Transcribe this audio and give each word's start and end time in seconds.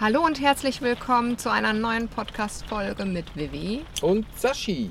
Hallo 0.00 0.24
und 0.24 0.40
herzlich 0.40 0.80
willkommen 0.80 1.36
zu 1.36 1.50
einer 1.50 1.74
neuen 1.74 2.08
Podcast-Folge 2.08 3.04
mit 3.04 3.36
Vivi. 3.36 3.84
Und 4.00 4.24
Sashi. 4.34 4.88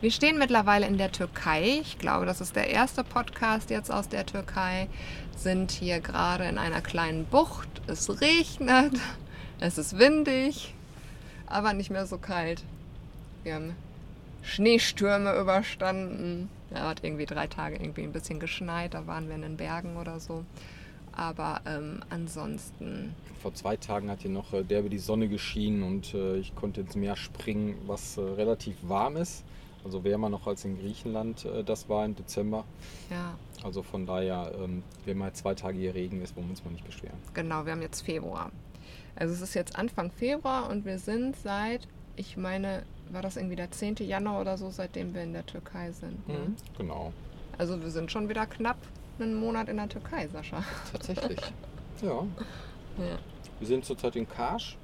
Wir 0.00 0.10
stehen 0.10 0.40
mittlerweile 0.40 0.88
in 0.88 0.98
der 0.98 1.12
Türkei. 1.12 1.78
Ich 1.80 1.98
glaube, 2.00 2.26
das 2.26 2.40
ist 2.40 2.56
der 2.56 2.68
erste 2.68 3.04
Podcast 3.04 3.70
jetzt 3.70 3.92
aus 3.92 4.08
der 4.08 4.26
Türkei. 4.26 4.88
Sind 5.36 5.70
hier 5.70 6.00
gerade 6.00 6.46
in 6.46 6.58
einer 6.58 6.80
kleinen 6.80 7.26
Bucht. 7.26 7.68
Es 7.86 8.20
regnet, 8.20 8.98
es 9.60 9.78
ist 9.78 10.00
windig, 10.00 10.74
aber 11.46 11.72
nicht 11.72 11.90
mehr 11.90 12.06
so 12.06 12.18
kalt. 12.18 12.64
Wir 13.44 13.54
haben 13.54 13.76
Schneestürme 14.42 15.38
überstanden. 15.38 16.50
Ja, 16.74 16.88
hat 16.88 17.04
irgendwie 17.04 17.26
drei 17.26 17.46
Tage 17.46 17.76
irgendwie 17.76 18.02
ein 18.02 18.12
bisschen 18.12 18.40
geschneit. 18.40 18.94
Da 18.94 19.06
waren 19.06 19.28
wir 19.28 19.36
in 19.36 19.42
den 19.42 19.56
Bergen 19.56 19.96
oder 19.96 20.18
so. 20.18 20.44
Aber 21.18 21.60
ähm, 21.66 22.00
ansonsten. 22.10 23.12
Vor 23.42 23.52
zwei 23.52 23.76
Tagen 23.76 24.08
hat 24.08 24.20
hier 24.20 24.30
noch 24.30 24.52
äh, 24.52 24.62
derbe 24.62 24.88
die 24.88 25.00
Sonne 25.00 25.28
geschienen 25.28 25.82
und 25.82 26.14
äh, 26.14 26.36
ich 26.36 26.54
konnte 26.54 26.80
ins 26.80 26.94
Meer 26.94 27.16
springen, 27.16 27.74
was 27.86 28.16
äh, 28.16 28.20
relativ 28.20 28.76
warm 28.82 29.16
ist. 29.16 29.44
Also 29.84 30.04
wärmer 30.04 30.28
noch 30.28 30.46
als 30.46 30.64
in 30.64 30.78
Griechenland 30.78 31.44
äh, 31.44 31.64
das 31.64 31.88
war 31.88 32.04
im 32.04 32.14
Dezember. 32.14 32.64
Ja. 33.10 33.34
Also 33.64 33.82
von 33.82 34.06
daher, 34.06 34.52
ähm, 34.62 34.84
wenn 35.06 35.18
mal 35.18 35.32
zwei 35.32 35.54
Tage 35.56 35.78
hier 35.78 35.94
Regen 35.94 36.22
ist, 36.22 36.36
wollen 36.36 36.46
wir 36.46 36.50
uns 36.50 36.64
mal 36.64 36.70
nicht 36.70 36.86
beschweren. 36.86 37.16
Genau, 37.34 37.64
wir 37.64 37.72
haben 37.72 37.82
jetzt 37.82 38.02
Februar. 38.02 38.52
Also 39.16 39.34
es 39.34 39.40
ist 39.40 39.54
jetzt 39.54 39.76
Anfang 39.76 40.12
Februar 40.12 40.70
und 40.70 40.84
wir 40.84 41.00
sind 41.00 41.34
seit, 41.34 41.88
ich 42.14 42.36
meine, 42.36 42.84
war 43.10 43.22
das 43.22 43.36
irgendwie 43.36 43.56
der 43.56 43.72
10. 43.72 43.96
Januar 43.96 44.40
oder 44.40 44.56
so, 44.56 44.70
seitdem 44.70 45.14
wir 45.14 45.22
in 45.24 45.32
der 45.32 45.44
Türkei 45.44 45.90
sind. 45.90 46.28
Ne? 46.28 46.34
Mhm, 46.34 46.56
genau. 46.76 47.12
Also 47.56 47.82
wir 47.82 47.90
sind 47.90 48.12
schon 48.12 48.28
wieder 48.28 48.46
knapp 48.46 48.78
einen 49.20 49.34
Monat 49.34 49.68
in 49.68 49.76
der 49.76 49.88
Türkei, 49.88 50.28
Sascha. 50.28 50.62
Tatsächlich. 50.92 51.40
ja. 52.02 52.08
Ja. 52.98 53.18
Wir 53.58 53.66
sind 53.66 53.84
zurzeit 53.84 54.16
in 54.16 54.28
Karsch. 54.28 54.76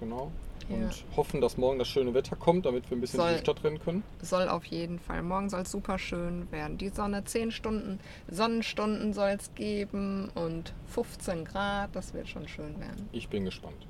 Genau. 0.00 0.30
Ja. 0.68 0.76
Und 0.76 1.04
hoffen, 1.16 1.40
dass 1.40 1.56
morgen 1.56 1.78
das 1.78 1.88
schöne 1.88 2.12
Wetter 2.12 2.36
kommt, 2.36 2.66
damit 2.66 2.90
wir 2.90 2.96
ein 2.96 3.00
bisschen 3.00 3.18
Soll- 3.20 3.28
durch 3.30 3.40
die 3.40 3.44
Stadt 3.44 3.64
rennen 3.64 3.80
können. 3.80 4.02
Soll 4.20 4.48
auf 4.48 4.64
jeden 4.66 4.98
Fall. 4.98 5.22
Morgen 5.22 5.48
soll 5.48 5.62
es 5.62 5.70
super 5.70 5.98
schön 5.98 6.50
werden. 6.52 6.76
Die 6.76 6.90
Sonne 6.90 7.24
10 7.24 7.50
Stunden, 7.52 7.98
Sonnenstunden 8.30 9.14
soll 9.14 9.30
es 9.30 9.54
geben 9.54 10.30
und 10.34 10.74
15 10.88 11.44
Grad. 11.46 11.90
Das 11.96 12.12
wird 12.12 12.28
schon 12.28 12.46
schön 12.48 12.78
werden. 12.80 13.08
Ich 13.12 13.28
bin 13.28 13.46
gespannt. 13.46 13.86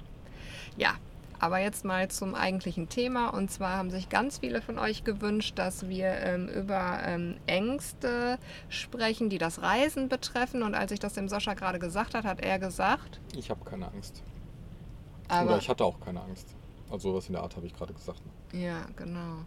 Ja, 0.77 0.95
aber 1.39 1.59
jetzt 1.59 1.85
mal 1.85 2.09
zum 2.09 2.35
eigentlichen 2.35 2.89
Thema. 2.89 3.29
Und 3.29 3.51
zwar 3.51 3.77
haben 3.77 3.91
sich 3.91 4.09
ganz 4.09 4.39
viele 4.39 4.61
von 4.61 4.79
euch 4.79 5.05
gewünscht, 5.05 5.59
dass 5.59 5.89
wir 5.89 6.09
ähm, 6.09 6.49
über 6.49 7.01
ähm, 7.05 7.37
Ängste 7.47 8.39
sprechen, 8.69 9.31
die 9.31 9.39
das 9.39 9.63
Reisen 9.63 10.09
betreffen. 10.09 10.63
Und 10.63 10.75
als 10.75 10.93
ich 10.93 11.01
das 11.01 11.15
dem 11.15 11.29
Sascha 11.29 11.55
gerade 11.55 11.79
gesagt 11.79 12.15
hat, 12.15 12.25
hat 12.25 12.41
er 12.41 12.59
gesagt, 12.59 13.21
Ich 13.37 13.51
habe 13.51 13.65
keine 13.65 13.87
Angst. 13.89 14.23
aber 15.29 15.51
Oder 15.51 15.59
ich 15.59 15.69
hatte 15.69 15.85
auch 15.85 16.01
keine 16.01 16.21
Angst. 16.23 16.55
Also 16.91 17.11
sowas 17.11 17.27
in 17.27 17.35
der 17.35 17.43
Art 17.43 17.55
habe 17.57 17.67
ich 17.67 17.75
gerade 17.75 17.93
gesagt. 17.93 18.23
Ja, 18.53 18.87
genau. 18.97 19.45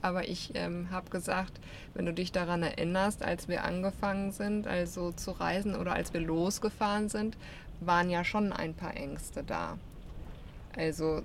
Aber 0.00 0.28
ich 0.28 0.52
ähm, 0.54 0.90
habe 0.90 1.10
gesagt, 1.10 1.60
wenn 1.94 2.06
du 2.06 2.14
dich 2.14 2.30
daran 2.32 2.62
erinnerst, 2.62 3.22
als 3.22 3.48
wir 3.48 3.64
angefangen 3.64 4.30
sind, 4.32 4.66
also 4.66 5.12
zu 5.12 5.32
reisen 5.32 5.74
oder 5.74 5.92
als 5.92 6.12
wir 6.12 6.20
losgefahren 6.20 7.08
sind, 7.08 7.36
waren 7.80 8.08
ja 8.10 8.24
schon 8.24 8.52
ein 8.52 8.74
paar 8.74 8.96
Ängste 8.96 9.42
da. 9.42 9.76
Also 10.76 11.22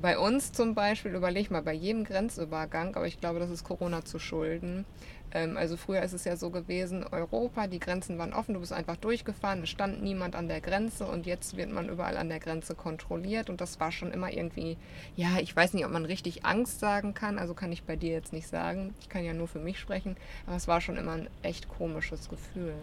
bei 0.00 0.18
uns 0.18 0.52
zum 0.52 0.74
Beispiel, 0.74 1.14
überleg 1.14 1.50
mal, 1.50 1.62
bei 1.62 1.72
jedem 1.72 2.04
Grenzübergang, 2.04 2.94
aber 2.96 3.06
ich 3.06 3.20
glaube, 3.20 3.38
das 3.38 3.50
ist 3.50 3.64
Corona 3.64 4.04
zu 4.04 4.18
schulden. 4.18 4.84
Ähm, 5.32 5.56
also 5.56 5.76
früher 5.76 6.02
ist 6.02 6.12
es 6.12 6.24
ja 6.24 6.36
so 6.36 6.50
gewesen, 6.50 7.04
Europa, 7.10 7.66
die 7.66 7.80
Grenzen 7.80 8.18
waren 8.18 8.32
offen, 8.32 8.54
du 8.54 8.60
bist 8.60 8.72
einfach 8.72 8.96
durchgefahren, 8.96 9.62
es 9.62 9.70
stand 9.70 10.02
niemand 10.02 10.36
an 10.36 10.48
der 10.48 10.60
Grenze 10.60 11.06
und 11.06 11.26
jetzt 11.26 11.56
wird 11.56 11.70
man 11.70 11.88
überall 11.88 12.16
an 12.16 12.28
der 12.28 12.40
Grenze 12.40 12.74
kontrolliert 12.74 13.50
und 13.50 13.60
das 13.60 13.80
war 13.80 13.90
schon 13.90 14.12
immer 14.12 14.32
irgendwie, 14.32 14.76
ja, 15.16 15.38
ich 15.40 15.54
weiß 15.54 15.74
nicht, 15.74 15.84
ob 15.84 15.92
man 15.92 16.04
richtig 16.04 16.44
Angst 16.44 16.78
sagen 16.78 17.14
kann, 17.14 17.38
also 17.38 17.54
kann 17.54 17.72
ich 17.72 17.82
bei 17.82 17.96
dir 17.96 18.12
jetzt 18.12 18.32
nicht 18.32 18.48
sagen, 18.48 18.94
ich 19.00 19.08
kann 19.08 19.24
ja 19.24 19.32
nur 19.32 19.48
für 19.48 19.58
mich 19.58 19.78
sprechen, 19.78 20.16
aber 20.46 20.56
es 20.56 20.68
war 20.68 20.80
schon 20.80 20.96
immer 20.96 21.12
ein 21.12 21.28
echt 21.42 21.68
komisches 21.68 22.28
Gefühl. 22.28 22.74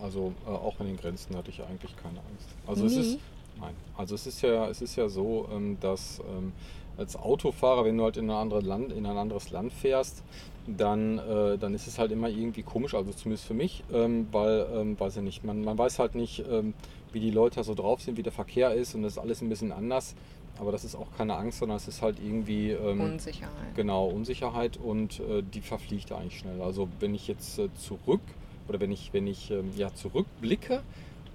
Also 0.00 0.32
äh, 0.46 0.50
auch 0.50 0.78
an 0.78 0.86
den 0.86 0.96
Grenzen 0.96 1.36
hatte 1.36 1.50
ich 1.50 1.60
eigentlich 1.62 1.96
keine 1.96 2.18
Angst. 2.18 2.48
Also 2.66 2.86
es 2.86 2.92
Nie? 2.92 3.14
ist 3.14 3.18
nein. 3.60 3.74
Also 3.96 4.14
es 4.14 4.26
ist 4.26 4.42
ja 4.42 4.68
es 4.68 4.82
ist 4.82 4.96
ja 4.96 5.08
so, 5.08 5.48
ähm, 5.52 5.78
dass 5.80 6.20
ähm, 6.20 6.52
als 6.96 7.16
Autofahrer, 7.16 7.84
wenn 7.84 7.96
du 7.98 8.04
halt 8.04 8.16
in 8.16 8.30
ein 8.30 8.36
anderes 8.36 8.64
Land 8.64 8.92
in 8.92 9.06
ein 9.06 9.16
anderes 9.16 9.50
Land 9.50 9.72
fährst, 9.72 10.22
dann, 10.66 11.18
äh, 11.18 11.58
dann 11.58 11.74
ist 11.74 11.86
es 11.86 11.98
halt 11.98 12.10
immer 12.10 12.28
irgendwie 12.28 12.62
komisch, 12.62 12.94
also 12.94 13.12
zumindest 13.12 13.46
für 13.46 13.54
mich, 13.54 13.84
ähm, 13.92 14.26
weil, 14.32 14.66
ähm, 14.74 14.98
weiß 14.98 15.16
ich 15.18 15.22
nicht, 15.22 15.44
man, 15.44 15.62
man 15.62 15.78
weiß 15.78 15.98
halt 15.98 16.14
nicht, 16.14 16.44
ähm, 16.50 16.74
wie 17.12 17.20
die 17.20 17.30
Leute 17.30 17.62
so 17.62 17.74
drauf 17.74 18.00
sind, 18.00 18.16
wie 18.16 18.22
der 18.22 18.32
Verkehr 18.32 18.74
ist 18.74 18.94
und 18.94 19.02
das 19.02 19.12
ist 19.12 19.18
alles 19.18 19.42
ein 19.42 19.48
bisschen 19.48 19.72
anders. 19.72 20.14
Aber 20.58 20.72
das 20.72 20.84
ist 20.84 20.94
auch 20.94 21.08
keine 21.18 21.36
Angst, 21.36 21.58
sondern 21.58 21.76
es 21.76 21.86
ist 21.86 22.00
halt 22.00 22.16
irgendwie 22.18 22.70
ähm, 22.70 23.00
Unsicherheit. 23.00 23.74
Genau, 23.74 24.06
Unsicherheit 24.06 24.78
und 24.78 25.20
äh, 25.20 25.42
die 25.42 25.60
verfliegt 25.60 26.12
eigentlich 26.12 26.38
schnell. 26.38 26.62
Also 26.62 26.88
wenn 26.98 27.14
ich 27.14 27.28
jetzt 27.28 27.58
äh, 27.58 27.68
zurück 27.74 28.22
oder 28.66 28.80
wenn 28.80 28.90
ich, 28.90 29.12
wenn 29.12 29.26
ich 29.26 29.52
ja, 29.76 29.94
zurückblicke, 29.94 30.82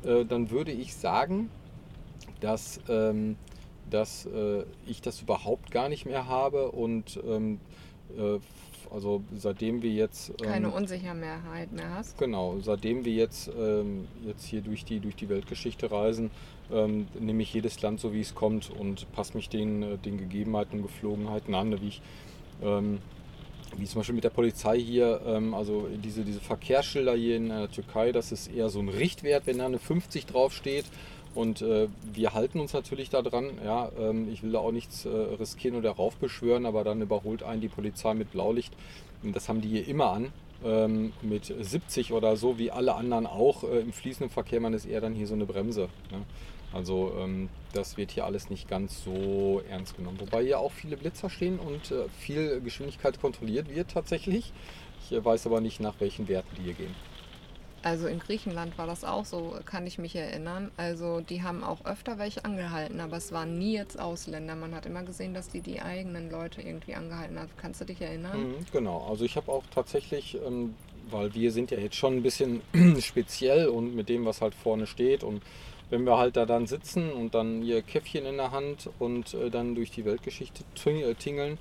äh, 0.03 0.26
dann 0.26 0.50
würde 0.50 0.72
ich 0.72 0.96
sagen, 0.96 1.52
dass, 2.41 2.79
ähm, 2.90 3.38
dass 3.90 4.25
äh, 4.25 4.63
ich 4.85 5.02
das 5.02 5.22
überhaupt 5.22 5.72
gar 5.72 5.88
nicht 5.88 6.06
mehr 6.06 6.28
habe 6.28 6.72
und 6.72 7.19
ähm, 7.25 7.59
äh, 8.18 8.40
also 8.91 9.24
seitdem 9.38 9.81
wir 9.81 9.91
jetzt 9.91 10.38
Keine 10.44 10.68
ähm, 10.68 10.74
Unsicherheit 10.74 11.72
mehr 11.72 11.94
hast. 11.96 12.18
Genau, 12.18 12.57
seitdem 12.62 13.06
wir 13.06 13.13
jetzt, 13.13 13.50
ähm, 13.57 14.07
jetzt 14.25 14.46
hier 14.46 14.62
durch 14.62 14.84
die, 14.84 15.00
durch 15.00 15.16
die 15.16 15.29
Weltgeschichte 15.29 15.90
reisen, 15.90 16.29
ähm, 16.74 17.07
nehme 17.18 17.41
ich 17.41 17.53
jedes 17.53 17.81
Land 17.81 18.02
so, 18.02 18.12
wie 18.12 18.19
es 18.19 18.35
kommt 18.35 18.69
und 18.69 19.09
passe 19.13 19.35
mich 19.35 19.47
den, 19.47 19.81
äh, 19.81 19.97
den 19.97 20.18
Gegebenheiten 20.18 20.79
und 20.79 20.84
Geflogenheiten 20.84 21.56
an, 21.56 21.79
wie 21.81 21.88
ich, 21.88 22.02
wie 22.62 23.85
zum 23.85 24.02
Beispiel 24.02 24.13
mit 24.13 24.23
der 24.23 24.29
Polizei 24.29 24.78
hier, 24.78 25.22
also 25.53 25.88
diese, 26.03 26.23
diese 26.23 26.40
Verkehrsschilder 26.40 27.16
hier 27.16 27.38
in 27.38 27.50
der 27.50 27.72
Türkei, 27.72 28.12
das 28.12 28.31
ist 28.31 28.53
eher 28.53 28.69
so 28.69 28.79
ein 28.79 28.90
Richtwert, 28.90 29.47
wenn 29.47 29.58
da 29.58 29.66
eine 29.66 29.79
50 29.79 30.28
draufsteht. 30.28 30.85
Und 31.34 31.62
äh, 31.62 31.88
wir 32.14 32.34
halten 32.34 32.59
uns 32.59 32.74
natürlich 32.74 33.09
da 33.09 33.22
dran. 33.22 33.52
Ja, 33.64 33.90
ähm, 33.97 34.31
ich 34.31 34.44
will 34.44 34.52
da 34.52 34.59
auch 34.59 34.72
nichts 34.72 35.06
äh, 35.06 35.09
riskieren 35.09 35.78
oder 35.78 35.92
raufbeschwören, 35.92 36.66
aber 36.66 36.84
dann 36.84 37.02
überholt 37.02 37.44
einen 37.44 37.62
die 37.62 37.69
Polizei 37.69 38.14
mit 38.14 38.31
Blaulicht. 38.31 38.74
Und 39.24 39.36
das 39.36 39.47
haben 39.47 39.62
die 39.62 39.70
hier 39.70 39.88
immer 39.88 40.12
an 40.12 40.34
ähm, 40.66 41.14
mit 41.22 41.46
70 41.46 42.12
oder 42.14 42.36
so, 42.36 42.58
wie 42.58 42.72
alle 42.72 42.96
anderen 42.96 43.28
auch. 43.28 43.64
Äh, 43.64 43.80
Im 43.80 43.94
fließenden 43.94 44.30
Verkehr, 44.30 44.59
man 44.59 44.74
ist 44.74 44.86
eher 44.86 45.02
dann 45.02 45.14
hier 45.14 45.28
so 45.28 45.34
eine 45.34 45.46
Bremse. 45.46 45.90
Ne? 46.12 46.24
Also 46.74 47.14
ähm, 47.20 47.50
das 47.74 47.97
wird 47.97 48.12
hier 48.12 48.25
alles 48.25 48.50
nicht 48.50 48.70
ganz 48.70 49.03
so 49.03 49.62
ernst 49.70 49.97
genommen. 49.97 50.20
Wobei 50.20 50.44
hier 50.44 50.59
auch 50.59 50.72
viele 50.72 50.97
Blitzer 50.97 51.30
stehen 51.30 51.59
und 51.59 51.91
äh, 51.91 52.08
viel 52.20 52.62
Geschwindigkeit 52.62 53.20
kontrolliert 53.20 53.74
wird 53.74 53.91
tatsächlich. 53.91 54.53
Ich 55.06 55.12
äh, 55.12 55.24
weiß 55.24 55.47
aber 55.47 55.62
nicht, 55.62 55.80
nach 55.80 55.96
welchen 56.00 56.28
Werten 56.28 56.56
die 56.58 56.64
hier 56.64 56.74
gehen. 56.74 56.96
Also 57.84 58.08
in 58.08 58.19
Griechenland 58.19 58.78
war 58.78 58.86
das 58.86 59.03
auch 59.03 59.25
so, 59.25 59.56
kann 59.66 59.88
ich 59.88 59.97
mich 59.97 60.16
erinnern. 60.16 60.72
Also 60.78 61.22
die 61.22 61.42
haben 61.42 61.64
auch 61.64 61.86
öfter 61.86 62.19
welche 62.19 62.46
angehalten, 62.46 63.00
aber 63.00 63.18
es 63.18 63.31
waren 63.31 63.58
nie 63.58 63.74
jetzt 63.74 64.00
Ausländer. 64.00 64.56
Man 64.56 64.75
hat 64.75 64.86
immer 64.86 65.03
gesehen, 65.03 65.34
dass 65.34 65.50
die 65.50 65.62
die 65.62 65.81
eigenen 65.81 66.30
Leute 66.30 66.62
irgendwie 66.62 66.94
angehalten 66.94 67.40
haben. 67.40 67.50
Kannst 67.58 67.81
du 67.81 67.86
dich 67.86 68.02
erinnern? 68.02 68.40
Mhm, 68.40 68.66
genau, 68.72 69.08
also 69.09 69.25
ich 69.25 69.36
habe 69.36 69.52
auch 69.52 69.64
tatsächlich, 69.74 70.38
ähm, 70.46 70.75
weil 71.09 71.34
wir 71.34 71.52
sind 71.52 71.72
ja 71.72 71.80
jetzt 71.80 71.96
schon 71.96 72.18
ein 72.18 72.24
bisschen 72.24 72.62
speziell 73.02 73.67
und 73.67 73.96
mit 73.96 74.09
dem, 74.09 74.26
was 74.26 74.41
halt 74.41 74.53
vorne 74.53 74.85
steht 74.85 75.23
und 75.23 75.41
wenn 75.91 76.05
wir 76.05 76.17
halt 76.17 76.35
da 76.38 76.46
dann 76.47 76.66
sitzen 76.66 77.11
und 77.11 77.35
dann 77.35 77.61
ihr 77.61 77.82
Käffchen 77.84 78.26
in 78.26 78.38
der 78.38 78.52
Hand 78.52 78.90
und 78.97 79.34
äh, 79.35 79.49
dann 79.52 79.76
durch 79.76 79.91
die 79.91 80.03
Weltgeschichte 80.05 80.64
äh, 80.90 81.14
tingeln, 81.14 81.58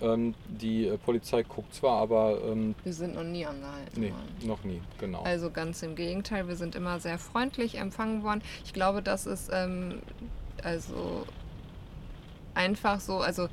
Ja. 0.00 0.14
ähm, 0.14 0.34
die 0.48 0.88
äh, 0.88 0.98
Polizei 0.98 1.42
guckt 1.44 1.72
zwar, 1.74 2.00
aber 2.00 2.40
ähm, 2.44 2.74
Wir 2.82 2.92
sind 2.94 3.14
noch 3.14 3.22
nie 3.24 3.44
angehalten 3.46 4.00
nee, 4.00 4.10
worden. 4.10 4.46
noch 4.48 4.64
nie, 4.64 4.80
genau. 4.98 5.22
Also 5.22 5.50
ganz 5.50 5.82
im 5.82 5.94
Gegenteil, 5.94 6.48
wir 6.48 6.56
sind 6.56 6.74
immer 6.74 6.98
sehr 6.98 7.18
freundlich 7.18 7.76
empfangen 7.76 8.24
worden. 8.24 8.42
Ich 8.64 8.72
glaube, 8.72 9.02
das 9.02 9.26
ist 9.26 9.50
ähm, 9.52 10.00
also 10.64 11.24
einfach 12.54 13.00
so, 13.00 13.18
also 13.18 13.48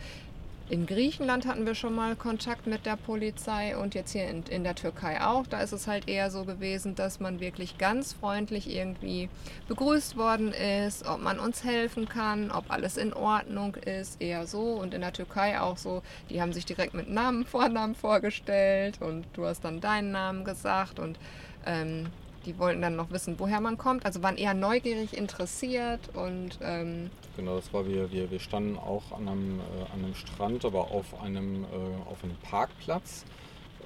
in 0.67 0.87
Griechenland 0.87 1.45
hatten 1.45 1.67
wir 1.67 1.75
schon 1.75 1.93
mal 1.93 2.15
Kontakt 2.15 2.65
mit 2.65 2.87
der 2.87 2.95
Polizei 2.95 3.77
und 3.77 3.93
jetzt 3.93 4.13
hier 4.13 4.27
in, 4.27 4.43
in 4.43 4.63
der 4.63 4.73
Türkei 4.73 5.21
auch. 5.21 5.45
Da 5.45 5.59
ist 5.61 5.73
es 5.73 5.85
halt 5.87 6.07
eher 6.07 6.31
so 6.31 6.43
gewesen, 6.43 6.95
dass 6.95 7.19
man 7.19 7.39
wirklich 7.39 7.77
ganz 7.77 8.13
freundlich 8.13 8.73
irgendwie 8.73 9.29
begrüßt 9.67 10.17
worden 10.17 10.51
ist, 10.51 11.05
ob 11.05 11.21
man 11.21 11.37
uns 11.37 11.63
helfen 11.63 12.09
kann, 12.09 12.49
ob 12.49 12.71
alles 12.71 12.97
in 12.97 13.13
Ordnung 13.13 13.75
ist, 13.75 14.19
eher 14.19 14.47
so. 14.47 14.73
Und 14.73 14.95
in 14.95 15.01
der 15.01 15.13
Türkei 15.13 15.59
auch 15.59 15.77
so, 15.77 16.01
die 16.31 16.41
haben 16.41 16.51
sich 16.51 16.65
direkt 16.65 16.95
mit 16.95 17.09
Namen, 17.09 17.45
Vornamen 17.45 17.93
vorgestellt 17.93 18.99
und 19.01 19.25
du 19.33 19.45
hast 19.45 19.63
dann 19.63 19.81
deinen 19.81 20.11
Namen 20.11 20.45
gesagt 20.45 20.99
und 20.99 21.19
ähm, 21.67 22.07
die 22.45 22.57
wollten 22.59 22.81
dann 22.81 22.95
noch 22.95 23.11
wissen, 23.11 23.35
woher 23.39 23.61
man 23.61 23.77
kommt. 23.77 24.05
Also 24.05 24.23
waren 24.23 24.37
eher 24.37 24.53
neugierig 24.53 25.15
interessiert 25.17 26.01
und 26.13 26.59
ähm, 26.61 27.09
Genau, 27.35 27.55
das 27.55 27.73
war 27.73 27.87
wir, 27.87 28.11
wir, 28.11 28.31
wir 28.31 28.39
standen 28.39 28.77
auch 28.77 29.11
an 29.11 29.27
einem, 29.27 29.59
äh, 29.59 29.93
an 29.93 30.03
einem 30.03 30.15
Strand, 30.15 30.65
aber 30.65 30.91
auf 30.91 31.21
einem, 31.21 31.63
äh, 31.63 31.67
auf 32.09 32.23
einem 32.23 32.35
Parkplatz. 32.43 33.25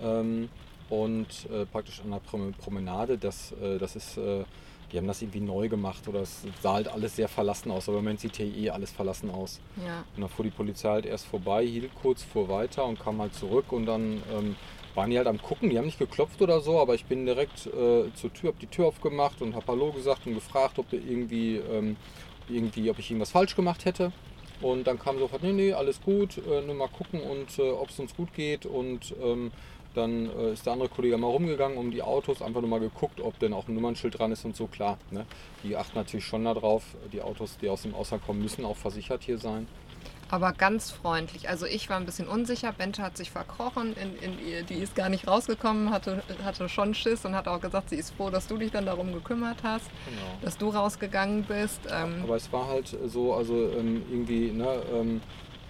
Ähm, 0.04 0.50
und 0.90 1.28
äh, 1.52 1.66
praktisch 1.66 2.02
an 2.02 2.12
der 2.12 2.52
Promenade, 2.52 3.18
das, 3.18 3.52
äh, 3.54 3.78
das 3.78 3.96
ist, 3.96 4.18
äh, 4.18 4.44
die 4.92 4.98
haben 4.98 5.08
das 5.08 5.22
irgendwie 5.22 5.40
neu 5.40 5.70
gemacht 5.70 6.08
oder 6.08 6.22
es 6.22 6.44
sah 6.62 6.74
halt 6.74 6.88
alles 6.88 7.16
sehr 7.16 7.28
verlassen 7.28 7.70
aus, 7.70 7.88
aber 7.88 8.00
im 8.00 8.04
Moment 8.06 8.22
sieht 8.22 8.38
hier 8.38 8.48
eh 8.48 8.72
alles 8.72 8.92
verlassen 8.92 9.30
aus. 9.30 9.60
Ja. 9.86 10.04
Und 10.16 10.22
dann 10.22 10.30
fuhr 10.30 10.46
die 10.46 10.52
Polizei 10.52 10.90
halt 10.90 11.06
erst 11.06 11.28
vorbei, 11.28 11.66
hielt 11.66 11.94
kurz, 12.02 12.24
fuhr 12.24 12.50
weiter 12.50 12.86
und 12.86 13.00
kam 13.00 13.22
halt 13.22 13.36
zurück 13.36 13.72
und 13.72 13.86
dann 13.86 14.24
ähm, 14.36 14.56
waren 14.96 15.10
die 15.10 15.18
halt 15.18 15.28
am 15.28 15.42
gucken, 15.42 15.70
die 15.70 15.78
haben 15.78 15.86
nicht 15.86 16.00
geklopft 16.00 16.42
oder 16.42 16.62
so, 16.62 16.80
aber 16.80 16.96
ich 16.96 17.06
bin 17.06 17.26
direkt 17.26 17.68
äh, 17.68 18.12
zur 18.16 18.34
Tür, 18.34 18.50
habe 18.50 18.60
die 18.60 18.68
Tür 18.68 18.88
aufgemacht 18.88 19.42
und 19.42 19.56
habe 19.56 19.68
Hallo 19.68 19.92
gesagt 19.92 20.26
und 20.26 20.36
gefragt, 20.36 20.80
ob 20.80 20.92
irgendwie, 20.92 21.58
ähm, 21.58 21.96
irgendwie, 22.50 22.90
ob 22.90 23.00
ich 23.00 23.10
irgendwas 23.10 23.32
falsch 23.32 23.56
gemacht 23.56 23.86
hätte. 23.86 24.12
Und 24.62 24.88
dann 24.88 25.00
kam 25.00 25.18
sofort, 25.20 25.42
nee, 25.42 25.54
nee, 25.54 25.74
alles 25.74 26.02
gut, 26.02 26.38
äh, 26.38 26.62
nur 26.62 26.76
mal 26.76 26.90
gucken 26.90 27.22
und 27.22 27.58
äh, 27.60 27.70
ob 27.70 27.90
es 27.90 28.00
uns 28.00 28.16
gut 28.16 28.34
geht. 28.34 28.66
Und 28.66 29.16
ähm, 29.24 29.52
dann 29.96 30.30
äh, 30.38 30.54
ist 30.54 30.66
der 30.66 30.74
andere 30.74 30.90
Kollege 30.90 31.18
mal 31.18 31.28
rumgegangen 31.28 31.78
um 31.78 31.92
die 31.92 32.02
Autos, 32.02 32.42
einfach 32.42 32.62
nur 32.62 32.70
mal 32.70 32.80
geguckt, 32.80 33.22
ob 33.22 33.40
denn 33.40 33.54
auch 33.54 33.68
ein 33.68 33.74
Nummernschild 33.74 34.20
dran 34.20 34.32
ist 34.32 34.46
und 34.46 34.56
so. 34.56 34.68
Klar, 34.68 34.98
ne? 35.12 35.26
die 35.64 35.76
achten 35.76 35.98
natürlich 35.98 36.26
schon 36.26 36.44
darauf, 36.44 36.84
die 37.12 37.22
Autos, 37.22 37.58
die 37.58 37.70
aus 37.70 37.84
dem 37.84 37.96
Ausland 37.96 38.24
kommen, 38.26 38.42
müssen 38.42 38.66
auch 38.66 38.78
versichert 38.78 39.24
hier 39.24 39.38
sein. 39.38 39.68
Aber 40.32 40.54
ganz 40.54 40.92
freundlich. 40.92 41.50
Also 41.50 41.66
ich 41.66 41.90
war 41.90 41.98
ein 41.98 42.06
bisschen 42.06 42.28
unsicher. 42.28 42.72
Bente 42.72 43.02
hat 43.02 43.18
sich 43.18 43.32
verkrochen. 43.32 43.96
In, 43.96 44.16
in 44.18 44.66
die 44.68 44.76
ist 44.76 44.96
gar 44.96 45.10
nicht 45.10 45.28
rausgekommen, 45.28 45.90
hatte, 45.92 46.22
hatte 46.44 46.70
schon 46.70 46.94
Schiss 46.94 47.26
und 47.26 47.36
hat 47.36 47.48
auch 47.48 47.60
gesagt, 47.60 47.90
sie 47.90 47.96
ist 47.96 48.12
froh, 48.16 48.30
dass 48.30 48.46
du 48.48 48.58
dich 48.58 48.72
dann 48.72 48.86
darum 48.86 49.12
gekümmert 49.14 49.58
hast, 49.64 49.90
Genau. 50.06 50.22
dass 50.42 50.58
du 50.58 50.70
rausgegangen 50.70 51.44
bist. 51.44 51.82
Ähm, 51.92 52.22
Aber 52.24 52.36
es 52.36 52.52
war 52.54 52.68
halt 52.68 52.96
so, 53.08 53.34
also 53.34 53.56
ähm, 53.72 54.04
irgendwie, 54.10 54.52
ne, 54.52 54.82
ähm, 54.94 55.22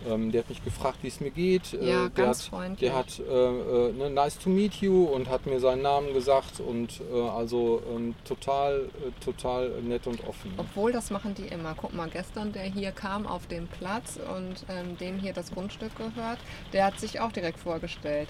ähm, 0.07 0.31
der 0.31 0.41
hat 0.41 0.49
mich 0.49 0.63
gefragt, 0.63 0.99
wie 1.01 1.07
es 1.07 1.19
mir 1.19 1.31
geht. 1.31 1.73
Äh, 1.73 1.89
Ja, 1.89 2.09
der 2.09 2.25
ganz 2.25 2.43
hat, 2.43 2.49
freundlich. 2.49 2.79
Der 2.89 2.97
hat 2.97 3.19
äh, 3.19 3.23
äh, 3.23 3.91
ne, 3.93 4.09
nice 4.09 4.37
to 4.39 4.49
meet 4.49 4.75
you 4.75 5.05
und 5.05 5.29
hat 5.29 5.45
mir 5.45 5.59
seinen 5.59 5.81
Namen 5.81 6.13
gesagt 6.13 6.59
und 6.59 7.01
äh, 7.13 7.21
also 7.21 7.81
ähm, 7.93 8.15
total, 8.25 8.89
äh, 9.05 9.23
total 9.23 9.69
nett 9.81 10.07
und 10.07 10.25
offen. 10.27 10.53
Obwohl, 10.57 10.91
das 10.91 11.09
machen 11.09 11.33
die 11.35 11.47
immer. 11.47 11.73
Guck 11.75 11.93
mal, 11.93 12.09
gestern, 12.09 12.51
der 12.51 12.63
hier 12.63 12.91
kam 12.91 13.27
auf 13.27 13.47
den 13.47 13.67
Platz 13.67 14.19
und 14.35 14.65
ähm, 14.69 14.97
dem 14.97 15.19
hier 15.19 15.33
das 15.33 15.51
Grundstück 15.51 15.95
gehört, 15.95 16.39
der 16.73 16.85
hat 16.85 16.99
sich 16.99 17.19
auch 17.19 17.31
direkt 17.31 17.59
vorgestellt. 17.59 18.29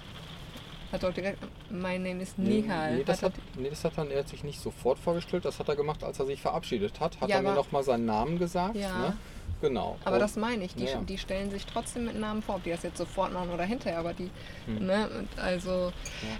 Hat 0.92 1.06
auch 1.06 1.13
direkt, 1.13 1.38
my 1.69 2.00
name 2.00 2.21
is 2.21 2.36
Nihal. 2.38 2.95
Nee, 2.95 3.04
das 3.04 3.21
Hat 3.21 3.33
nee, 3.57 3.69
das 3.69 3.83
hat 3.86 3.95
dann, 3.95 4.10
er 4.10 4.19
hat 4.19 4.27
sich 4.30 4.44
nicht 4.44 4.60
sofort 4.60 4.98
vorgestellt, 4.98 5.45
das 5.45 5.60
hat 5.60 5.69
er 5.69 5.75
gemacht, 5.75 6.04
als 6.04 6.19
er 6.19 6.25
sich 6.25 6.42
verabschiedet 6.42 7.00
hat. 7.00 7.21
Hat 7.21 7.30
Ja, 7.30 7.36
er 7.36 7.42
mir 7.44 7.54
nochmal 7.54 7.83
seinen 7.83 8.06
Namen 8.06 8.39
gesagt. 8.39 8.75
Ja. 8.75 8.98
Ne? 8.98 9.18
Genau. 9.62 9.98
Aber 10.06 10.16
Und- 10.16 10.22
das 10.22 10.38
meine 10.38 10.64
ich, 10.64 10.74
die, 10.76 10.86
ja. 10.86 11.02
die 11.02 11.18
stellen 11.18 11.52
sich 11.52 11.66
trotzdem 11.66 12.06
mit 12.06 12.18
Namen 12.18 12.42
vor, 12.42 12.56
ob 12.56 12.64
die 12.64 12.70
das 12.70 12.84
jetzt 12.84 12.98
sofort 12.98 13.34
machen 13.34 13.50
oder 13.50 13.64
hinterher, 13.66 14.00
aber 14.00 14.14
die, 14.14 14.30
Hm. 14.66 14.86
ne, 14.86 15.10
also, 15.36 15.92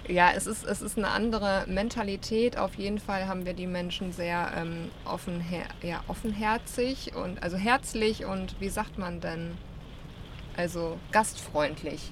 ja, 0.08 0.30
es, 0.34 0.46
ist, 0.46 0.64
es 0.64 0.80
ist 0.80 0.96
eine 0.96 1.08
andere 1.08 1.64
Mentalität. 1.66 2.56
Auf 2.56 2.76
jeden 2.76 2.98
Fall 2.98 3.28
haben 3.28 3.44
wir 3.44 3.52
die 3.52 3.66
Menschen 3.66 4.12
sehr 4.12 4.52
ähm, 4.56 4.90
offenher 5.04 5.64
ja, 5.82 6.02
offenherzig 6.08 7.14
und, 7.14 7.42
also 7.42 7.58
herzlich 7.58 8.24
und, 8.24 8.58
wie 8.58 8.70
sagt 8.70 8.96
man 8.96 9.20
denn, 9.20 9.58
also 10.56 10.98
gastfreundlich 11.12 12.10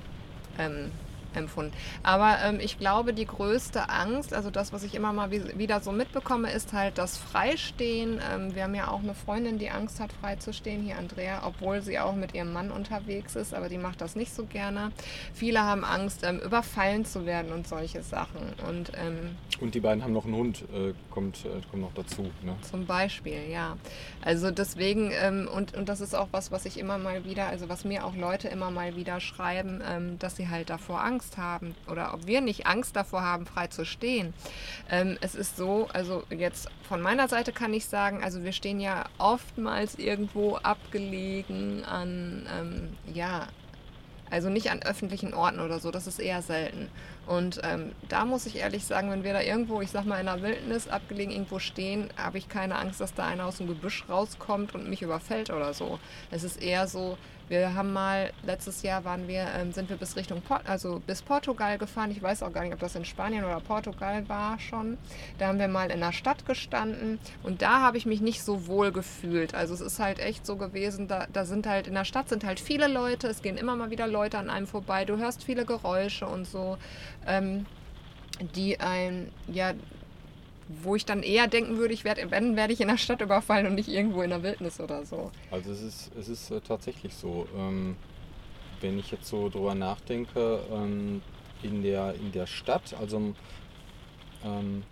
ähm, 0.58 0.90
empfunden. 1.34 1.72
Aber 2.02 2.38
ähm, 2.44 2.58
ich 2.60 2.78
glaube, 2.78 3.12
die 3.12 3.26
größte 3.26 3.88
Angst, 3.88 4.32
also 4.34 4.50
das, 4.50 4.72
was 4.72 4.82
ich 4.82 4.94
immer 4.94 5.12
mal 5.12 5.30
wie- 5.30 5.58
wieder 5.58 5.80
so 5.80 5.92
mitbekomme, 5.92 6.50
ist 6.50 6.72
halt 6.72 6.98
das 6.98 7.18
Freistehen. 7.18 8.20
Ähm, 8.32 8.54
wir 8.54 8.64
haben 8.64 8.74
ja 8.74 8.88
auch 8.88 9.00
eine 9.00 9.14
Freundin, 9.14 9.58
die 9.58 9.70
Angst 9.70 10.00
hat, 10.00 10.12
freizustehen, 10.12 10.82
hier 10.82 10.98
Andrea, 10.98 11.42
obwohl 11.46 11.80
sie 11.82 11.98
auch 11.98 12.14
mit 12.14 12.34
ihrem 12.34 12.52
Mann 12.52 12.70
unterwegs 12.70 13.36
ist, 13.36 13.54
aber 13.54 13.68
die 13.68 13.78
macht 13.78 14.00
das 14.00 14.16
nicht 14.16 14.32
so 14.34 14.44
gerne. 14.44 14.90
Viele 15.34 15.60
haben 15.62 15.84
Angst, 15.84 16.24
ähm, 16.24 16.38
überfallen 16.40 17.04
zu 17.04 17.26
werden 17.26 17.52
und 17.52 17.66
solche 17.68 18.02
Sachen. 18.02 18.40
Und 18.68 18.92
ähm, 18.96 19.36
Und 19.60 19.74
die 19.74 19.80
beiden 19.80 20.02
haben 20.04 20.12
noch 20.12 20.24
einen 20.24 20.34
Hund, 20.34 20.64
äh, 20.74 20.92
kommt, 21.10 21.44
äh, 21.44 21.48
kommt 21.70 21.82
noch 21.82 21.94
dazu. 21.94 22.22
Ne? 22.42 22.54
zum 22.62 22.86
Beispiel, 22.86 23.48
ja. 23.50 23.76
Also 24.22 24.50
deswegen, 24.50 25.10
ähm, 25.22 25.48
und, 25.52 25.74
und 25.76 25.88
das 25.88 26.00
ist 26.00 26.14
auch 26.14 26.28
was, 26.32 26.50
was 26.52 26.64
ich 26.64 26.78
immer 26.78 26.98
mal 26.98 27.24
wieder, 27.24 27.46
also 27.46 27.68
was 27.68 27.84
mir 27.84 28.04
auch 28.04 28.14
Leute 28.14 28.48
immer 28.48 28.70
mal 28.70 28.96
wieder 28.96 29.20
schreiben, 29.20 29.82
ähm, 29.88 30.18
dass 30.18 30.36
sie 30.36 30.48
halt 30.48 30.70
davor 30.70 31.02
Angst 31.02 31.17
haben 31.36 31.74
oder 31.90 32.14
ob 32.14 32.26
wir 32.26 32.40
nicht 32.40 32.66
Angst 32.66 32.96
davor 32.96 33.22
haben, 33.22 33.46
frei 33.46 33.66
zu 33.66 33.84
stehen. 33.84 34.34
Ähm, 34.90 35.18
es 35.20 35.34
ist 35.34 35.56
so, 35.56 35.88
also 35.92 36.24
jetzt 36.30 36.68
von 36.88 37.00
meiner 37.00 37.28
Seite 37.28 37.52
kann 37.52 37.74
ich 37.74 37.86
sagen, 37.86 38.22
also 38.22 38.44
wir 38.44 38.52
stehen 38.52 38.80
ja 38.80 39.04
oftmals 39.18 39.96
irgendwo 39.96 40.56
abgelegen 40.56 41.84
an, 41.84 42.46
ähm, 42.58 42.96
ja, 43.12 43.48
also 44.30 44.50
nicht 44.50 44.70
an 44.70 44.82
öffentlichen 44.82 45.34
Orten 45.34 45.60
oder 45.60 45.78
so, 45.80 45.90
das 45.90 46.06
ist 46.06 46.18
eher 46.18 46.42
selten. 46.42 46.88
Und 47.26 47.60
ähm, 47.62 47.92
da 48.08 48.24
muss 48.24 48.46
ich 48.46 48.56
ehrlich 48.56 48.84
sagen, 48.84 49.10
wenn 49.10 49.24
wir 49.24 49.32
da 49.32 49.40
irgendwo, 49.40 49.80
ich 49.80 49.90
sag 49.90 50.04
mal 50.04 50.18
in 50.18 50.26
der 50.26 50.42
Wildnis 50.42 50.88
abgelegen 50.88 51.32
irgendwo 51.32 51.58
stehen, 51.58 52.08
habe 52.16 52.38
ich 52.38 52.48
keine 52.48 52.76
Angst, 52.76 53.00
dass 53.00 53.14
da 53.14 53.26
einer 53.26 53.46
aus 53.46 53.58
dem 53.58 53.66
Gebüsch 53.66 54.04
rauskommt 54.08 54.74
und 54.74 54.88
mich 54.88 55.02
überfällt 55.02 55.50
oder 55.50 55.74
so. 55.74 55.98
Es 56.30 56.42
ist 56.42 56.60
eher 56.62 56.88
so, 56.88 57.18
wir 57.48 57.74
haben 57.74 57.92
mal, 57.92 58.32
letztes 58.44 58.82
Jahr 58.82 59.04
waren 59.04 59.26
wir, 59.26 59.46
ähm, 59.56 59.72
sind 59.72 59.88
wir 59.88 59.96
bis 59.96 60.16
Richtung 60.16 60.42
Port, 60.42 60.68
also 60.68 61.00
bis 61.06 61.22
Portugal 61.22 61.78
gefahren. 61.78 62.10
Ich 62.10 62.22
weiß 62.22 62.42
auch 62.42 62.52
gar 62.52 62.62
nicht, 62.62 62.74
ob 62.74 62.80
das 62.80 62.94
in 62.94 63.04
Spanien 63.04 63.44
oder 63.44 63.60
Portugal 63.60 64.28
war 64.28 64.58
schon. 64.58 64.98
Da 65.38 65.48
haben 65.48 65.58
wir 65.58 65.68
mal 65.68 65.90
in 65.90 66.00
der 66.00 66.12
Stadt 66.12 66.46
gestanden 66.46 67.18
und 67.42 67.62
da 67.62 67.80
habe 67.80 67.96
ich 67.96 68.06
mich 68.06 68.20
nicht 68.20 68.42
so 68.42 68.66
wohl 68.66 68.92
gefühlt. 68.92 69.54
Also 69.54 69.74
es 69.74 69.80
ist 69.80 69.98
halt 69.98 70.18
echt 70.18 70.44
so 70.44 70.56
gewesen, 70.56 71.08
da, 71.08 71.26
da 71.32 71.44
sind 71.44 71.66
halt, 71.66 71.86
in 71.86 71.94
der 71.94 72.04
Stadt 72.04 72.28
sind 72.28 72.44
halt 72.44 72.60
viele 72.60 72.88
Leute, 72.88 73.28
es 73.28 73.42
gehen 73.42 73.56
immer 73.56 73.76
mal 73.76 73.90
wieder 73.90 74.06
Leute 74.06 74.38
an 74.38 74.50
einem 74.50 74.66
vorbei, 74.66 75.04
du 75.04 75.16
hörst 75.16 75.44
viele 75.44 75.64
Geräusche 75.64 76.26
und 76.26 76.46
so, 76.46 76.76
ähm, 77.26 77.66
die 78.54 78.78
ein, 78.80 79.30
ja, 79.48 79.72
wo 80.68 80.94
ich 80.94 81.04
dann 81.04 81.22
eher 81.22 81.48
denken 81.48 81.78
würde, 81.78 81.94
ich 81.94 82.04
werd, 82.04 82.18
wenn, 82.30 82.56
werde 82.56 82.72
ich 82.72 82.80
in 82.80 82.88
der 82.88 82.98
Stadt 82.98 83.20
überfallen 83.20 83.66
und 83.66 83.74
nicht 83.74 83.88
irgendwo 83.88 84.22
in 84.22 84.30
der 84.30 84.42
Wildnis 84.42 84.80
oder 84.80 85.04
so. 85.04 85.30
Also 85.50 85.72
es 85.72 85.82
ist, 85.82 86.10
es 86.18 86.28
ist 86.28 86.50
äh, 86.50 86.60
tatsächlich 86.60 87.14
so. 87.14 87.46
Ähm, 87.56 87.96
wenn 88.80 88.98
ich 88.98 89.10
jetzt 89.10 89.26
so 89.26 89.48
drüber 89.48 89.74
nachdenke, 89.74 90.60
ähm, 90.70 91.22
in, 91.62 91.82
der, 91.82 92.14
in 92.14 92.32
der 92.32 92.46
Stadt, 92.46 92.94
also, 92.98 93.34
ähm, 94.44 94.84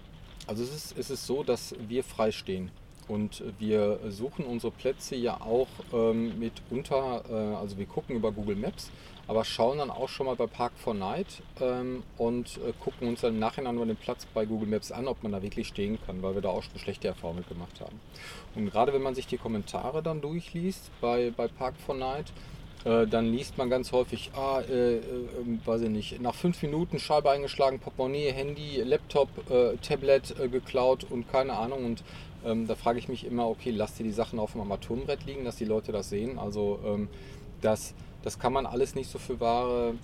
also 0.46 0.62
es, 0.62 0.74
ist, 0.74 0.98
es 0.98 1.10
ist 1.10 1.26
so, 1.26 1.42
dass 1.42 1.74
wir 1.86 2.02
frei 2.02 2.32
stehen. 2.32 2.70
Und 3.08 3.44
wir 3.60 4.00
suchen 4.08 4.44
unsere 4.44 4.72
Plätze 4.72 5.14
ja 5.14 5.40
auch 5.40 5.68
ähm, 5.92 6.38
mitunter, 6.40 7.22
äh, 7.30 7.54
also 7.54 7.78
wir 7.78 7.86
gucken 7.86 8.16
über 8.16 8.32
Google 8.32 8.56
Maps, 8.56 8.90
aber 9.28 9.44
schauen 9.44 9.78
dann 9.78 9.90
auch 9.90 10.08
schon 10.08 10.26
mal 10.26 10.36
bei 10.36 10.46
Park 10.46 10.72
4 10.82 10.94
Night 10.94 11.42
ähm, 11.60 12.02
und 12.16 12.58
äh, 12.58 12.72
gucken 12.78 13.08
uns 13.08 13.22
dann 13.22 13.34
im 13.34 13.40
Nachhinein 13.40 13.76
über 13.76 13.86
den 13.86 13.96
Platz 13.96 14.26
bei 14.32 14.44
Google 14.44 14.68
Maps 14.68 14.92
an, 14.92 15.08
ob 15.08 15.22
man 15.22 15.32
da 15.32 15.42
wirklich 15.42 15.68
stehen 15.68 15.98
kann, 16.06 16.22
weil 16.22 16.34
wir 16.34 16.42
da 16.42 16.50
auch 16.50 16.62
schon 16.62 16.78
schlechte 16.78 17.08
Erfahrungen 17.08 17.44
gemacht 17.48 17.80
haben. 17.80 18.00
Und 18.54 18.70
gerade 18.70 18.92
wenn 18.92 19.02
man 19.02 19.14
sich 19.14 19.26
die 19.26 19.38
Kommentare 19.38 20.02
dann 20.02 20.20
durchliest 20.20 20.90
bei, 21.00 21.32
bei 21.36 21.48
Park 21.48 21.74
4 21.84 21.94
Night, 21.96 22.32
äh, 22.84 23.06
dann 23.08 23.26
liest 23.26 23.58
man 23.58 23.68
ganz 23.68 23.90
häufig, 23.90 24.30
ah, 24.34 24.60
äh, 24.60 24.98
äh, 24.98 25.00
weiß 25.64 25.82
ich 25.82 25.90
nicht, 25.90 26.20
nach 26.20 26.34
fünf 26.34 26.62
Minuten 26.62 27.00
Scheibe 27.00 27.30
eingeschlagen, 27.30 27.80
Portemonnaie, 27.80 28.30
Handy, 28.30 28.80
Laptop, 28.82 29.28
äh, 29.50 29.76
Tablet 29.78 30.36
geklaut 30.52 31.04
und 31.10 31.30
keine 31.30 31.54
Ahnung. 31.54 31.84
Und 31.84 32.04
ähm, 32.44 32.68
da 32.68 32.76
frage 32.76 33.00
ich 33.00 33.08
mich 33.08 33.24
immer, 33.26 33.48
okay, 33.48 33.72
lasst 33.72 33.98
ihr 33.98 34.04
die 34.04 34.12
Sachen 34.12 34.38
auf 34.38 34.52
dem 34.52 34.60
Armaturenbrett 34.60 35.26
liegen, 35.26 35.44
dass 35.44 35.56
die 35.56 35.64
Leute 35.64 35.90
das 35.90 36.10
sehen. 36.10 36.38
Also 36.38 36.78
ähm, 36.86 37.08
das, 37.60 37.92
das 38.26 38.40
kann 38.40 38.52
man 38.52 38.66
alles 38.66 38.96
nicht 38.96 39.08
so 39.08 39.20
für 39.20 39.38
wahre 39.38 39.94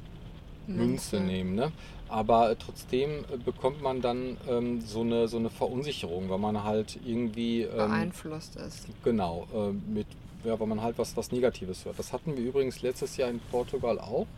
Münze 0.69 1.19
nehmen. 1.19 1.57
Ne? 1.57 1.73
Aber 2.09 2.53
äh, 2.53 2.57
trotzdem 2.57 3.11
äh, 3.11 3.37
bekommt 3.37 3.83
man 3.83 4.01
dann 4.01 4.37
ähm, 4.49 4.81
so, 4.81 5.01
eine, 5.01 5.27
so 5.27 5.39
eine 5.39 5.51
Verunsicherung, 5.51 6.31
weil 6.31 6.39
man 6.39 6.63
halt 6.63 7.01
irgendwie... 7.05 7.63
Ähm, 7.63 7.77
beeinflusst 7.77 8.55
ist. 8.55 8.87
Genau, 9.03 9.49
äh, 9.53 9.73
mit, 9.93 10.07
ja, 10.45 10.59
weil 10.61 10.69
man 10.69 10.83
halt 10.83 10.99
was, 10.99 11.17
was 11.17 11.33
Negatives 11.33 11.85
hört. 11.85 11.99
Das 11.99 12.13
hatten 12.13 12.37
wir 12.37 12.45
übrigens 12.45 12.81
letztes 12.81 13.17
Jahr 13.17 13.29
in 13.29 13.41
Portugal 13.51 13.99
auch. 13.99 14.29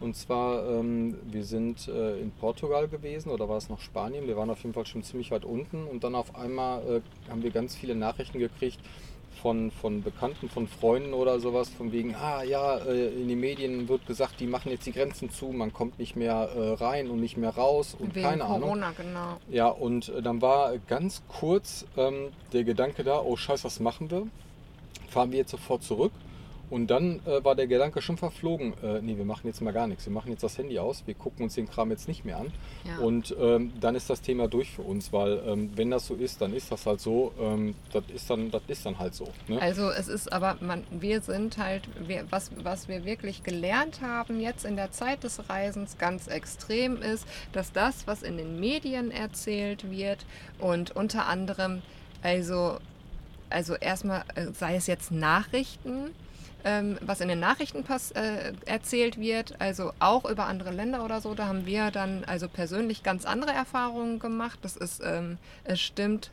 Und 0.00 0.16
zwar, 0.16 0.66
ähm, 0.70 1.18
wir 1.30 1.44
sind 1.44 1.88
äh, 1.88 2.18
in 2.18 2.30
Portugal 2.30 2.88
gewesen 2.88 3.28
oder 3.28 3.50
war 3.50 3.58
es 3.58 3.68
noch 3.68 3.80
Spanien? 3.80 4.28
Wir 4.28 4.36
waren 4.38 4.48
auf 4.48 4.62
jeden 4.62 4.72
Fall 4.72 4.86
schon 4.86 5.02
ziemlich 5.02 5.30
weit 5.30 5.44
unten 5.44 5.84
und 5.84 6.04
dann 6.04 6.14
auf 6.14 6.34
einmal 6.36 6.80
äh, 6.88 7.30
haben 7.30 7.42
wir 7.42 7.50
ganz 7.50 7.76
viele 7.76 7.94
Nachrichten 7.94 8.38
gekriegt 8.38 8.78
von, 9.42 9.70
von 9.70 10.02
Bekannten, 10.02 10.48
von 10.48 10.68
Freunden 10.68 11.14
oder 11.14 11.40
sowas, 11.40 11.68
von 11.68 11.92
wegen, 11.92 12.14
ah 12.14 12.42
ja, 12.42 12.76
äh, 12.78 13.08
in 13.08 13.28
den 13.28 13.40
Medien 13.40 13.88
wird 13.88 14.06
gesagt, 14.06 14.40
die 14.40 14.46
machen 14.46 14.70
jetzt 14.70 14.86
die 14.86 14.92
Grenzen 14.92 15.30
zu, 15.30 15.46
man 15.46 15.72
kommt 15.72 15.98
nicht 15.98 16.16
mehr 16.16 16.50
äh, 16.54 16.72
rein 16.74 17.08
und 17.10 17.20
nicht 17.20 17.36
mehr 17.36 17.50
raus 17.50 17.96
und 17.98 18.14
Wegen 18.14 18.26
keine 18.26 18.44
Ahnung. 18.44 18.62
Corona, 18.62 18.92
genau. 18.96 19.38
Ja, 19.50 19.68
und 19.68 20.08
äh, 20.08 20.22
dann 20.22 20.42
war 20.42 20.76
ganz 20.88 21.22
kurz 21.28 21.86
ähm, 21.96 22.28
der 22.52 22.64
Gedanke 22.64 23.04
da, 23.04 23.20
oh 23.20 23.36
scheiße, 23.36 23.64
was 23.64 23.80
machen 23.80 24.10
wir? 24.10 24.26
Fahren 25.08 25.32
wir 25.32 25.38
jetzt 25.38 25.50
sofort 25.50 25.82
zurück? 25.82 26.12
Und 26.70 26.86
dann 26.86 27.20
äh, 27.26 27.44
war 27.44 27.56
der 27.56 27.66
Gedanke 27.66 28.00
schon 28.00 28.16
verflogen, 28.16 28.74
äh, 28.82 29.00
nee, 29.02 29.16
wir 29.16 29.24
machen 29.24 29.46
jetzt 29.46 29.60
mal 29.60 29.72
gar 29.72 29.88
nichts. 29.88 30.06
Wir 30.06 30.12
machen 30.12 30.30
jetzt 30.30 30.44
das 30.44 30.56
Handy 30.56 30.78
aus, 30.78 31.02
wir 31.06 31.14
gucken 31.14 31.44
uns 31.44 31.54
den 31.56 31.68
Kram 31.68 31.90
jetzt 31.90 32.06
nicht 32.06 32.24
mehr 32.24 32.38
an. 32.38 32.52
Ja. 32.84 33.04
Und 33.04 33.34
ähm, 33.40 33.72
dann 33.80 33.96
ist 33.96 34.08
das 34.08 34.22
Thema 34.22 34.46
durch 34.46 34.70
für 34.70 34.82
uns, 34.82 35.12
weil 35.12 35.42
ähm, 35.46 35.70
wenn 35.74 35.90
das 35.90 36.06
so 36.06 36.14
ist, 36.14 36.40
dann 36.40 36.54
ist 36.54 36.70
das 36.70 36.86
halt 36.86 37.00
so. 37.00 37.32
Ähm, 37.40 37.74
das, 37.92 38.04
ist 38.14 38.30
dann, 38.30 38.50
das 38.50 38.62
ist 38.68 38.86
dann 38.86 38.98
halt 38.98 39.14
so. 39.14 39.28
Ne? 39.48 39.60
Also 39.60 39.90
es 39.90 40.06
ist 40.06 40.32
aber, 40.32 40.56
man, 40.60 40.84
wir 40.90 41.20
sind 41.20 41.58
halt, 41.58 41.88
wir, 42.06 42.24
was, 42.30 42.52
was 42.62 42.88
wir 42.88 43.04
wirklich 43.04 43.42
gelernt 43.42 44.00
haben 44.00 44.40
jetzt 44.40 44.64
in 44.64 44.76
der 44.76 44.92
Zeit 44.92 45.24
des 45.24 45.48
Reisens 45.48 45.98
ganz 45.98 46.28
extrem 46.28 47.02
ist, 47.02 47.26
dass 47.52 47.72
das, 47.72 48.06
was 48.06 48.22
in 48.22 48.36
den 48.36 48.60
Medien 48.60 49.10
erzählt 49.10 49.90
wird 49.90 50.24
und 50.58 50.94
unter 50.94 51.26
anderem, 51.26 51.82
also, 52.22 52.78
also 53.48 53.74
erstmal, 53.74 54.22
äh, 54.36 54.46
sei 54.52 54.76
es 54.76 54.86
jetzt 54.86 55.10
Nachrichten, 55.10 56.10
ähm, 56.64 56.98
was 57.00 57.20
in 57.20 57.28
den 57.28 57.40
Nachrichten 57.40 57.84
pass 57.84 58.10
äh, 58.12 58.52
erzählt 58.66 59.18
wird, 59.18 59.60
also 59.60 59.92
auch 59.98 60.24
über 60.28 60.46
andere 60.46 60.70
Länder 60.70 61.04
oder 61.04 61.20
so, 61.20 61.34
da 61.34 61.46
haben 61.46 61.66
wir 61.66 61.90
dann 61.90 62.24
also 62.24 62.48
persönlich 62.48 63.02
ganz 63.02 63.24
andere 63.24 63.52
Erfahrungen 63.52 64.18
gemacht. 64.18 64.58
Das 64.62 64.76
ist, 64.76 65.00
ähm, 65.04 65.38
es 65.64 65.80
stimmt, 65.80 66.30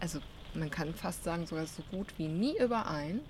also 0.00 0.18
man 0.54 0.70
kann 0.70 0.94
fast 0.94 1.24
sagen, 1.24 1.46
sogar 1.46 1.66
so 1.66 1.82
gut 1.90 2.08
wie 2.18 2.26
nie 2.28 2.56
überein. 2.58 3.20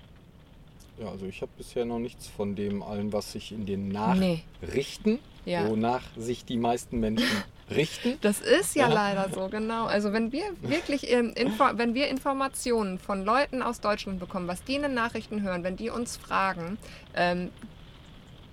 Ja, 0.99 1.09
also 1.09 1.25
ich 1.25 1.41
habe 1.41 1.51
bisher 1.57 1.85
noch 1.85 1.99
nichts 1.99 2.27
von 2.27 2.55
dem 2.55 2.83
allen, 2.83 3.11
was 3.13 3.31
sich 3.31 3.51
in 3.51 3.65
den 3.65 3.87
Nee. 3.87 4.43
Nachrichten, 4.59 5.19
Ja. 5.45 5.67
wonach 5.67 6.03
sich 6.17 6.45
die 6.45 6.57
meisten 6.57 6.99
Menschen 6.99 7.25
richten. 7.71 8.17
Das 8.21 8.39
ist 8.39 8.75
ja 8.75 8.87
Ja. 8.87 8.93
leider 8.93 9.29
so, 9.33 9.47
genau. 9.49 9.85
Also 9.85 10.13
wenn 10.13 10.31
wir 10.31 10.43
wirklich 10.61 11.11
ähm, 11.11 11.33
wenn 11.73 11.93
wir 11.93 12.07
Informationen 12.09 12.99
von 12.99 13.23
Leuten 13.25 13.61
aus 13.61 13.79
Deutschland 13.81 14.19
bekommen, 14.19 14.47
was 14.47 14.63
die 14.63 14.75
in 14.75 14.81
den 14.83 14.93
Nachrichten 14.93 15.41
hören, 15.41 15.63
wenn 15.63 15.75
die 15.77 15.89
uns 15.89 16.17
fragen, 16.17 16.77
ähm, 17.15 17.49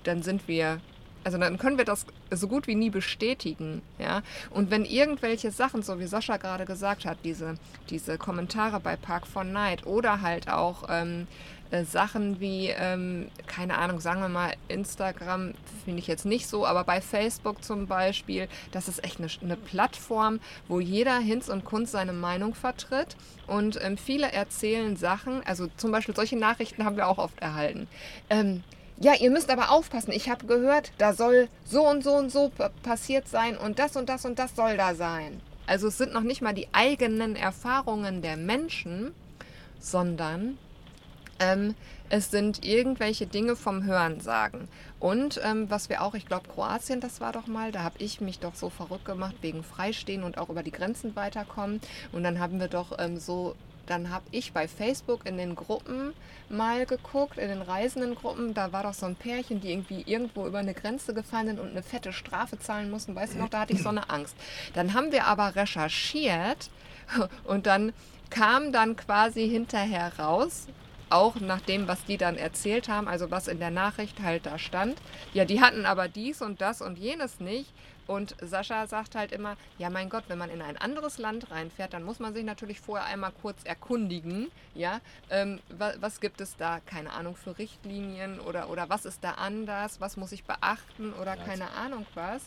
dann 0.05 0.23
sind 0.23 0.49
wir, 0.49 0.81
also 1.25 1.37
dann 1.39 1.59
können 1.59 1.77
wir 1.77 1.85
das 1.85 2.07
so 2.31 2.47
gut 2.49 2.67
wie 2.67 2.75
nie 2.75 2.91
bestätigen, 2.91 3.83
ja. 3.99 4.23
Und 4.51 4.71
wenn 4.71 4.85
irgendwelche 4.85 5.51
Sachen, 5.51 5.83
so 5.83 5.99
wie 5.99 6.07
Sascha 6.07 6.37
gerade 6.37 6.65
gesagt 6.65 7.05
hat, 7.05 7.19
diese, 7.25 7.55
diese 7.91 8.17
Kommentare 8.19 8.81
bei 8.81 8.97
Park 8.97 9.27
for 9.27 9.45
Night 9.45 9.87
oder 9.87 10.21
halt 10.23 10.49
auch 10.51 10.85
ähm, 10.91 11.27
äh, 11.71 11.85
Sachen 11.85 12.41
wie, 12.41 12.69
ähm, 12.69 13.29
keine 13.47 13.79
Ahnung, 13.79 14.01
sagen 14.01 14.21
wir 14.21 14.29
mal, 14.29 14.55
Instagram 14.69 15.55
finde 15.85 16.01
ich 16.01 16.07
jetzt 16.07 16.25
nicht 16.25 16.47
so, 16.47 16.67
aber 16.67 16.85
bei 16.85 17.01
Facebook 17.01 17.63
zum 17.63 17.87
Beispiel, 17.87 18.49
das 18.73 18.89
ist 18.89 19.05
echt 19.05 19.19
eine, 19.19 19.29
eine 19.43 19.57
Plattform, 19.57 20.41
wo 20.67 20.81
jeder 20.81 21.19
Hinz 21.19 21.49
und 21.49 21.65
Kunz 21.65 21.93
seine 21.93 22.13
Meinung 22.13 22.55
vertritt 22.55 23.17
und 23.47 23.79
ähm, 23.83 23.97
viele 23.97 24.33
erzählen 24.33 24.97
Sachen, 24.97 25.43
also 25.47 25.69
zum 25.77 25.91
Beispiel 25.93 26.15
solche 26.17 26.37
Nachrichten 26.37 26.85
haben 26.85 26.97
wir 26.97 27.09
auch 27.09 27.19
oft 27.19 27.39
erhalten. 27.41 27.89
Ähm, 28.31 28.63
ja, 29.01 29.15
ihr 29.15 29.31
müsst 29.31 29.51
aber 29.51 29.71
aufpassen. 29.71 30.11
Ich 30.11 30.29
habe 30.29 30.47
gehört, 30.47 30.91
da 30.99 31.13
soll 31.13 31.49
so 31.65 31.89
und 31.89 32.03
so 32.03 32.15
und 32.15 32.33
so 32.33 32.49
pa- 32.49 32.71
passiert 32.83 33.29
sein 33.29 33.57
und 33.57 33.79
das 33.79 33.95
und 33.97 34.09
das 34.09 34.25
und 34.25 34.39
das 34.41 34.57
soll 34.57 34.77
da 34.77 34.95
sein. 34.95 35.41
Also 35.67 35.89
es 35.89 35.99
sind 35.99 36.13
noch 36.13 36.23
nicht 36.23 36.43
mal 36.43 36.55
die 36.55 36.67
eigenen 36.73 37.37
Erfahrungen 37.37 38.23
der 38.23 38.37
Menschen, 38.37 39.15
sondern 39.79 40.59
ähm, 41.38 41.75
es 42.11 42.30
sind 42.30 42.64
irgendwelche 42.64 43.26
Dinge 43.26 43.57
vom 43.57 43.85
Hörensagen. 43.85 44.68
Und 44.99 45.40
ähm, 45.45 45.71
was 45.71 45.88
wir 45.88 46.02
auch, 46.02 46.14
ich 46.14 46.26
glaube 46.26 46.49
Kroatien, 46.49 47.00
das 47.00 47.21
war 47.21 47.33
doch 47.33 47.47
mal, 47.47 47.71
da 47.71 47.83
habe 47.83 47.99
ich 47.99 48.21
mich 48.21 48.38
doch 48.40 48.54
so 48.54 48.71
verrückt 48.71 49.04
gemacht 49.04 49.37
wegen 49.42 49.62
Freistehen 49.62 50.23
und 50.25 50.38
auch 50.38 50.49
über 50.49 50.62
die 50.62 50.73
Grenzen 50.73 51.14
weiterkommen. 51.16 51.80
Und 52.12 52.25
dann 52.25 52.38
haben 52.40 52.61
wir 52.61 52.68
doch 52.68 52.99
ähm, 52.99 53.18
so, 53.18 53.54
dann 53.87 54.11
habe 54.11 54.25
ich 54.33 54.52
bei 54.52 54.66
Facebook 54.66 55.26
in 55.26 55.37
den 55.37 55.54
Gruppen 55.54 56.12
mal 56.49 56.87
geguckt, 56.87 57.38
in 57.38 57.49
den 57.49 57.62
Reisendengruppen, 57.62 58.54
da 58.54 58.73
war 58.73 58.83
doch 58.83 58.95
so 58.95 59.07
ein 59.07 59.16
Pärchen, 59.16 59.61
die 59.61 59.71
irgendwie 59.71 60.02
irgendwo 60.07 60.47
über 60.47 60.59
eine 60.59 60.75
Grenze 60.75 61.14
gefallen 61.14 61.49
sind 61.49 61.61
und 61.61 61.71
eine 61.71 61.83
fette 61.83 62.12
Strafe 62.12 62.59
zahlen 62.59 62.90
mussten. 62.90 63.14
Weißt 63.14 63.35
du 63.35 63.38
noch, 63.38 63.50
da 63.50 63.61
hatte 63.61 63.75
ich 63.75 63.83
so 63.83 63.90
eine 63.90 64.11
Angst. 64.11 64.37
Dann 64.75 64.95
haben 64.95 65.12
wir 65.12 65.26
aber 65.26 65.54
recherchiert 65.57 66.71
und 67.45 67.66
dann 67.66 67.92
kam 68.30 68.73
dann 68.73 68.97
quasi 68.97 69.49
hinterher 69.49 70.12
raus, 70.18 70.66
auch 71.11 71.37
nach 71.37 71.61
dem, 71.61 71.88
was 71.88 72.05
die 72.05 72.17
dann 72.17 72.37
erzählt 72.37 72.88
haben, 72.88 73.09
also 73.09 73.31
was 73.31 73.49
in 73.49 73.59
der 73.59 73.71
Nachricht 73.71 74.21
halt 74.23 74.47
da 74.47 74.59
stand. 74.59 75.00
Ja, 75.33 75.45
die 75.45 75.61
hatten 75.61 75.87
aber 75.87 76.09
dies 76.09 76.43
und 76.43 76.61
das 76.61 76.81
und 76.81 76.99
jenes 76.99 77.41
nicht. 77.41 77.73
Und 78.07 78.35
Sascha 78.41 78.87
sagt 78.87 79.15
halt 79.15 79.33
immer, 79.33 79.57
ja 79.77 79.91
mein 79.91 80.09
Gott, 80.09 80.25
wenn 80.29 80.38
man 80.38 80.49
in 80.49 80.62
ein 80.62 80.79
anderes 80.79 81.19
Land 81.19 81.50
reinfährt, 81.50 81.93
dann 81.93 82.05
muss 82.05 82.19
man 82.19 82.33
sich 82.33 82.43
natürlich 82.43 82.81
vorher 82.81 83.07
einmal 83.07 83.33
kurz 83.43 83.62
erkundigen, 83.65 84.50
ja, 84.75 85.00
ähm, 85.29 85.61
wa 85.69 85.93
was 86.00 86.21
gibt 86.21 86.41
es 86.41 86.57
da, 86.57 86.81
keine 86.87 87.12
Ahnung, 87.12 87.37
für 87.37 87.59
Richtlinien 87.59 88.41
oder, 88.41 88.71
oder 88.71 88.88
was 88.88 89.05
ist 89.05 89.23
da 89.23 89.33
anders, 89.33 90.00
was 90.00 90.17
muss 90.17 90.33
ich 90.33 90.45
beachten 90.45 91.12
oder 91.21 91.37
Ja, 91.37 91.45
keine 91.45 91.71
Ahnung 91.73 92.07
was. 92.15 92.45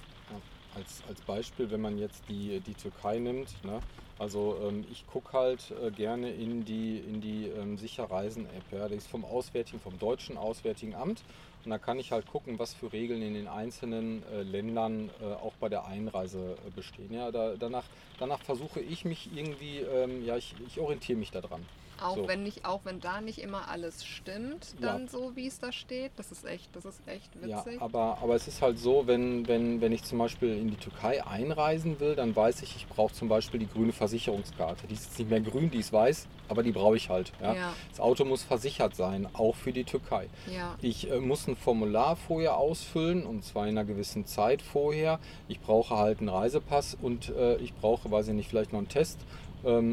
Als, 0.74 1.04
als 1.08 1.22
Beispiel, 1.22 1.70
wenn 1.70 1.82
man 1.82 2.00
jetzt 2.00 2.24
die, 2.28 2.60
die 2.62 2.74
Türkei 2.74 3.20
nimmt, 3.20 3.64
ne? 3.64 3.82
Also 4.20 4.58
ähm, 4.64 4.86
ich 4.92 5.06
gucke 5.08 5.34
halt 5.34 5.74
äh, 5.82 5.92
gerne 5.92 6.32
in 6.32 6.66
die, 6.66 6.98
in 6.98 7.22
die 7.22 7.48
ähm, 7.48 7.78
Sicherreisen-App. 7.78 8.72
Ja? 8.72 8.88
Die 8.88 8.96
ist 8.96 9.08
vom 9.08 9.26
Auswärtigen, 9.26 9.80
vom 9.80 9.98
deutschen 10.00 10.38
Auswärtigen 10.38 10.96
Amt. 10.96 11.24
Und 11.64 11.72
da 11.72 11.78
kann 11.78 12.00
ich 12.00 12.12
halt 12.12 12.28
gucken, 12.28 12.58
was 12.58 12.74
für 12.74 12.92
Regeln 12.92 13.22
in 13.22 13.34
den 13.34 13.48
einzelnen 13.48 14.24
äh, 14.34 14.42
Ländern 14.42 15.10
äh, 15.22 15.34
auch 15.34 15.54
bei 15.60 15.70
der 15.70 15.86
Einreise 15.86 16.58
äh, 16.68 16.72
bestehen. 16.72 17.14
Ja, 17.14 17.32
da, 17.32 17.56
danach, 17.58 17.86
danach 18.20 18.42
versuche 18.42 18.80
ich 18.80 19.06
mich 19.06 19.30
irgendwie, 19.36 19.80
ähm, 19.80 20.26
ja, 20.26 20.38
ich, 20.38 20.56
ich 20.68 20.80
orientiere 20.80 21.20
mich 21.20 21.32
daran. 21.32 21.64
Auch 22.02 22.16
So. 22.16 22.28
wenn 22.28 22.44
nicht, 22.44 22.66
auch 22.66 22.82
wenn 22.84 23.00
da 23.00 23.22
nicht 23.22 23.40
immer 23.40 23.68
alles 23.70 24.04
stimmt, 24.06 24.76
Ja. 24.80 24.88
dann 24.94 25.08
so 25.08 25.36
wie 25.36 25.48
es 25.48 25.60
da 25.60 25.72
steht. 25.72 26.12
Das 26.18 26.32
ist 26.32 26.46
echt, 26.46 26.76
das 26.76 26.86
ist 26.86 27.02
echt 27.08 27.30
Ja, 27.46 27.64
witzig. 27.66 27.82
aber, 27.82 28.18
aber 28.22 28.36
es 28.36 28.48
ist 28.48 28.62
halt 28.62 28.80
so, 28.80 29.08
wenn, 29.08 29.48
wenn, 29.48 29.82
wenn 29.82 29.92
ich 29.92 30.04
zum 30.04 30.18
Beispiel 30.18 30.58
in 30.58 30.70
die 30.72 30.78
Türkei 30.78 31.26
einreisen 31.26 32.00
will, 32.00 32.16
dann 32.16 32.36
weiß 32.36 32.62
ich, 32.64 32.76
ich 32.76 32.88
brauche 32.88 33.14
zum 33.14 33.30
Beispiel 33.30 33.60
die 33.60 33.68
grüne 33.68 33.94
Versicherungskarte. 33.94 34.88
Die 34.88 34.94
ist 34.94 35.06
jetzt 35.06 35.20
nicht 35.20 35.30
mehr 35.30 35.42
grün, 35.42 35.70
die 35.70 35.80
ist 35.80 35.94
weiß, 35.94 36.28
aber 36.50 36.64
die 36.64 36.72
brauche 36.72 36.96
ich 36.98 37.10
halt. 37.10 37.32
Ja? 37.42 37.54
Ja. 37.54 37.74
Das 37.90 38.00
Auto 38.00 38.26
muss 38.26 38.44
versichert 38.44 38.96
sein, 38.96 39.28
auch 39.34 39.56
für 39.56 39.72
die 39.72 39.84
Türkei. 39.84 40.28
ja. 40.52 40.76
Ich 40.82 41.10
äh, 41.12 41.20
muss 41.20 41.48
ein 41.48 41.56
Formular 41.56 42.16
vorher 42.16 42.58
ausfüllen 42.58 43.26
und 43.26 43.44
zwar 43.46 43.68
in 43.68 43.78
einer 43.78 43.86
gewissen 43.86 44.26
Zeit 44.26 44.62
vorher. 44.62 45.20
Ich 45.48 45.60
brauche 45.60 45.96
halt 45.98 46.20
einen 46.20 46.30
Reisepass 46.30 46.98
und 47.02 47.30
äh, 47.30 47.58
ich 47.58 47.74
brauche, 47.76 48.10
weiß 48.10 48.28
ich 48.30 48.34
nicht, 48.34 48.50
vielleicht 48.50 48.72
noch 48.74 48.80
einen 48.80 48.90
Test, 48.90 49.20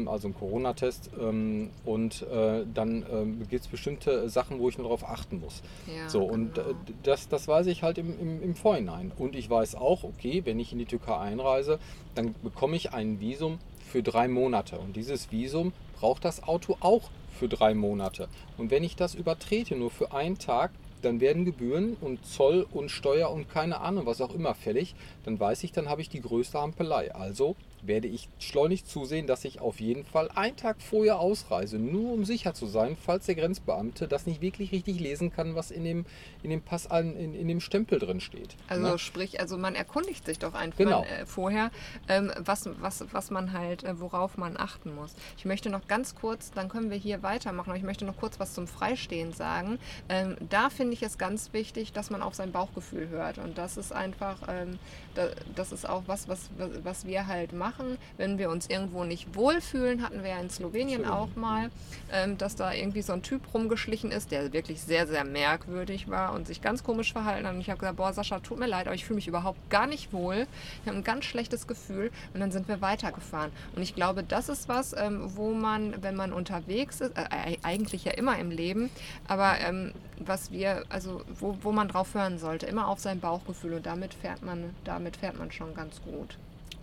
also 0.07 0.27
einen 0.27 0.35
Corona-Test. 0.35 1.11
Ähm, 1.19 1.69
und 1.85 2.23
äh, 2.23 2.65
dann 2.73 3.05
ähm, 3.11 3.39
gibt 3.49 3.63
es 3.63 3.67
bestimmte 3.67 4.29
Sachen, 4.29 4.59
wo 4.59 4.69
ich 4.69 4.77
nur 4.77 4.85
darauf 4.85 5.07
achten 5.07 5.39
muss. 5.39 5.61
ja 5.87 6.09
So, 6.09 6.23
und 6.23 6.57
äh, 6.57 6.63
genau. 6.63 6.75
das, 7.03 7.27
das 7.27 7.47
weiß 7.47 7.67
ich 7.67 7.83
halt 7.83 7.97
im, 7.97 8.19
im, 8.19 8.43
im 8.43 8.55
Vorhinein. 8.55 9.11
Und 9.17 9.35
ich 9.35 9.49
weiß 9.49 9.75
auch, 9.75 10.03
okay, 10.03 10.41
wenn 10.45 10.59
ich 10.59 10.71
in 10.71 10.79
die 10.79 10.85
Türkei 10.85 11.17
einreise, 11.17 11.79
dann 12.15 12.35
bekomme 12.41 12.75
ich 12.75 12.93
ein 12.93 13.19
Visum 13.19 13.59
für 13.89 14.03
drei 14.03 14.27
Monate. 14.27 14.77
Und 14.77 14.95
dieses 14.95 15.31
Visum 15.31 15.73
braucht 15.99 16.25
das 16.25 16.43
Auto 16.43 16.77
auch 16.79 17.09
für 17.39 17.47
drei 17.47 17.73
Monate. 17.73 18.27
Und 18.57 18.71
wenn 18.71 18.83
ich 18.83 18.95
das 18.95 19.15
übertrete, 19.15 19.75
nur 19.75 19.91
für 19.91 20.11
einen 20.13 20.37
Tag, 20.37 20.71
dann 21.01 21.21
werden 21.21 21.45
Gebühren 21.45 21.95
und 22.01 22.25
Zoll 22.25 22.67
und 22.71 22.89
Steuer 22.91 23.31
und 23.31 23.49
keine 23.49 23.79
Ahnung, 23.79 24.05
was 24.05 24.21
auch 24.21 24.33
immer 24.33 24.53
fällig. 24.53 24.95
Dann 25.23 25.39
weiß 25.39 25.63
ich, 25.63 25.71
dann 25.71 25.89
habe 25.89 26.01
ich 26.01 26.09
die 26.09 26.21
größte 26.21 26.59
Ampelei. 26.59 27.13
Also 27.13 27.55
werde 27.87 28.07
ich 28.07 28.29
schleunigst 28.39 28.87
zusehen, 28.89 29.27
dass 29.27 29.45
ich 29.45 29.61
auf 29.61 29.79
jeden 29.79 30.03
Fall 30.05 30.29
einen 30.35 30.55
Tag 30.55 30.81
vorher 30.81 31.19
ausreise, 31.19 31.77
nur 31.79 32.13
um 32.13 32.25
sicher 32.25 32.53
zu 32.53 32.65
sein, 32.65 32.97
falls 33.03 33.25
der 33.25 33.35
Grenzbeamte 33.35 34.07
das 34.07 34.25
nicht 34.25 34.41
wirklich 34.41 34.71
richtig 34.71 34.99
lesen 34.99 35.31
kann, 35.31 35.55
was 35.55 35.71
in 35.71 35.83
dem, 35.83 36.05
in 36.43 36.49
dem 36.49 36.61
Pass, 36.61 36.87
an, 36.89 37.15
in, 37.15 37.33
in 37.33 37.47
dem 37.47 37.59
Stempel 37.59 37.99
drin 37.99 38.19
steht. 38.19 38.55
Also 38.67 38.83
Ne? 38.83 38.97
sprich, 38.99 39.39
also 39.39 39.57
man 39.57 39.75
erkundigt 39.75 40.25
sich 40.25 40.39
doch 40.39 40.53
einfach 40.53 40.77
Genau. 40.77 41.03
äh, 41.03 41.25
vorher, 41.25 41.71
ähm, 42.07 42.31
was, 42.39 42.69
was, 42.81 43.05
was 43.11 43.31
man 43.31 43.53
halt, 43.53 43.83
äh, 43.83 43.99
worauf 43.99 44.37
man 44.37 44.57
achten 44.57 44.93
muss. 44.95 45.13
Ich 45.37 45.45
möchte 45.45 45.69
noch 45.69 45.87
ganz 45.87 46.15
kurz, 46.15 46.51
dann 46.51 46.69
können 46.69 46.89
wir 46.89 46.97
hier 46.97 47.23
weitermachen, 47.23 47.69
aber 47.69 47.77
ich 47.77 47.83
möchte 47.83 48.05
noch 48.05 48.17
kurz 48.17 48.39
was 48.39 48.53
zum 48.53 48.67
Freistehen 48.67 49.33
sagen. 49.33 49.79
Ähm, 50.09 50.35
da 50.49 50.69
finde 50.69 50.93
ich 50.93 51.03
es 51.03 51.17
ganz 51.17 51.53
wichtig, 51.53 51.91
dass 51.93 52.09
man 52.09 52.21
auf 52.21 52.35
sein 52.35 52.51
Bauchgefühl 52.51 53.09
hört. 53.09 53.37
Und 53.37 53.57
das 53.57 53.77
ist 53.77 53.91
einfach, 53.93 54.37
ähm, 54.47 54.79
da, 55.15 55.29
das 55.55 55.71
ist 55.71 55.87
auch 55.87 56.03
was, 56.07 56.27
was, 56.27 56.49
was 56.83 57.05
wir 57.05 57.27
halt 57.27 57.53
machen. 57.53 57.68
Wenn 58.17 58.37
wir 58.37 58.49
uns 58.49 58.67
irgendwo 58.67 59.03
nicht 59.03 59.35
wohlfühlen, 59.35 60.03
hatten 60.03 60.23
wir 60.23 60.31
ja 60.31 60.39
in 60.39 60.49
Slowenien 60.49 60.69
Slowenien, 60.69 61.05
auch 61.05 61.35
mal, 61.35 61.71
ähm, 62.11 62.37
dass 62.37 62.55
da 62.55 62.73
irgendwie 62.73 63.01
so 63.01 63.13
ein 63.13 63.21
Typ 63.21 63.53
rumgeschlichen 63.53 64.11
ist, 64.11 64.31
der 64.31 64.53
wirklich 64.53 64.81
sehr, 64.81 65.07
sehr 65.07 65.23
merkwürdig 65.23 66.09
war 66.09 66.33
und 66.33 66.47
sich 66.47 66.61
ganz 66.61 66.83
komisch 66.83 67.11
verhalten 67.11 67.45
hat. 67.47 67.53
Und 67.53 67.61
ich 67.61 67.69
habe 67.69 67.79
gesagt, 67.79 67.97
boah, 67.97 68.13
Sascha, 68.13 68.39
tut 68.39 68.59
mir 68.59 68.67
leid, 68.67 68.87
aber 68.87 68.95
ich 68.95 69.05
fühle 69.05 69.15
mich 69.15 69.27
überhaupt 69.27 69.69
gar 69.69 69.87
nicht 69.87 70.13
wohl. 70.13 70.47
Ich 70.81 70.87
habe 70.87 70.97
ein 70.97 71.03
ganz 71.03 71.25
schlechtes 71.25 71.67
Gefühl 71.67 72.11
und 72.33 72.39
dann 72.39 72.51
sind 72.51 72.67
wir 72.67 72.81
weitergefahren. 72.81 73.51
Und 73.75 73.81
ich 73.81 73.95
glaube, 73.95 74.23
das 74.23 74.49
ist 74.49 74.69
was, 74.69 74.93
ähm, 74.93 75.35
wo 75.35 75.51
man, 75.53 76.01
wenn 76.01 76.15
man 76.15 76.33
unterwegs 76.33 77.01
ist, 77.01 77.17
äh, 77.17 77.23
äh, 77.23 77.57
eigentlich 77.63 78.05
ja 78.05 78.11
immer 78.13 78.37
im 78.37 78.51
Leben, 78.51 78.89
aber 79.27 79.59
ähm, 79.59 79.93
was 80.19 80.51
wir, 80.51 80.83
also 80.89 81.21
wo, 81.39 81.57
wo 81.61 81.71
man 81.71 81.87
drauf 81.87 82.13
hören 82.13 82.37
sollte, 82.37 82.65
immer 82.65 82.87
auf 82.87 82.99
sein 82.99 83.19
Bauchgefühl 83.19 83.73
und 83.73 83.85
damit 83.85 84.13
fährt 84.13 84.43
man, 84.43 84.75
damit 84.83 85.17
fährt 85.17 85.37
man 85.37 85.51
schon 85.51 85.73
ganz 85.73 86.01
gut. 86.01 86.37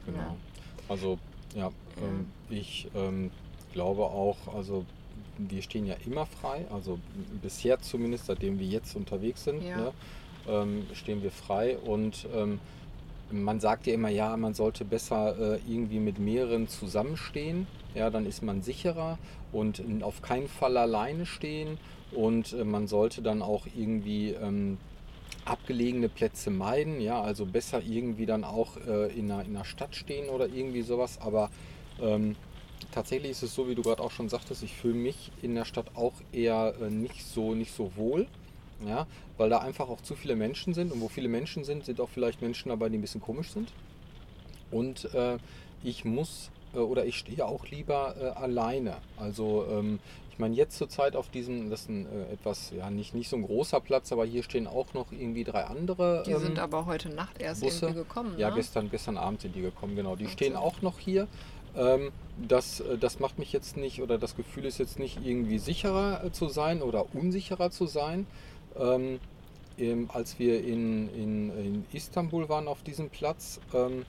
Genau. 0.06 0.18
Ja. 0.18 0.36
Also, 0.88 1.18
ja, 1.54 1.70
ähm, 2.02 2.26
ich 2.50 2.88
ähm, 2.94 3.30
glaube 3.72 4.02
auch, 4.02 4.36
also 4.54 4.84
wir 5.38 5.62
stehen 5.62 5.86
ja 5.86 5.94
immer 6.06 6.26
frei, 6.26 6.64
also 6.72 6.98
bisher 7.42 7.80
zumindest, 7.80 8.26
seitdem 8.26 8.58
wir 8.58 8.66
jetzt 8.66 8.96
unterwegs 8.96 9.44
sind, 9.44 9.62
Ja. 9.62 9.76
ne, 9.76 9.92
ähm, 10.48 10.86
stehen 10.94 11.22
wir 11.22 11.30
frei. 11.30 11.76
Und 11.78 12.26
ähm, 12.34 12.60
man 13.30 13.60
sagt 13.60 13.86
ja 13.86 13.94
immer, 13.94 14.08
ja, 14.08 14.36
man 14.36 14.54
sollte 14.54 14.84
besser 14.84 15.56
äh, 15.56 15.58
irgendwie 15.68 15.98
mit 15.98 16.18
mehreren 16.18 16.68
zusammenstehen, 16.68 17.66
ja, 17.94 18.10
dann 18.10 18.24
ist 18.26 18.42
man 18.42 18.62
sicherer 18.62 19.18
und 19.52 19.82
auf 20.02 20.22
keinen 20.22 20.48
Fall 20.48 20.76
alleine 20.76 21.26
stehen. 21.26 21.78
Und 22.12 22.52
äh, 22.52 22.64
man 22.64 22.86
sollte 22.86 23.20
dann 23.20 23.42
auch 23.42 23.66
irgendwie 23.76 24.30
ähm, 24.30 24.78
abgelegene 25.46 26.08
Plätze 26.08 26.50
meiden, 26.50 27.00
ja, 27.00 27.20
also 27.20 27.46
besser 27.46 27.82
irgendwie 27.82 28.26
dann 28.26 28.44
auch 28.44 28.76
äh, 28.86 29.12
in, 29.16 29.30
einer, 29.30 29.44
in 29.44 29.56
einer 29.56 29.64
Stadt 29.64 29.94
stehen 29.94 30.28
oder 30.28 30.48
irgendwie 30.48 30.82
sowas, 30.82 31.18
aber 31.20 31.50
ähm, 32.00 32.36
tatsächlich 32.92 33.30
ist 33.30 33.42
es 33.42 33.54
so, 33.54 33.68
wie 33.68 33.74
du 33.74 33.82
gerade 33.82 34.02
auch 34.02 34.10
schon 34.10 34.28
sagtest, 34.28 34.62
ich 34.62 34.74
fühle 34.74 34.94
mich 34.94 35.30
in 35.42 35.54
der 35.54 35.64
Stadt 35.64 35.86
auch 35.94 36.14
eher 36.32 36.74
äh, 36.80 36.90
nicht 36.90 37.24
so 37.24 37.54
nicht 37.54 37.74
so 37.74 37.92
wohl, 37.96 38.26
ja, 38.86 39.06
weil 39.38 39.48
da 39.48 39.58
einfach 39.58 39.88
auch 39.88 40.00
zu 40.00 40.14
viele 40.14 40.36
Menschen 40.36 40.74
sind 40.74 40.92
und 40.92 41.00
wo 41.00 41.08
viele 41.08 41.28
Menschen 41.28 41.64
sind, 41.64 41.84
sind 41.84 42.00
auch 42.00 42.10
vielleicht 42.10 42.42
Menschen 42.42 42.68
dabei, 42.68 42.88
die 42.88 42.98
ein 42.98 43.02
bisschen 43.02 43.22
komisch 43.22 43.50
sind. 43.50 43.72
Und 44.70 45.14
äh, 45.14 45.38
ich 45.82 46.04
muss 46.04 46.50
äh, 46.74 46.78
oder 46.78 47.06
ich 47.06 47.16
stehe 47.16 47.46
auch 47.46 47.66
lieber 47.68 48.16
äh, 48.20 48.24
alleine. 48.38 48.96
Also 49.16 49.66
ähm, 49.70 49.98
ich 50.36 50.40
meine 50.40 50.54
jetzt 50.54 50.76
zurzeit 50.76 51.16
auf 51.16 51.30
diesem, 51.30 51.70
das 51.70 51.82
ist 51.82 51.88
ein 51.88 52.04
äh, 52.04 52.34
etwas, 52.34 52.70
ja 52.76 52.90
nicht, 52.90 53.14
nicht 53.14 53.30
so 53.30 53.36
ein 53.36 53.42
großer 53.42 53.80
Platz, 53.80 54.12
aber 54.12 54.26
hier 54.26 54.42
stehen 54.42 54.66
auch 54.66 54.92
noch 54.92 55.10
irgendwie 55.10 55.44
drei 55.44 55.64
andere. 55.64 56.24
Die 56.26 56.32
ähm, 56.32 56.40
sind 56.40 56.58
aber 56.58 56.84
heute 56.84 57.08
Nacht 57.08 57.40
erst 57.40 57.62
Busse. 57.62 57.86
irgendwie 57.86 58.02
gekommen. 58.02 58.34
ja, 58.36 58.50
ne? 58.50 58.56
gestern, 58.56 58.90
gestern 58.90 59.16
Abend 59.16 59.40
sind 59.40 59.56
die 59.56 59.62
gekommen, 59.62 59.96
genau. 59.96 60.14
Die 60.14 60.26
Ach 60.26 60.30
stehen 60.30 60.54
auch 60.54 60.82
noch 60.82 60.98
hier. 60.98 61.26
Ähm, 61.74 62.12
das, 62.36 62.80
äh, 62.80 62.98
das 62.98 63.18
macht 63.18 63.38
mich 63.38 63.50
jetzt 63.54 63.78
nicht, 63.78 64.02
oder 64.02 64.18
das 64.18 64.36
Gefühl 64.36 64.66
ist 64.66 64.76
jetzt 64.76 64.98
nicht 64.98 65.24
irgendwie 65.24 65.58
sicherer 65.58 66.22
äh, 66.22 66.32
zu 66.32 66.48
sein 66.48 66.82
oder 66.82 67.14
unsicherer 67.14 67.70
zu 67.70 67.86
sein. 67.86 68.26
Ähm, 68.78 69.20
als 70.08 70.38
wir 70.38 70.62
in, 70.62 71.08
in, 71.14 71.50
in 71.58 71.84
Istanbul 71.94 72.50
waren 72.50 72.68
auf 72.68 72.82
diesem 72.82 73.08
Platz, 73.08 73.58
ähm, 73.72 74.04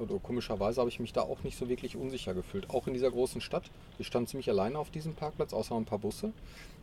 oder 0.00 0.18
komischerweise 0.18 0.80
habe 0.80 0.90
ich 0.90 1.00
mich 1.00 1.12
da 1.12 1.22
auch 1.22 1.42
nicht 1.42 1.58
so 1.58 1.68
wirklich 1.68 1.96
unsicher 1.96 2.34
gefühlt. 2.34 2.70
Auch 2.70 2.86
in 2.86 2.94
dieser 2.94 3.10
großen 3.10 3.40
Stadt. 3.40 3.70
Wir 3.96 4.04
standen 4.04 4.28
ziemlich 4.28 4.48
alleine 4.48 4.78
auf 4.78 4.90
diesem 4.90 5.14
Parkplatz, 5.14 5.52
außer 5.52 5.74
ein 5.74 5.84
paar 5.84 5.98
Busse. 5.98 6.32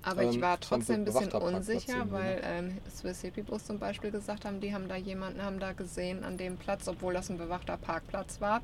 Aber 0.04 0.24
ich 0.24 0.36
Ähm, 0.36 0.42
war 0.42 0.58
es 0.62 0.72
war 0.72 0.78
trotzdem 0.80 0.96
ein 1.02 1.06
bisschen 1.06 1.32
unsicher, 1.32 2.06
ne? 2.06 2.12
weil 2.12 2.42
ähm, 2.44 2.78
Swiss 2.90 3.22
Hippie 3.22 3.42
Bus 3.42 3.66
zum 3.66 3.80
Beispiel 3.80 4.12
gesagt 4.12 4.46
haben, 4.46 4.62
die 4.62 4.74
haben 4.74 4.88
da 4.88 4.96
jemanden 4.96 5.42
haben 5.44 5.60
da 5.60 5.74
gesehen 5.74 6.24
an 6.24 6.38
dem 6.38 6.58
Platz, 6.58 6.88
obwohl 6.88 7.14
das 7.14 7.30
ein 7.30 7.38
bewachter 7.38 7.76
Parkplatz 7.78 8.40
war, 8.40 8.62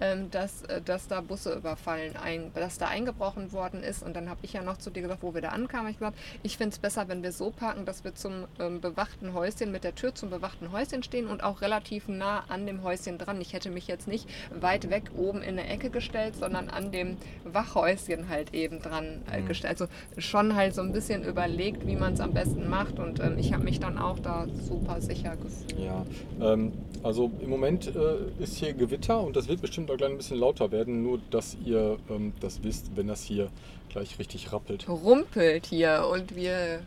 ähm, 0.00 0.30
dass, 0.30 0.62
äh, 0.62 0.80
dass 0.80 1.06
da 1.08 1.20
Busse 1.20 1.52
überfallen, 1.54 2.16
ein, 2.16 2.50
dass 2.54 2.78
da 2.78 2.88
eingebrochen 2.88 3.52
worden 3.52 3.82
ist. 3.82 4.02
Und 4.02 4.14
dann 4.16 4.30
habe 4.30 4.40
ich 4.42 4.54
ja 4.54 4.62
noch 4.62 4.78
zu 4.78 4.90
dir 4.90 5.02
gesagt, 5.02 5.22
wo 5.22 5.34
wir 5.34 5.42
da 5.42 5.50
ankamen, 5.50 5.90
ich 5.90 5.98
gesagt, 5.98 6.16
ich 6.42 6.56
finde 6.56 6.72
es 6.72 6.78
besser, 6.78 7.08
wenn 7.08 7.22
wir 7.22 7.32
so 7.32 7.50
parken, 7.50 7.84
dass 7.84 8.04
wir 8.04 8.14
zum 8.14 8.46
ähm, 8.58 8.80
bewachten 8.80 9.34
Häuschen, 9.34 9.70
mit 9.70 9.84
der 9.84 9.94
Tür 9.94 10.14
zum 10.14 10.30
bewachten 10.30 10.72
Häuschen 10.72 11.02
stehen 11.02 11.26
und 11.26 11.42
auch 11.44 11.60
relativ 11.60 12.08
nah 12.08 12.44
an 12.48 12.66
dem 12.66 12.82
Häuschen 12.82 13.18
dran. 13.18 13.40
Ich 13.40 13.52
hätte 13.52 13.70
mich 13.70 13.86
jetzt 13.88 14.08
nicht 14.08 14.28
weit 14.58 14.88
weg 14.90 15.10
oben 15.16 15.42
in 15.42 15.56
der 15.56 15.70
Ecke 15.70 15.90
gestellt, 15.90 16.34
sondern 16.36 16.70
an 16.70 16.92
dem 16.92 17.16
Wachhäuschen 17.44 18.28
halt 18.28 18.54
eben 18.54 18.80
dran 18.80 19.22
äh, 19.30 19.40
Mhm. 19.40 19.46
gestellt. 19.46 19.80
Also 19.80 19.88
schon 20.16 20.54
halt 20.54 20.74
so 20.78 20.84
ein 20.84 20.92
bisschen 20.92 21.24
überlegt, 21.24 21.88
wie 21.88 21.96
man 21.96 22.12
es 22.12 22.20
am 22.20 22.32
besten 22.32 22.68
macht. 22.68 23.00
Und 23.00 23.18
ähm, 23.18 23.36
ich 23.36 23.52
habe 23.52 23.64
mich 23.64 23.80
dann 23.80 23.98
auch 23.98 24.20
da 24.20 24.46
super 24.62 25.00
sicher 25.00 25.34
gefühlt. 25.36 25.76
Ja, 25.76 26.06
ähm, 26.40 26.72
also 27.02 27.32
im 27.40 27.50
Moment 27.50 27.88
äh, 27.88 28.42
ist 28.42 28.58
hier 28.58 28.74
Gewitter 28.74 29.20
und 29.20 29.34
das 29.34 29.48
wird 29.48 29.60
bestimmt 29.60 29.90
auch 29.90 29.96
gleich 29.96 30.10
ein 30.10 30.16
bisschen 30.16 30.38
lauter 30.38 30.70
werden, 30.70 31.02
nur 31.02 31.18
dass 31.32 31.56
ihr 31.64 31.98
ähm, 32.08 32.32
das 32.38 32.62
wisst, 32.62 32.92
wenn 32.94 33.08
das 33.08 33.24
hier 33.24 33.48
gleich 33.88 34.20
richtig 34.20 34.52
rappelt. 34.52 34.88
Rumpelt 34.88 35.66
hier 35.66 36.08
und 36.12 36.36
wir 36.36 36.78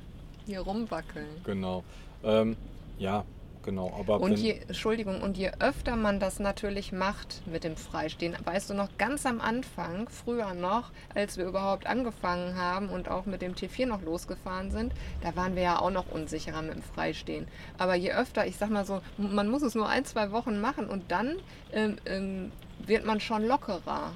hier 0.46 0.62
rumwackeln. 0.62 1.28
Genau. 1.44 1.84
Ähm, 2.24 2.56
ja, 2.98 3.26
genau. 3.64 3.94
Aber 4.00 4.20
Und 4.20 4.38
je, 4.38 4.60
Entschuldigung, 4.68 5.22
und 5.22 5.38
je 5.38 5.52
öfter 5.60 5.96
man 5.96 6.20
das 6.20 6.40
natürlich 6.40 6.92
macht 6.92 7.42
mit 7.46 7.64
dem 7.64 7.76
Freistehen, 7.76 8.36
weißt 8.44 8.70
du 8.70 8.74
noch, 8.74 8.90
ganz 8.98 9.26
am 9.26 9.42
Anfang, 9.42 10.10
früher 10.10 10.54
noch, 10.54 10.92
als 11.14 11.38
wir 11.38 11.46
überhaupt 11.46 11.88
angefangen 11.88 12.56
haben 12.56 12.90
und 12.90 13.10
auch 13.10 13.26
mit 13.26 13.42
dem 13.42 13.54
T4 13.54 13.86
noch 13.86 14.02
losgefahren 14.02 14.72
sind, 14.72 14.94
da 15.22 15.36
waren 15.36 15.56
wir 15.56 15.64
ja 15.64 15.80
auch 15.80 15.92
noch 15.92 16.12
unsicherer 16.12 16.62
mit 16.62 16.76
dem 16.76 16.84
Freistehen. 16.84 17.48
Aber 17.78 17.96
je 17.96 18.12
öfter, 18.12 18.46
ich 18.46 18.58
sag 18.58 18.70
mal 18.70 18.86
so, 18.86 19.02
man 19.18 19.50
muss 19.50 19.62
es 19.62 19.76
nur 19.76 19.88
ein, 19.88 20.06
zwei 20.06 20.32
Wochen 20.32 20.60
machen 20.60 20.88
und 20.88 21.12
dann 21.12 21.38
ähm, 21.74 21.98
ähm, 22.06 22.52
wird 22.86 23.06
man 23.06 23.20
schon 23.20 23.46
lockerer. 23.46 24.14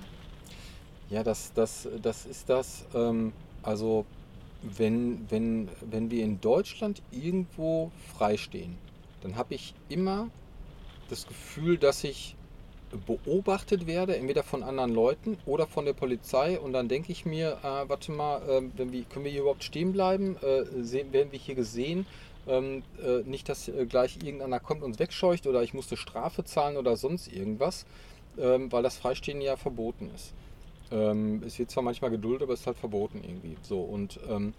ja, 1.10 1.24
das, 1.24 1.54
das, 1.54 1.88
das 2.02 2.26
ist 2.26 2.50
das. 2.50 2.86
Ähm, 2.94 3.34
also 3.64 4.06
wenn, 4.62 5.26
wenn, 5.30 5.70
wenn 5.82 6.10
wir 6.10 6.24
in 6.24 6.42
Deutschland 6.42 7.02
irgendwo 7.12 7.92
freistehen, 8.18 8.78
dann 9.26 9.38
habe 9.38 9.56
ich 9.56 9.74
immer 9.90 10.30
das 11.10 11.26
Gefühl, 11.26 11.80
dass 11.80 12.04
ich 12.04 12.36
beobachtet 13.08 13.88
werde, 13.88 14.16
entweder 14.16 14.44
von 14.44 14.62
anderen 14.62 14.94
Leuten 14.94 15.38
oder 15.48 15.66
von 15.66 15.86
der 15.86 15.94
Polizei. 15.94 16.60
Und 16.60 16.74
dann 16.74 16.88
denke 16.88 17.12
ich 17.12 17.26
mir, 17.26 17.58
äh, 17.64 17.90
warte 17.90 18.12
mal, 18.12 18.38
äh, 18.48 18.62
wenn 18.78 18.92
wir, 18.92 19.04
können 19.06 19.26
wir 19.26 19.32
hier 19.32 19.42
überhaupt 19.42 19.64
stehen 19.64 19.94
bleiben? 19.94 20.38
Äh, 20.38 21.12
werden 21.12 21.32
wir 21.32 21.40
hier 21.40 21.56
gesehen? 21.56 22.06
Ähm, 22.48 22.84
äh, 23.04 23.28
nicht, 23.28 23.50
dass 23.50 23.68
äh, 23.68 23.88
gleich 23.88 24.18
irgendeiner 24.24 24.60
kommt 24.60 24.84
und 24.84 24.92
uns 24.92 25.00
wegscheucht 25.00 25.48
oder 25.48 25.64
ich 25.64 25.74
musste 25.74 25.98
Strafe 25.98 26.44
zahlen 26.44 26.78
oder 26.78 26.96
sonst 26.96 27.28
irgendwas, 27.28 27.88
ähm, 28.38 28.72
weil 28.72 28.84
das 28.84 28.98
Freistehen 28.98 29.42
ja 29.42 29.56
verboten 29.56 30.12
ist. 30.14 30.36
Ähm, 30.92 31.42
es 31.44 31.58
wird 31.58 31.72
zwar 31.72 31.82
manchmal 31.82 32.12
geduldet, 32.12 32.44
aber 32.44 32.54
es 32.54 32.60
ist 32.60 32.68
halt 32.68 32.78
verboten 32.78 33.24
irgendwie. 33.24 33.58
So 33.64 33.82
und 33.82 34.20
ähm, 34.30 34.54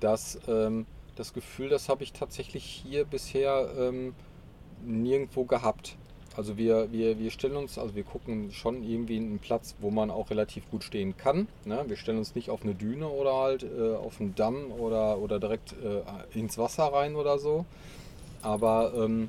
das, 0.00 0.40
ähm, 0.48 0.86
das 1.18 1.32
Gefühl, 1.32 1.68
das 1.68 1.88
habe 1.88 2.02
ich 2.04 2.12
tatsächlich 2.12 2.64
hier 2.64 3.04
bisher 3.04 3.68
ähm, 3.78 4.14
nirgendwo 4.84 5.44
gehabt. 5.44 5.96
Also 6.36 6.56
wir, 6.56 6.92
wir, 6.92 7.18
wir 7.18 7.32
stellen 7.32 7.56
uns, 7.56 7.78
also 7.78 7.96
wir 7.96 8.04
gucken 8.04 8.52
schon 8.52 8.84
irgendwie 8.84 9.16
einen 9.16 9.40
Platz, 9.40 9.74
wo 9.80 9.90
man 9.90 10.08
auch 10.10 10.30
relativ 10.30 10.70
gut 10.70 10.84
stehen 10.84 11.16
kann. 11.16 11.48
Ne? 11.64 11.84
Wir 11.88 11.96
stellen 11.96 12.18
uns 12.18 12.36
nicht 12.36 12.50
auf 12.50 12.62
eine 12.62 12.76
Düne 12.76 13.08
oder 13.08 13.34
halt 13.34 13.64
äh, 13.64 13.96
auf 13.96 14.20
einen 14.20 14.36
Damm 14.36 14.70
oder, 14.70 15.18
oder 15.18 15.40
direkt 15.40 15.72
äh, 15.72 16.38
ins 16.38 16.56
Wasser 16.56 16.84
rein 16.84 17.16
oder 17.16 17.40
so. 17.40 17.64
Aber 18.42 18.92
ähm, 18.94 19.28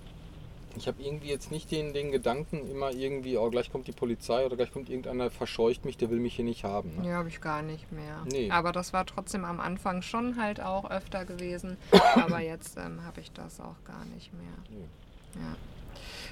ich 0.76 0.88
habe 0.88 1.02
irgendwie 1.02 1.30
jetzt 1.30 1.52
nicht 1.52 1.72
den, 1.72 1.94
den 1.94 2.12
Gedanken, 2.12 2.70
immer 2.70 2.92
irgendwie, 2.92 3.38
oh, 3.38 3.50
gleich 3.50 3.72
kommt 3.72 3.88
die 3.88 3.92
Polizei 3.92 4.46
oder 4.46 4.56
gleich 4.56 4.72
kommt 4.72 4.90
irgendeiner, 4.90 5.32
verscheucht 5.32 5.86
mich, 5.86 5.98
der 5.98 6.10
will 6.10 6.20
mich 6.20 6.36
hier 6.36 6.46
nicht 6.46 6.64
haben. 6.64 6.92
Ne? 6.98 7.10
Ja, 7.10 7.16
habe 7.18 7.30
ich 7.30 7.42
gar 7.42 7.62
nicht 7.62 7.92
mehr. 7.92 8.24
Nee. 8.32 8.52
Aber 8.52 8.72
das 8.72 8.94
war 8.94 9.06
trotzdem 9.06 9.46
am 9.46 9.60
Anfang 9.60 10.02
schon 10.02 10.42
halt 10.42 10.62
auch 10.62 10.90
öfter 10.90 11.26
gewesen. 11.26 11.78
Aber 12.16 12.40
jetzt 12.40 12.78
ähm, 12.78 13.04
habe 13.04 13.22
ich 13.22 13.32
das 13.32 13.60
auch 13.60 13.84
gar 13.86 14.06
nicht 14.14 14.32
mehr. 14.34 14.54
Nee. 14.70 15.42
Ja, 15.42 15.56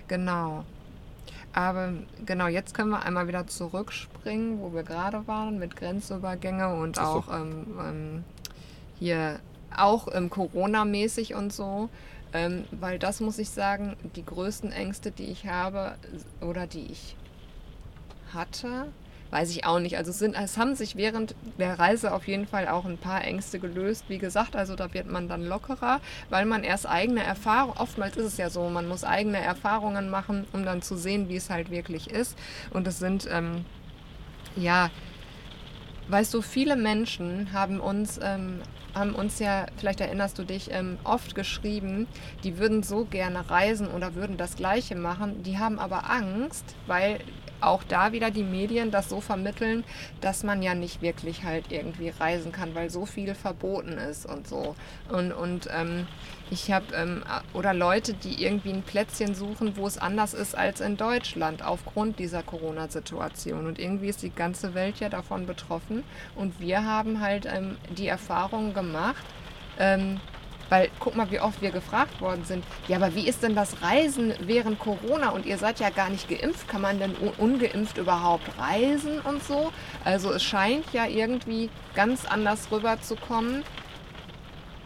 genau. 0.07 0.63
Aber 1.53 1.93
genau, 2.25 2.47
jetzt 2.47 2.73
können 2.73 2.89
wir 2.91 3.03
einmal 3.03 3.27
wieder 3.27 3.47
zurückspringen, 3.47 4.59
wo 4.61 4.73
wir 4.73 4.83
gerade 4.83 5.27
waren, 5.27 5.57
mit 5.57 5.75
Grenzübergänge 5.75 6.75
und 6.75 6.99
auch 6.99 7.33
ähm, 7.33 7.65
ähm, 7.79 8.23
hier 8.99 9.39
auch 9.75 10.07
ähm, 10.13 10.29
Corona-mäßig 10.29 11.35
und 11.35 11.51
so. 11.51 11.89
Ähm, 12.33 12.65
weil 12.71 12.99
das 12.99 13.19
muss 13.21 13.39
ich 13.39 13.49
sagen, 13.49 13.95
die 14.15 14.25
größten 14.25 14.71
Ängste, 14.71 15.11
die 15.11 15.25
ich 15.25 15.47
habe 15.47 15.95
oder 16.41 16.67
die 16.67 16.85
ich 16.91 17.15
hatte, 18.33 18.87
weiß 19.31 19.51
ich 19.51 19.65
auch 19.65 19.79
nicht. 19.79 19.97
Also 19.97 20.11
es, 20.11 20.19
sind, 20.19 20.35
es 20.35 20.57
haben 20.57 20.75
sich 20.75 20.95
während 20.95 21.35
der 21.57 21.79
Reise 21.79 22.13
auf 22.13 22.27
jeden 22.27 22.47
Fall 22.47 22.67
auch 22.67 22.85
ein 22.85 22.97
paar 22.97 23.23
Ängste 23.23 23.59
gelöst. 23.59 24.05
Wie 24.07 24.17
gesagt, 24.17 24.55
also 24.55 24.75
da 24.75 24.93
wird 24.93 25.09
man 25.09 25.27
dann 25.27 25.45
lockerer, 25.45 25.99
weil 26.29 26.45
man 26.45 26.63
erst 26.63 26.87
eigene 26.87 27.23
Erfahrungen, 27.23 27.77
oftmals 27.77 28.17
ist 28.17 28.25
es 28.25 28.37
ja 28.37 28.49
so, 28.49 28.69
man 28.69 28.87
muss 28.87 29.03
eigene 29.03 29.39
Erfahrungen 29.39 30.09
machen, 30.09 30.45
um 30.53 30.63
dann 30.63 30.81
zu 30.81 30.95
sehen, 30.95 31.29
wie 31.29 31.35
es 31.35 31.49
halt 31.49 31.69
wirklich 31.71 32.09
ist. 32.09 32.37
Und 32.71 32.87
es 32.87 32.99
sind, 32.99 33.27
ähm, 33.31 33.65
ja, 34.55 34.89
weißt 36.09 36.33
du, 36.33 36.41
viele 36.41 36.75
Menschen 36.75 37.51
haben 37.53 37.79
uns, 37.79 38.19
ähm, 38.21 38.61
haben 38.97 39.13
uns 39.13 39.39
ja, 39.39 39.65
vielleicht 39.77 40.01
erinnerst 40.01 40.37
du 40.39 40.43
dich, 40.43 40.71
ähm, 40.71 40.97
oft 41.03 41.35
geschrieben, 41.35 42.07
die 42.43 42.57
würden 42.57 42.83
so 42.83 43.05
gerne 43.05 43.49
reisen 43.49 43.87
oder 43.87 44.15
würden 44.15 44.37
das 44.37 44.55
Gleiche 44.55 44.95
machen. 44.95 45.43
Die 45.43 45.57
haben 45.57 45.79
aber 45.79 46.09
Angst, 46.09 46.75
weil 46.85 47.19
auch 47.61 47.83
da 47.83 48.11
wieder 48.11 48.31
die 48.31 48.43
Medien 48.43 48.91
das 48.91 49.09
so 49.09 49.21
vermitteln, 49.21 49.83
dass 50.21 50.43
man 50.43 50.61
ja 50.61 50.75
nicht 50.75 51.01
wirklich 51.01 51.43
halt 51.43 51.71
irgendwie 51.71 52.09
reisen 52.09 52.51
kann, 52.51 52.75
weil 52.75 52.89
so 52.89 53.05
viel 53.05 53.35
verboten 53.35 53.93
ist 53.93 54.25
und 54.25 54.47
so. 54.47 54.75
Und, 55.09 55.31
und 55.31 55.67
ähm, 55.71 56.07
ich 56.49 56.71
habe, 56.71 56.93
ähm, 56.95 57.23
oder 57.53 57.73
Leute, 57.73 58.13
die 58.13 58.43
irgendwie 58.43 58.71
ein 58.71 58.83
Plätzchen 58.83 59.35
suchen, 59.35 59.75
wo 59.75 59.87
es 59.87 59.97
anders 59.97 60.33
ist 60.33 60.55
als 60.55 60.79
in 60.81 60.97
Deutschland, 60.97 61.63
aufgrund 61.63 62.19
dieser 62.19 62.43
Corona-Situation. 62.43 63.67
Und 63.67 63.79
irgendwie 63.79 64.07
ist 64.07 64.21
die 64.21 64.33
ganze 64.33 64.73
Welt 64.73 64.99
ja 64.99 65.09
davon 65.09 65.45
betroffen. 65.45 66.03
Und 66.35 66.59
wir 66.59 66.85
haben 66.85 67.21
halt 67.21 67.45
ähm, 67.45 67.77
die 67.97 68.07
Erfahrung 68.07 68.73
gemacht, 68.73 69.25
ähm, 69.79 70.19
Weil 70.69 70.89
guck 70.99 71.15
mal, 71.15 71.29
wie 71.31 71.39
oft 71.39 71.61
wir 71.61 71.71
gefragt 71.71 72.19
worden 72.21 72.43
sind, 72.43 72.63
ja, 72.87 72.97
aber 72.97 73.15
wie 73.15 73.27
ist 73.27 73.43
denn 73.43 73.55
das 73.55 73.81
Reisen 73.81 74.33
während 74.41 74.79
Corona? 74.79 75.29
Und 75.29 75.45
ihr 75.45 75.57
seid 75.57 75.79
ja 75.79 75.89
gar 75.89 76.09
nicht 76.09 76.29
geimpft, 76.29 76.67
kann 76.67 76.81
man 76.81 76.99
denn 76.99 77.15
ungeimpft 77.37 77.97
überhaupt 77.97 78.47
reisen 78.57 79.19
und 79.21 79.43
so? 79.43 79.71
Also 80.03 80.31
es 80.31 80.43
scheint 80.43 80.91
ja 80.93 81.05
irgendwie 81.05 81.69
ganz 81.95 82.25
anders 82.25 82.71
rüberzukommen 82.71 83.63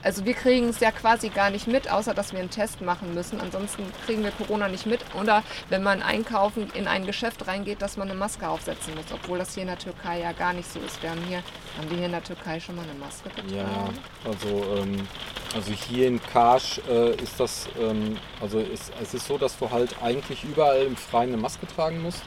also 0.04 0.26
wir 0.26 0.34
kriegen 0.34 0.70
es 0.70 0.80
ja 0.80 0.92
quasi 0.92 1.30
gar 1.30 1.50
nicht 1.50 1.68
mit, 1.68 1.92
außer 1.92 2.14
dass 2.14 2.32
wir 2.32 2.40
einen 2.40 2.50
Test 2.50 2.82
machen 2.82 3.14
müssen. 3.14 3.40
Ansonsten 3.40 3.84
kriegen 4.06 4.24
wir 4.24 4.32
Corona 4.32 4.68
nicht 4.68 4.86
mit. 4.86 5.00
Oder 5.20 5.44
wenn 5.70 5.84
man 5.84 6.02
einkaufen 6.02 6.72
in 6.74 6.88
ein 6.88 7.06
Geschäft 7.06 7.48
reingeht, 7.48 7.82
dass 7.82 7.98
man 7.98 8.10
eine 8.10 8.18
Maske 8.18 8.48
aufsetzen 8.48 8.96
muss, 8.96 9.06
obwohl 9.14 9.38
das 9.38 9.54
hier 9.54 9.64
in 9.64 9.68
der 9.68 9.78
Türkei 9.78 10.20
ja 10.20 10.32
gar 10.32 10.54
nicht 10.54 10.72
so 10.72 10.80
ist. 10.80 11.02
Wir 11.02 11.12
haben 11.12 11.22
hier, 11.28 11.44
haben 11.78 11.90
wir 11.90 11.98
hier 11.98 12.06
in 12.08 12.12
der 12.12 12.24
Türkei 12.24 12.60
schon 12.60 12.76
mal 12.76 12.84
eine 12.84 12.94
Maske 13.00 13.30
getragen? 13.30 13.56
Ja, 13.56 13.90
also, 14.26 14.82
ähm, 14.82 15.08
also 15.56 15.72
hier 15.72 16.08
in 16.08 16.22
Kasch 16.22 16.80
äh, 16.90 17.16
ist 17.16 17.40
das, 17.40 17.68
ähm, 17.80 18.18
also 18.42 18.60
ist, 18.60 18.92
es 19.02 19.14
ist 19.14 19.28
so, 19.28 19.38
dass 19.38 19.58
du 19.58 19.70
halt 19.70 19.96
eigentlich 20.02 20.44
überall 20.44 20.84
im 20.84 20.96
Freien 20.96 21.34
eine 21.34 21.42
Maske 21.42 21.68
tragen 21.68 22.02
musst 22.02 22.24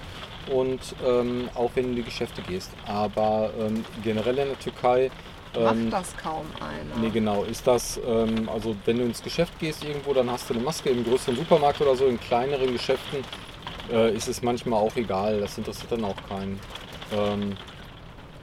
und 0.52 0.94
ähm, 1.04 1.48
auch 1.54 1.70
wenn 1.74 1.84
du 1.84 1.90
in 1.90 1.96
die 1.96 2.02
Geschäfte 2.02 2.42
gehst. 2.42 2.70
Aber 2.86 3.50
ähm, 3.58 3.84
generell 4.02 4.38
in 4.38 4.48
der 4.48 4.58
Türkei 4.58 5.10
Macht 5.56 5.76
ähm, 5.76 5.90
das 5.90 6.16
kaum 6.16 6.46
einer. 6.60 7.00
Nee, 7.00 7.10
genau. 7.10 7.44
Ist 7.44 7.66
das, 7.66 8.00
ähm, 8.06 8.48
also 8.48 8.74
wenn 8.84 8.98
du 8.98 9.04
ins 9.04 9.22
Geschäft 9.22 9.58
gehst 9.58 9.84
irgendwo, 9.84 10.12
dann 10.12 10.30
hast 10.30 10.48
du 10.50 10.54
eine 10.54 10.62
Maske 10.62 10.90
im 10.90 11.04
größeren 11.04 11.36
Supermarkt 11.36 11.80
oder 11.80 11.96
so, 11.96 12.06
in 12.06 12.18
kleineren 12.18 12.72
Geschäften 12.72 13.24
äh, 13.92 14.14
ist 14.14 14.28
es 14.28 14.42
manchmal 14.42 14.80
auch 14.80 14.94
egal. 14.96 15.40
Das 15.40 15.56
interessiert 15.58 15.92
dann 15.92 16.04
auch 16.04 16.16
keinen. 16.28 16.58
Ähm, 17.12 17.56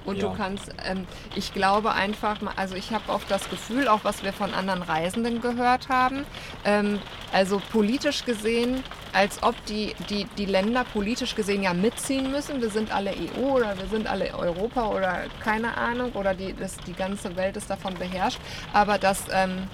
und 0.06 0.18
ja. 0.18 0.30
du 0.30 0.36
kannst, 0.36 0.70
ähm, 0.86 1.06
ich 1.36 1.54
glaube 1.54 1.94
einfach, 1.94 2.38
also 2.56 2.76
ich 2.76 2.92
habe 2.92 3.12
oft 3.12 3.30
das 3.30 3.50
Gefühl, 3.50 3.88
auch 3.88 4.02
was 4.04 4.24
wir 4.24 4.34
von 4.34 4.54
anderen 4.54 4.82
Reisenden 4.82 5.42
gehört 5.42 5.90
haben, 5.90 6.26
ähm, 6.66 7.00
also 7.32 7.62
politisch 7.72 8.26
gesehen, 8.26 8.84
als 9.14 9.44
ob 9.44 9.56
die, 9.66 9.96
die, 10.10 10.26
die 10.38 10.46
Länder 10.46 10.84
politisch 10.84 11.36
gesehen 11.36 11.64
ja 11.64 11.74
mitziehen 11.74 12.32
müssen. 12.32 12.62
Wir 12.62 12.70
sind 12.70 12.94
alle 12.94 13.12
EU 13.12 13.42
oder 13.42 13.78
wir 13.78 13.88
sind 13.88 14.08
alle 14.08 14.34
Europa 14.34 14.88
oder 14.88 15.24
keine 15.44 15.78
Ahnung 15.78 16.12
oder 16.14 16.34
die, 16.34 16.54
das, 16.54 16.78
die 16.78 16.94
ganze 16.94 17.36
Welt 17.36 17.58
ist 17.58 17.70
davon 17.70 17.94
beherrscht. 17.96 18.40
Aber 18.74 18.98
das, 18.98 19.24
ähm, 19.32 19.68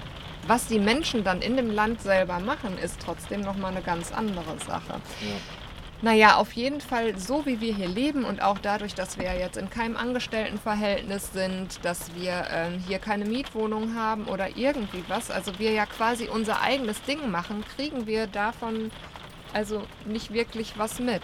was 0.46 0.66
die 0.66 0.78
Menschen 0.78 1.24
dann 1.24 1.42
in 1.42 1.56
dem 1.56 1.70
Land 1.70 2.00
selber 2.00 2.38
machen, 2.40 2.78
ist 2.78 3.00
trotzdem 3.04 3.42
nochmal 3.42 3.72
eine 3.72 3.82
ganz 3.82 4.12
andere 4.12 4.58
Sache. 4.66 4.94
Ja. 5.20 5.36
Naja, 6.00 6.36
auf 6.36 6.52
jeden 6.52 6.80
Fall 6.80 7.18
so, 7.18 7.44
wie 7.44 7.60
wir 7.60 7.74
hier 7.74 7.88
leben 7.88 8.24
und 8.24 8.40
auch 8.40 8.58
dadurch, 8.58 8.94
dass 8.94 9.18
wir 9.18 9.36
jetzt 9.36 9.56
in 9.56 9.68
keinem 9.68 9.96
Angestelltenverhältnis 9.96 11.32
sind, 11.32 11.84
dass 11.84 12.14
wir 12.14 12.46
ähm, 12.52 12.80
hier 12.86 13.00
keine 13.00 13.24
Mietwohnung 13.24 13.96
haben 13.96 14.26
oder 14.26 14.56
irgendwie 14.56 15.02
was, 15.08 15.32
also 15.32 15.58
wir 15.58 15.72
ja 15.72 15.86
quasi 15.86 16.28
unser 16.28 16.60
eigenes 16.60 17.02
Ding 17.02 17.32
machen, 17.32 17.64
kriegen 17.76 18.06
wir 18.06 18.28
davon 18.28 18.92
also 19.52 19.82
nicht 20.04 20.32
wirklich 20.32 20.78
was 20.78 21.00
mit. 21.00 21.22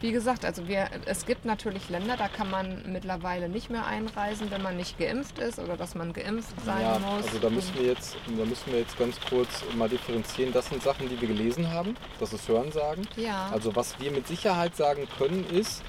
Wie 0.00 0.12
gesagt, 0.12 0.44
also 0.44 0.68
wir, 0.68 0.88
es 1.06 1.26
gibt 1.26 1.44
natürlich 1.44 1.88
Länder, 1.88 2.16
da 2.16 2.28
kann 2.28 2.48
man 2.50 2.84
mittlerweile 2.92 3.48
nicht 3.48 3.68
mehr 3.68 3.84
einreisen, 3.84 4.50
wenn 4.50 4.62
man 4.62 4.76
nicht 4.76 4.96
geimpft 4.96 5.38
ist 5.40 5.58
oder 5.58 5.76
dass 5.76 5.96
man 5.96 6.12
geimpft 6.12 6.54
sein 6.64 6.82
ja, 6.82 6.98
muss. 7.00 7.26
Also 7.26 7.38
da 7.40 7.50
müssen 7.50 7.74
wir 7.74 7.86
jetzt, 7.86 8.16
da 8.26 8.44
müssen 8.44 8.72
wir 8.72 8.78
jetzt 8.78 8.96
ganz 8.96 9.18
kurz 9.28 9.64
mal 9.76 9.88
differenzieren. 9.88 10.52
Das 10.52 10.68
sind 10.68 10.82
Sachen, 10.82 11.08
die 11.08 11.20
wir 11.20 11.26
gelesen 11.26 11.72
haben. 11.72 11.96
Das 12.20 12.32
ist 12.32 12.46
Hörensagen. 12.48 13.08
Ja. 13.16 13.48
Also 13.52 13.74
was 13.74 13.98
wir 13.98 14.12
mit 14.12 14.28
Sicherheit 14.28 14.76
sagen 14.76 15.08
können, 15.18 15.44
ist, 15.50 15.82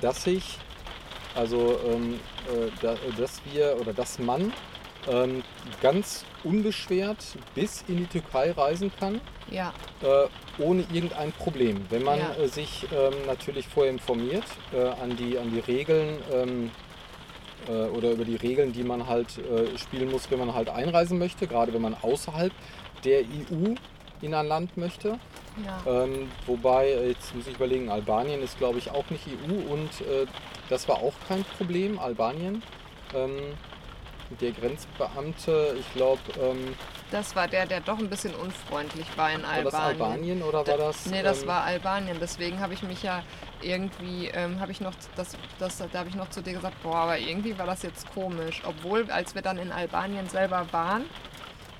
dass 0.00 0.26
ich, 0.28 0.58
also 1.34 1.80
ähm, 1.86 2.20
äh, 2.48 2.70
da, 2.80 2.94
dass 3.18 3.40
wir 3.52 3.76
oder 3.80 3.92
dass 3.92 4.20
man 4.20 4.52
ähm, 5.08 5.42
ganz 5.82 6.24
unbeschwert 6.44 7.18
bis 7.54 7.84
in 7.88 7.96
die 7.96 8.06
Türkei 8.06 8.52
reisen 8.52 8.92
kann. 8.98 9.20
Ja. 9.50 9.72
Äh, 10.02 10.62
ohne 10.62 10.84
irgendein 10.92 11.32
Problem. 11.32 11.86
Wenn 11.90 12.02
man 12.02 12.18
ja. 12.18 12.34
äh, 12.34 12.48
sich 12.48 12.86
ähm, 12.92 13.14
natürlich 13.26 13.68
vorher 13.68 13.92
informiert 13.92 14.44
äh, 14.72 14.88
an, 15.02 15.16
die, 15.16 15.38
an 15.38 15.50
die 15.50 15.60
Regeln 15.60 16.18
ähm, 16.32 16.70
äh, 17.68 17.72
oder 17.88 18.12
über 18.12 18.24
die 18.24 18.36
Regeln, 18.36 18.72
die 18.72 18.82
man 18.82 19.06
halt 19.06 19.38
äh, 19.38 19.76
spielen 19.78 20.10
muss, 20.10 20.30
wenn 20.30 20.38
man 20.38 20.54
halt 20.54 20.68
einreisen 20.68 21.18
möchte, 21.18 21.46
gerade 21.46 21.72
wenn 21.72 21.82
man 21.82 21.94
außerhalb 22.00 22.52
der 23.04 23.20
EU 23.20 23.74
in 24.22 24.34
ein 24.34 24.46
Land 24.46 24.76
möchte. 24.76 25.18
Ja. 25.64 26.04
Ähm, 26.04 26.30
wobei, 26.46 26.88
äh, 26.88 27.08
jetzt 27.08 27.34
muss 27.34 27.46
ich 27.46 27.54
überlegen, 27.54 27.88
Albanien 27.88 28.42
ist 28.42 28.58
glaube 28.58 28.78
ich 28.78 28.90
auch 28.90 29.08
nicht 29.10 29.26
EU 29.26 29.72
und 29.72 29.90
das 30.68 30.88
war 30.88 30.96
auch 30.96 31.14
kein 31.28 31.44
Problem, 31.44 31.98
Albanien. 31.98 32.62
Ähm, 33.14 33.54
der 34.40 34.50
Grenzbeamte, 34.50 35.76
ich 35.78 35.94
glaube. 35.94 36.20
Das 37.10 37.36
war 37.36 37.46
der, 37.46 37.66
der 37.66 37.80
doch 37.80 37.98
ein 37.98 38.08
bisschen 38.08 38.34
unfreundlich 38.34 39.06
war 39.16 39.30
in 39.30 39.44
Albanien. 39.44 39.64
War 39.64 39.70
das 39.70 39.80
Albanien 39.80 40.42
oder 40.42 40.66
war 40.66 40.76
das? 40.76 41.06
Nee, 41.06 41.22
das 41.22 41.42
ähm, 41.42 41.48
war 41.48 41.62
Albanien. 41.64 42.16
Deswegen 42.20 42.60
habe 42.60 42.74
ich 42.74 42.82
mich 42.82 43.02
ja 43.02 43.22
irgendwie, 43.62 44.28
ähm, 44.28 44.60
habe 44.60 44.72
ich 44.72 44.80
noch, 44.80 44.92
das, 45.14 45.36
das, 45.58 45.78
da 45.78 45.98
habe 45.98 46.08
ich 46.08 46.16
noch 46.16 46.30
zu 46.30 46.42
dir 46.42 46.54
gesagt, 46.54 46.82
boah, 46.82 46.96
aber 46.96 47.18
irgendwie 47.18 47.56
war 47.58 47.66
das 47.66 47.82
jetzt 47.82 48.12
komisch. 48.12 48.62
Obwohl, 48.66 49.08
als 49.10 49.34
wir 49.34 49.42
dann 49.42 49.58
in 49.58 49.70
Albanien 49.70 50.28
selber 50.28 50.66
waren, 50.72 51.04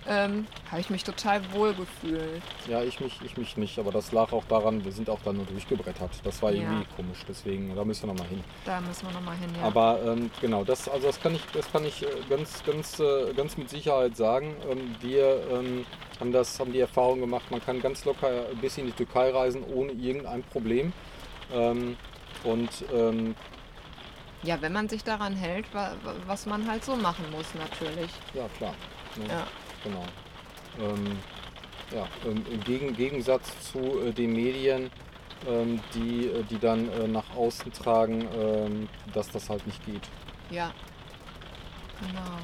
ähm, 0.09 0.47
habe 0.71 0.81
ich 0.81 0.91
mich 0.91 1.05
total 1.05 1.41
wohl 1.53 1.75
gefühlt. 1.75 2.43
Ja, 2.69 2.83
ich 2.83 3.01
mich, 3.01 3.21
ich 3.25 3.37
mich 3.37 3.57
nicht, 3.57 3.79
aber 3.79 3.93
das 3.93 4.13
lag 4.13 4.33
auch 4.33 4.45
daran, 4.45 4.85
wir 4.85 4.93
sind 4.93 5.11
auch 5.11 5.21
dann 5.25 5.37
nur 5.37 5.47
durchgebrettert. 5.47 6.11
Das 6.25 6.43
war 6.43 6.53
irgendwie 6.53 6.83
ja. 6.83 6.97
komisch, 6.97 7.19
deswegen, 7.29 7.75
da 7.75 7.85
müssen 7.85 8.05
wir 8.05 8.15
nochmal 8.15 8.29
hin. 8.29 8.43
Da 8.65 8.81
müssen 8.81 9.07
wir 9.07 9.15
nochmal 9.15 9.37
hin, 9.37 9.51
ja. 9.59 9.67
Aber 9.67 10.01
ähm, 10.05 10.31
genau, 10.41 10.65
das, 10.65 10.89
also 10.89 11.07
das 11.07 11.21
kann 11.21 11.35
ich, 11.35 11.43
das 11.53 11.71
kann 11.71 11.85
ich 11.85 12.03
äh, 12.03 12.07
ganz, 12.29 12.63
ganz, 12.65 13.01
äh, 13.01 13.33
ganz 13.35 13.57
mit 13.57 13.71
Sicherheit 13.71 14.17
sagen. 14.17 14.55
Ähm, 14.71 14.95
wir 15.01 15.43
ähm, 15.51 15.87
haben 16.21 16.33
das, 16.33 16.59
haben 16.61 16.73
die 16.73 16.81
Erfahrung 16.81 17.21
gemacht, 17.21 17.51
man 17.51 17.65
kann 17.65 17.81
ganz 17.81 18.05
locker 18.05 18.47
bis 18.61 18.79
in 18.79 18.87
die 18.87 18.93
Türkei 18.93 19.31
reisen, 19.31 19.65
ohne 19.65 19.93
irgendein 19.93 20.43
Problem. 20.45 20.93
Ähm, 21.53 21.97
und 22.45 22.71
ähm, 22.95 23.35
ja, 24.43 24.61
wenn 24.61 24.73
man 24.73 24.89
sich 24.89 25.03
daran 25.03 25.35
hält, 25.35 25.67
was 26.27 26.47
man 26.47 26.69
halt 26.71 26.85
so 26.85 26.95
machen 26.95 27.25
muss, 27.33 27.47
natürlich. 27.55 28.11
Ja, 28.35 28.47
klar. 28.57 28.75
Ne? 29.17 29.27
Ja. 29.29 29.47
Genau. 29.87 30.05
Ähm, 30.81 31.19
ja, 31.93 32.09
ähm, 32.25 32.45
Im 32.51 32.61
Gegen 32.65 32.97
Gegensatz 32.97 33.71
zu 33.71 34.01
äh, 34.01 34.13
den 34.13 34.33
Medien, 34.33 34.91
ähm, 35.49 35.81
die, 35.95 36.27
äh, 36.27 36.43
die 36.51 36.59
dann 36.59 36.89
äh, 36.89 37.07
nach 37.07 37.37
außen 37.37 37.73
tragen, 37.73 38.27
ähm, 38.37 38.89
dass 39.15 39.31
das 39.31 39.49
halt 39.49 39.65
nicht 39.67 39.85
geht. 39.87 40.03
Ja, 40.51 40.73
genau. 42.01 42.39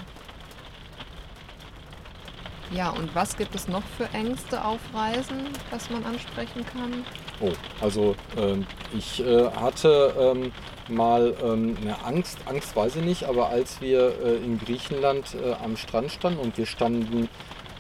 Ja, 2.71 2.91
und 2.91 3.13
was 3.15 3.37
gibt 3.37 3.55
es 3.55 3.67
noch 3.67 3.83
für 3.99 4.09
Ängste 4.11 4.65
auf 4.65 4.81
Reisen, 4.95 5.49
was 5.71 5.91
man 5.91 6.05
ansprechen 6.05 6.65
kann? 6.65 7.05
Oh, 7.43 7.51
also 7.81 8.15
ähm, 8.39 8.67
ich 8.97 9.21
äh, 9.21 9.51
hatte 9.51 10.15
ähm, 10.19 10.53
mal 10.89 11.35
ähm, 11.43 11.77
eine 11.81 12.05
Angst, 12.05 12.39
Angst 12.47 12.77
weiß 12.77 12.97
ich 12.97 13.05
nicht, 13.05 13.25
aber 13.25 13.49
als 13.49 13.81
wir 13.81 14.15
äh, 14.25 14.37
in 14.37 14.59
Griechenland 14.59 15.35
äh, 15.35 15.55
am 15.55 15.77
Strand 15.77 16.13
standen 16.13 16.39
und 16.39 16.57
wir 16.57 16.67
standen 16.67 17.29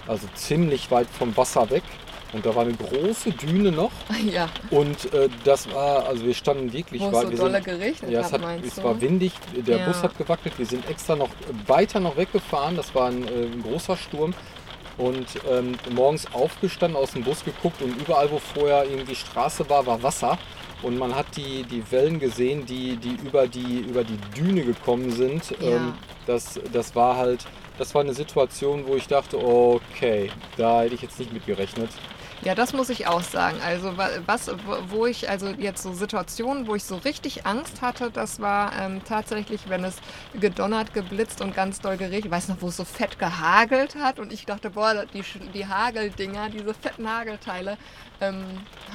also 0.09 0.27
ziemlich 0.35 0.90
weit 0.90 1.07
vom 1.07 1.37
Wasser 1.37 1.70
weg 1.70 1.85
und 2.33 2.46
da 2.46 2.55
war 2.55 2.62
eine 2.62 2.75
große 2.75 3.31
Düne 3.33 3.70
noch. 3.72 3.92
Ja. 4.33 4.48
Und 4.70 5.12
äh, 5.12 5.29
das 5.44 5.72
war, 5.72 6.07
also 6.07 6.25
wir 6.25 6.35
standen 6.35 6.72
wirklich. 6.72 7.03
Wo 7.03 7.09
es 7.09 7.22
so 7.22 7.31
dolle 7.31 7.55
sind, 7.55 7.64
geregnet 7.64 8.11
ja, 8.11 8.20
es, 8.20 8.33
hat, 8.33 8.40
es 8.64 8.83
war 8.83 9.01
windig, 9.01 9.33
der 9.66 9.79
ja. 9.79 9.87
Bus 9.87 10.03
hat 10.03 10.16
gewackelt. 10.16 10.59
Wir 10.59 10.66
sind 10.66 10.88
extra 10.88 11.16
noch 11.16 11.31
weiter 11.66 11.98
noch 11.98 12.16
weggefahren. 12.16 12.77
Das 12.77 12.94
war 12.94 13.09
ein, 13.09 13.27
äh, 13.27 13.46
ein 13.46 13.62
großer 13.62 13.96
Sturm 13.96 14.33
und 14.98 15.26
ähm, 15.50 15.76
morgens 15.90 16.26
aufgestanden, 16.33 17.00
aus 17.00 17.12
dem 17.12 17.22
Bus 17.22 17.44
geguckt 17.44 17.81
und 17.83 17.96
überall, 18.00 18.31
wo 18.31 18.38
vorher 18.38 18.85
irgendwie 18.85 19.14
Straße 19.14 19.68
war, 19.68 19.87
war 19.87 20.02
Wasser. 20.02 20.38
Und 20.83 20.98
man 20.98 21.14
hat 21.14 21.26
die, 21.37 21.62
die 21.62 21.83
Wellen 21.92 22.18
gesehen, 22.18 22.66
die, 22.66 22.96
die, 22.96 23.16
über 23.24 23.46
die 23.46 23.81
über 23.81 24.02
die 24.02 24.18
Düne 24.37 24.64
gekommen 24.64 25.12
sind. 25.12 25.50
Ja. 25.61 25.76
Ähm, 25.76 25.94
das, 26.26 26.61
das 26.72 26.94
war 26.94 27.16
halt, 27.16 27.46
das 27.78 27.94
war 27.94 28.02
eine 28.02 28.14
Situation, 28.14 28.87
wo 28.87 28.96
ich 28.96 29.07
dachte, 29.07 29.38
okay, 29.38 30.31
da 30.57 30.83
hätte 30.83 30.94
ich 30.94 31.02
jetzt 31.02 31.18
nicht 31.18 31.33
mit 31.33 31.46
gerechnet. 31.46 31.90
Ja, 32.44 32.57
das 32.57 32.72
muss 32.72 32.90
ich 32.90 33.07
auch 33.07 33.22
sagen. 33.22 33.61
Also 33.64 33.96
was, 33.96 34.50
wo 34.88 35.07
ich, 35.07 35.31
also 35.31 35.50
jetzt 35.50 35.81
so 35.81 35.92
Situationen, 35.92 36.66
wo 36.66 36.74
ich 36.74 36.83
so 36.83 36.96
richtig 36.96 37.46
Angst 37.46 37.83
hatte, 37.83 38.11
das 38.11 38.40
war 38.40 38.72
ähm, 38.81 39.00
tatsächlich, 39.05 39.68
wenn 39.68 39.85
es 39.85 39.96
gedonnert, 40.40 40.92
geblitzt 40.92 41.40
und 41.40 41.55
ganz 41.55 41.81
doll 41.81 41.96
geregnet. 41.96 42.24
Ich 42.24 42.31
weiß 42.33 42.48
noch, 42.48 42.57
wo 42.61 42.68
es 42.68 42.76
so 42.76 42.85
fett 42.85 43.20
gehagelt 43.20 43.94
hat 43.94 44.18
und 44.18 44.33
ich 44.33 44.44
dachte, 44.44 44.70
boah, 44.70 45.07
die, 45.14 45.22
die 45.55 45.68
Hageldinger, 45.68 46.50
diese 46.50 46.74
fetten 46.74 47.09
Hagelteile, 47.09 47.78
ähm, 48.20 48.44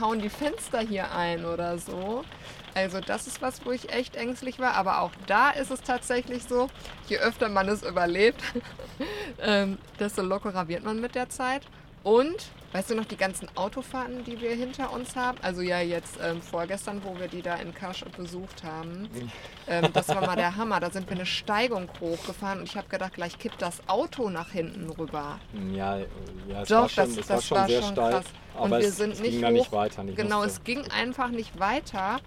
hauen 0.02 0.20
die 0.20 0.30
Fenster 0.30 0.80
hier 0.80 1.14
ein 1.16 1.46
oder 1.46 1.78
so. 1.78 2.26
Also 2.76 3.00
das 3.00 3.28
ist 3.28 3.42
was, 3.42 3.66
wo 3.66 3.72
ich 3.72 3.94
echt 3.94 4.18
ängstlich 4.18 4.60
war. 4.60 4.74
Aber 4.74 5.00
auch 5.00 5.12
da 5.26 5.52
ist 5.52 5.72
es 5.72 5.80
tatsächlich 5.82 6.44
so, 6.44 6.68
je 7.08 7.20
öfter 7.20 7.48
man 7.48 7.70
es 7.70 7.82
überlebt, 7.82 8.44
ähm, 9.42 9.78
desto 10.02 10.22
lockerer 10.22 10.68
wird 10.68 10.84
man 10.84 11.00
mit 11.00 11.16
der 11.16 11.30
Zeit. 11.30 11.62
Und 12.04 12.52
Weißt 12.78 12.92
du 12.92 12.96
noch 12.96 13.06
die 13.06 13.18
ganzen 13.18 13.50
Autofahrten, 13.56 14.24
die 14.24 14.40
wir 14.40 14.52
hinter 14.52 14.94
uns 14.94 15.16
haben? 15.16 15.40
Also 15.42 15.64
ja, 15.64 15.80
jetzt 15.80 16.20
ähm, 16.24 16.44
vorgestern, 16.44 17.02
wo 17.04 17.20
wir 17.20 17.28
die 17.28 17.42
da 17.42 17.56
in 17.56 17.74
Kasch 17.74 18.06
besucht 18.16 18.64
haben. 18.64 19.10
Ähm, 19.70 19.92
das 19.92 20.08
war 20.08 20.26
mal 20.26 20.38
der 20.38 20.56
Hammer. 20.56 20.80
Da 20.80 20.90
sind 20.90 21.10
wir 21.10 21.18
eine 21.18 21.26
Steigung 21.26 21.90
hochgefahren 22.00 22.60
und 22.60 22.70
ich 22.70 22.78
habe 22.78 22.88
gedacht, 22.88 23.16
gleich 23.16 23.38
kippt 23.38 23.62
das 23.62 23.82
Auto 23.90 24.30
nach 24.30 24.50
hinten 24.52 24.90
rüber. 24.90 25.42
Ja, 25.74 25.98
ja 25.98 26.62
es 26.62 26.70
Doch, 26.70 26.84
war 26.84 26.90
schon, 26.90 27.04
das, 27.04 27.18
es 27.18 27.28
das 27.28 27.30
war 27.30 27.42
schon 27.42 27.58
war 27.58 27.68
sehr 27.68 27.82
schon 27.82 27.92
steil. 27.92 28.12
krass. 28.14 28.26
Aber 28.56 28.64
und 28.64 28.72
wir 28.72 28.78
es, 28.80 28.96
sind 28.96 29.12
es 29.12 29.20
nicht 29.20 29.32
ging 29.32 29.44
hoch. 29.46 29.52
nicht 29.52 29.72
weiter. 29.74 30.06
Ich 30.06 30.16
genau, 30.16 30.38
musste- 30.38 30.52
es 30.52 30.64
ging 30.64 30.90
einfach 30.90 31.28
nicht 31.28 31.60
weiter. 31.60 32.22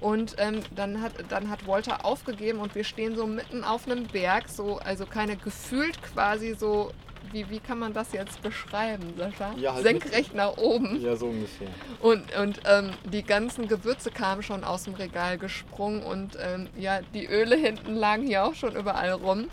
Und 0.00 0.36
ähm, 0.38 0.62
dann, 0.74 1.02
hat, 1.02 1.12
dann 1.28 1.50
hat 1.50 1.66
Walter 1.66 2.06
aufgegeben 2.06 2.60
und 2.60 2.74
wir 2.74 2.84
stehen 2.84 3.14
so 3.14 3.26
mitten 3.26 3.62
auf 3.62 3.86
einem 3.86 4.04
Berg, 4.06 4.48
so, 4.48 4.78
also 4.78 5.04
keine 5.04 5.36
gefühlt 5.36 6.00
quasi 6.02 6.54
so, 6.54 6.92
wie, 7.32 7.48
wie 7.50 7.60
kann 7.60 7.78
man 7.78 7.92
das 7.92 8.12
jetzt 8.12 8.42
beschreiben, 8.42 9.14
Sascha? 9.16 9.54
Ja, 9.56 9.74
halt 9.74 9.84
Senkrecht 9.84 10.34
nach 10.34 10.56
oben. 10.56 11.00
Ja, 11.00 11.16
so 11.16 11.26
ungefähr. 11.26 11.68
Und, 12.00 12.36
und 12.36 12.60
ähm, 12.66 12.90
die 13.04 13.22
ganzen 13.22 13.68
Gewürze 13.68 14.10
kamen 14.10 14.42
schon 14.42 14.64
aus 14.64 14.84
dem 14.84 14.94
Regal 14.94 15.38
gesprungen 15.38 16.02
und 16.02 16.36
ähm, 16.40 16.68
ja, 16.76 17.00
die 17.14 17.26
Öle 17.26 17.56
hinten 17.56 17.94
lagen 17.94 18.26
hier 18.26 18.44
auch 18.44 18.54
schon 18.54 18.76
überall 18.76 19.12
rum. 19.12 19.48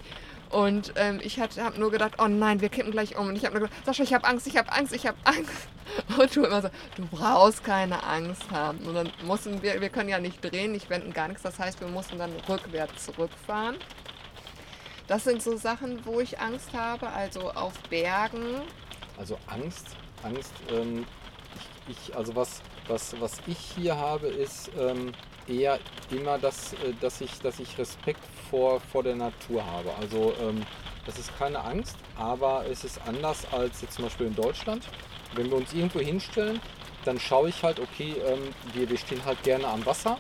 Und 0.53 0.93
ähm, 0.97 1.19
ich 1.23 1.39
habe 1.39 1.79
nur 1.79 1.89
gedacht, 1.89 2.13
oh 2.19 2.27
nein, 2.27 2.61
wir 2.61 2.69
kippen 2.69 2.91
gleich 2.91 3.17
um. 3.17 3.27
Und 3.27 3.35
ich 3.35 3.43
habe 3.43 3.57
nur 3.57 3.67
gedacht, 3.67 3.85
Sascha, 3.85 4.03
ich 4.03 4.13
habe 4.13 4.27
Angst, 4.27 4.45
ich 4.45 4.55
habe 4.55 4.71
Angst, 4.71 4.93
ich 4.93 5.07
habe 5.07 5.17
Angst. 5.23 5.67
Und 6.17 6.35
du 6.35 6.45
immer 6.45 6.61
so, 6.61 6.69
du 6.95 7.07
brauchst 7.07 7.63
keine 7.63 8.03
Angst 8.03 8.51
haben. 8.51 8.77
Und 8.85 8.93
dann 8.93 9.11
mussten 9.25 9.63
wir, 9.63 9.81
wir 9.81 9.89
können 9.89 10.09
ja 10.09 10.19
nicht 10.19 10.43
drehen, 10.43 10.71
nicht 10.71 10.91
wenden, 10.91 11.11
gar 11.11 11.27
nichts. 11.27 11.41
Das 11.41 11.57
heißt, 11.57 11.81
wir 11.81 11.87
mussten 11.87 12.19
dann 12.19 12.31
rückwärts 12.47 13.05
zurückfahren. 13.05 13.77
Das 15.07 15.25
sind 15.25 15.41
so 15.41 15.57
Sachen, 15.57 16.05
wo 16.05 16.21
ich 16.21 16.39
Angst 16.39 16.73
habe, 16.73 17.09
also 17.09 17.51
auf 17.51 17.73
Bergen. 17.89 18.61
Also 19.17 19.37
Angst, 19.47 19.87
Angst, 20.23 20.53
ähm, 20.71 21.05
ich, 21.87 21.97
ich, 22.09 22.15
also 22.15 22.35
was, 22.35 22.61
was, 22.87 23.19
was 23.19 23.41
ich 23.45 23.57
hier 23.57 23.97
habe, 23.97 24.27
ist 24.27 24.71
ähm, 24.79 25.11
eher 25.47 25.77
immer, 26.09 26.37
dass, 26.37 26.73
äh, 26.73 26.93
dass, 27.01 27.19
ich, 27.19 27.39
dass 27.41 27.59
ich 27.59 27.77
Respekt 27.77 28.21
vor, 28.49 28.79
vor 28.79 29.03
der 29.03 29.15
Natur 29.15 29.65
habe. 29.65 29.93
Also 29.99 30.33
ähm, 30.41 30.65
das 31.05 31.19
ist 31.19 31.37
keine 31.37 31.59
Angst, 31.59 31.97
aber 32.17 32.65
es 32.69 32.85
ist 32.85 32.99
anders 33.05 33.45
als 33.51 33.81
jetzt 33.81 33.95
zum 33.95 34.05
Beispiel 34.05 34.27
in 34.27 34.35
Deutschland. 34.35 34.87
Wenn 35.35 35.49
wir 35.49 35.57
uns 35.57 35.73
irgendwo 35.73 35.99
hinstellen, 35.99 36.61
dann 37.03 37.19
schaue 37.19 37.49
ich 37.49 37.61
halt, 37.61 37.81
okay, 37.81 38.15
ähm, 38.25 38.53
wir, 38.73 38.89
wir 38.89 38.97
stehen 38.97 39.23
halt 39.25 39.43
gerne 39.43 39.67
am 39.67 39.85
Wasser, 39.85 40.17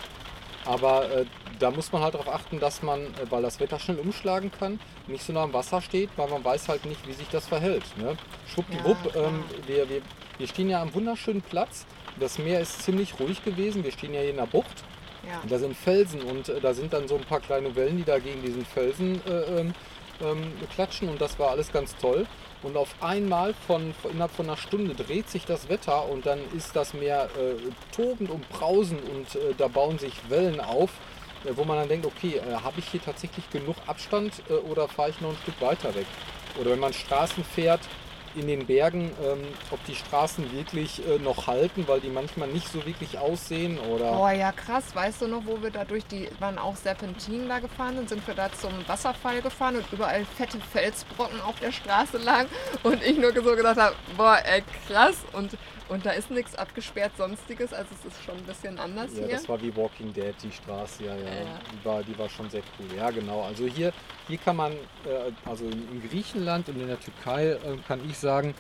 aber 0.65 1.09
äh, 1.11 1.25
da 1.59 1.71
muss 1.71 1.91
man 1.91 2.01
halt 2.01 2.13
darauf 2.13 2.29
achten, 2.29 2.59
dass 2.59 2.81
man, 2.81 3.01
äh, 3.01 3.29
weil 3.29 3.41
das 3.41 3.59
Wetter 3.59 3.79
schnell 3.79 3.99
umschlagen 3.99 4.51
kann, 4.51 4.79
nicht 5.07 5.23
so 5.23 5.33
nah 5.33 5.43
am 5.43 5.53
Wasser 5.53 5.81
steht, 5.81 6.09
weil 6.15 6.29
man 6.29 6.43
weiß 6.43 6.69
halt 6.69 6.85
nicht, 6.85 7.05
wie 7.07 7.13
sich 7.13 7.27
das 7.29 7.47
verhält. 7.47 7.83
Ne? 7.97 8.17
Schwuppdiwupp, 8.47 9.15
Ja, 9.15 9.27
ähm, 9.27 9.43
wir, 9.67 9.89
wir, 9.89 10.01
wir 10.37 10.47
stehen 10.47 10.69
ja 10.69 10.81
am 10.81 10.93
wunderschönen 10.93 11.41
Platz. 11.41 11.85
Das 12.19 12.37
Meer 12.37 12.59
ist 12.59 12.83
ziemlich 12.83 13.19
ruhig 13.19 13.43
gewesen. 13.43 13.83
Wir 13.83 13.91
stehen 13.91 14.13
ja 14.13 14.21
hier 14.21 14.31
in 14.31 14.37
der 14.37 14.45
Bucht. 14.45 14.83
Ja. 15.25 15.41
Da 15.47 15.57
sind 15.57 15.75
Felsen 15.75 16.21
und 16.21 16.49
äh, 16.49 16.59
da 16.59 16.73
sind 16.73 16.93
dann 16.93 17.07
so 17.07 17.15
ein 17.15 17.23
paar 17.23 17.39
kleine 17.39 17.75
Wellen, 17.75 17.97
die 17.97 18.03
da 18.03 18.19
gegen 18.19 18.41
diesen 18.41 18.65
Felsen 18.65 19.21
äh, 19.25 19.71
ähm, 20.23 20.53
klatschen 20.73 21.09
und 21.09 21.21
das 21.21 21.39
war 21.39 21.51
alles 21.51 21.71
ganz 21.71 21.95
toll. 21.97 22.25
Und 22.61 22.77
auf 22.77 22.95
einmal 23.01 23.53
von 23.67 23.93
innerhalb 24.09 24.31
von 24.31 24.45
einer 24.45 24.57
Stunde 24.57 24.95
dreht 24.95 25.29
sich 25.29 25.45
das 25.45 25.67
Wetter 25.67 26.07
und 26.09 26.25
dann 26.25 26.39
ist 26.55 26.75
das 26.75 26.93
Meer 26.93 27.29
äh, 27.37 27.55
tobend 27.93 28.29
und 28.29 28.47
brausend 28.49 29.01
und 29.09 29.35
äh, 29.35 29.53
da 29.57 29.67
bauen 29.67 29.99
sich 29.99 30.13
Wellen 30.29 30.61
auf, 30.61 30.91
äh, 31.43 31.49
wo 31.55 31.65
man 31.65 31.77
dann 31.77 31.89
denkt, 31.89 32.05
okay, 32.05 32.37
äh, 32.37 32.53
habe 32.53 32.79
ich 32.79 32.87
hier 32.87 33.01
tatsächlich 33.03 33.49
genug 33.49 33.75
Abstand 33.85 34.41
äh, 34.49 34.53
oder 34.53 34.87
fahre 34.87 35.09
ich 35.09 35.19
noch 35.19 35.31
ein 35.31 35.37
Stück 35.43 35.59
weiter 35.59 35.93
weg? 35.93 36.05
Oder 36.59 36.71
wenn 36.71 36.79
man 36.79 36.93
Straßen 36.93 37.43
fährt 37.43 37.81
in 38.35 38.47
den 38.47 38.65
Bergen, 38.65 39.11
ähm, 39.23 39.41
ob 39.71 39.83
die 39.85 39.95
Straßen 39.95 40.51
wirklich 40.53 41.05
äh, 41.07 41.19
noch 41.19 41.47
halten, 41.47 41.87
weil 41.87 41.99
die 41.99 42.09
manchmal 42.09 42.47
nicht 42.47 42.67
so 42.67 42.85
wirklich 42.85 43.17
aussehen 43.17 43.79
oder... 43.79 44.13
Boah, 44.13 44.31
ja 44.31 44.51
krass. 44.51 44.83
Weißt 44.93 45.21
du 45.21 45.27
noch, 45.27 45.45
wo 45.45 45.61
wir 45.61 45.71
da 45.71 45.85
durch 45.85 46.05
die, 46.05 46.29
waren 46.39 46.57
auch 46.57 46.75
Serpentinen 46.75 47.47
da 47.47 47.59
gefahren 47.59 47.97
und 47.97 48.09
sind 48.09 48.25
wir 48.27 48.33
da 48.33 48.51
zum 48.51 48.71
Wasserfall 48.87 49.41
gefahren 49.41 49.77
und 49.77 49.85
überall 49.91 50.25
fette 50.25 50.57
Felsbrocken 50.71 51.41
auf 51.41 51.59
der 51.59 51.71
Straße 51.71 52.17
lagen 52.17 52.49
und 52.83 53.03
ich 53.03 53.17
nur 53.17 53.33
so 53.33 53.55
gedacht 53.55 53.77
habe, 53.77 53.95
boah, 54.17 54.39
ey, 54.43 54.63
krass. 54.87 55.17
Und, 55.33 55.57
und 55.89 56.05
da 56.05 56.11
ist 56.11 56.31
nichts 56.31 56.55
abgesperrt, 56.55 57.11
sonstiges, 57.17 57.73
also 57.73 57.89
es 57.99 58.13
ist 58.13 58.23
schon 58.23 58.37
ein 58.37 58.43
bisschen 58.43 58.79
anders 58.79 59.11
Ja, 59.13 59.25
hier. 59.25 59.35
das 59.35 59.49
war 59.49 59.61
wie 59.61 59.75
Walking 59.75 60.13
Dead, 60.13 60.33
die 60.41 60.51
Straße, 60.51 61.03
ja, 61.05 61.15
ja. 61.15 61.23
Ja. 61.23 61.59
Die, 61.71 61.85
war, 61.85 62.03
die 62.03 62.17
war 62.17 62.29
schon 62.29 62.49
sehr 62.49 62.61
cool. 62.79 62.97
Ja, 62.97 63.09
genau. 63.11 63.41
Also 63.43 63.65
hier, 63.65 63.91
hier 64.27 64.37
kann 64.37 64.55
man, 64.55 64.71
äh, 64.73 65.31
also 65.45 65.65
in, 65.65 65.89
in 65.91 66.09
Griechenland 66.09 66.69
und 66.69 66.79
in 66.79 66.87
der 66.87 66.99
Türkei 66.99 67.51
äh, 67.51 67.59
kann 67.87 67.99
ich 68.09 68.17
sagen, 68.17 68.53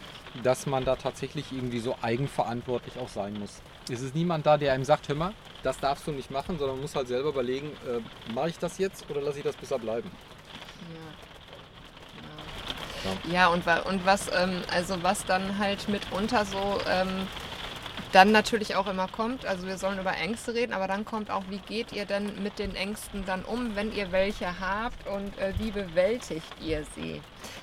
dass 0.43 0.65
man 0.65 0.83
da 0.85 0.95
tatsächlich 0.95 1.51
irgendwie 1.51 1.79
so 1.79 1.95
eigenverantwortlich 2.01 2.97
auch 2.97 3.09
sein 3.09 3.33
muss. 3.39 3.61
Es 3.91 4.01
ist 4.01 4.15
niemand 4.15 4.45
da, 4.45 4.57
der 4.57 4.73
einem 4.73 4.83
sagt, 4.83 5.07
hör 5.09 5.15
mal, 5.15 5.33
das 5.61 5.79
darfst 5.79 6.07
du 6.07 6.11
nicht 6.11 6.31
machen, 6.31 6.57
sondern 6.57 6.77
man 6.77 6.81
muss 6.81 6.95
halt 6.95 7.07
selber 7.07 7.29
überlegen, 7.29 7.71
äh, 7.87 8.31
mache 8.33 8.49
ich 8.49 8.57
das 8.59 8.77
jetzt 8.77 9.09
oder 9.09 9.21
lasse 9.21 9.37
ich 9.39 9.43
das 9.43 9.55
besser 9.55 9.79
bleiben? 9.79 10.09
Ja. 10.93 11.32
Ja. 13.31 13.47
und, 13.47 13.65
und 13.85 14.05
was, 14.05 14.29
ähm, 14.33 14.61
also 14.71 15.01
was 15.03 15.25
dann 15.25 15.57
halt 15.57 15.87
mitunter 15.89 16.45
so 16.45 16.79
ähm, 16.89 17.27
dann 18.13 18.31
natürlich 18.31 18.75
auch 18.75 18.87
immer 18.87 19.07
kommt, 19.07 19.45
also 19.45 19.65
wir 19.65 19.77
sollen 19.77 19.99
über 19.99 20.15
Ängste 20.15 20.53
reden, 20.53 20.71
aber 20.71 20.87
dann 20.87 21.03
kommt 21.03 21.31
auch, 21.31 21.43
wie 21.49 21.57
geht 21.57 21.91
ihr 21.91 22.05
denn 22.05 22.43
mit 22.43 22.59
den 22.59 22.75
Ängsten 22.75 23.25
dann 23.25 23.43
um, 23.43 23.75
wenn 23.75 23.91
ihr 23.91 24.11
welche 24.11 24.59
habt 24.59 25.07
und 25.07 25.35
äh, 25.39 25.53
wie 25.57 25.71
bewältigt 25.71 26.47
ihr 26.61 26.85
sie? 26.95 27.21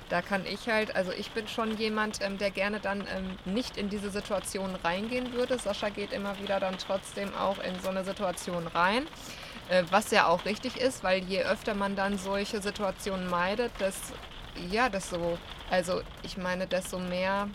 Da 0.09 0.21
kann 0.21 0.45
ich 0.45 0.67
halt, 0.67 0.93
also 0.93 1.13
ich 1.13 1.31
bin 1.31 1.47
schon 1.47 1.77
jemand, 1.77 2.19
ähm, 2.21 2.37
der 2.37 2.51
gerne 2.51 2.81
dann 2.81 3.07
ähm, 3.15 3.37
nicht 3.45 3.77
in 3.77 3.89
diese 3.89 4.09
Situation 4.09 4.75
reingehen 4.83 5.31
würde. 5.31 5.57
Sascha 5.57 5.87
geht 5.87 6.11
immer 6.11 6.37
wieder 6.39 6.59
dann 6.59 6.77
trotzdem 6.77 7.33
auch 7.33 7.59
in 7.59 7.79
so 7.81 7.87
eine 7.87 8.03
Situation 8.03 8.67
rein. 8.67 9.07
Äh, 9.69 9.83
was 9.89 10.11
ja 10.11 10.27
auch 10.27 10.43
richtig 10.43 10.75
ist, 10.75 11.01
weil 11.01 11.23
je 11.23 11.43
öfter 11.43 11.75
man 11.75 11.95
dann 11.95 12.17
solche 12.17 12.61
Situationen 12.61 13.29
meidet, 13.29 13.71
desto, 13.79 14.15
ja, 14.69 14.89
desto, 14.89 15.37
also 15.69 16.01
ich 16.23 16.37
meine, 16.37 16.67
desto 16.67 16.99
mehr, 16.99 17.49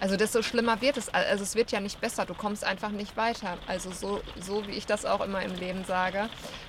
also 0.00 0.16
desto 0.16 0.42
schlimmer 0.42 0.80
wird 0.80 0.96
es. 0.96 1.08
Also 1.08 1.44
es 1.44 1.54
wird 1.54 1.70
ja 1.72 1.80
nicht 1.80 2.00
besser, 2.00 2.26
du 2.26 2.34
kommst 2.34 2.64
einfach 2.64 2.90
nicht 2.90 3.16
weiter. 3.16 3.58
Also 3.66 3.90
so, 3.92 4.20
so 4.40 4.66
wie 4.66 4.72
ich 4.72 4.86
das 4.86 5.04
auch 5.04 5.20
immer 5.20 5.42
im 5.42 5.54
Leben 5.54 5.84
sage, 5.84 6.28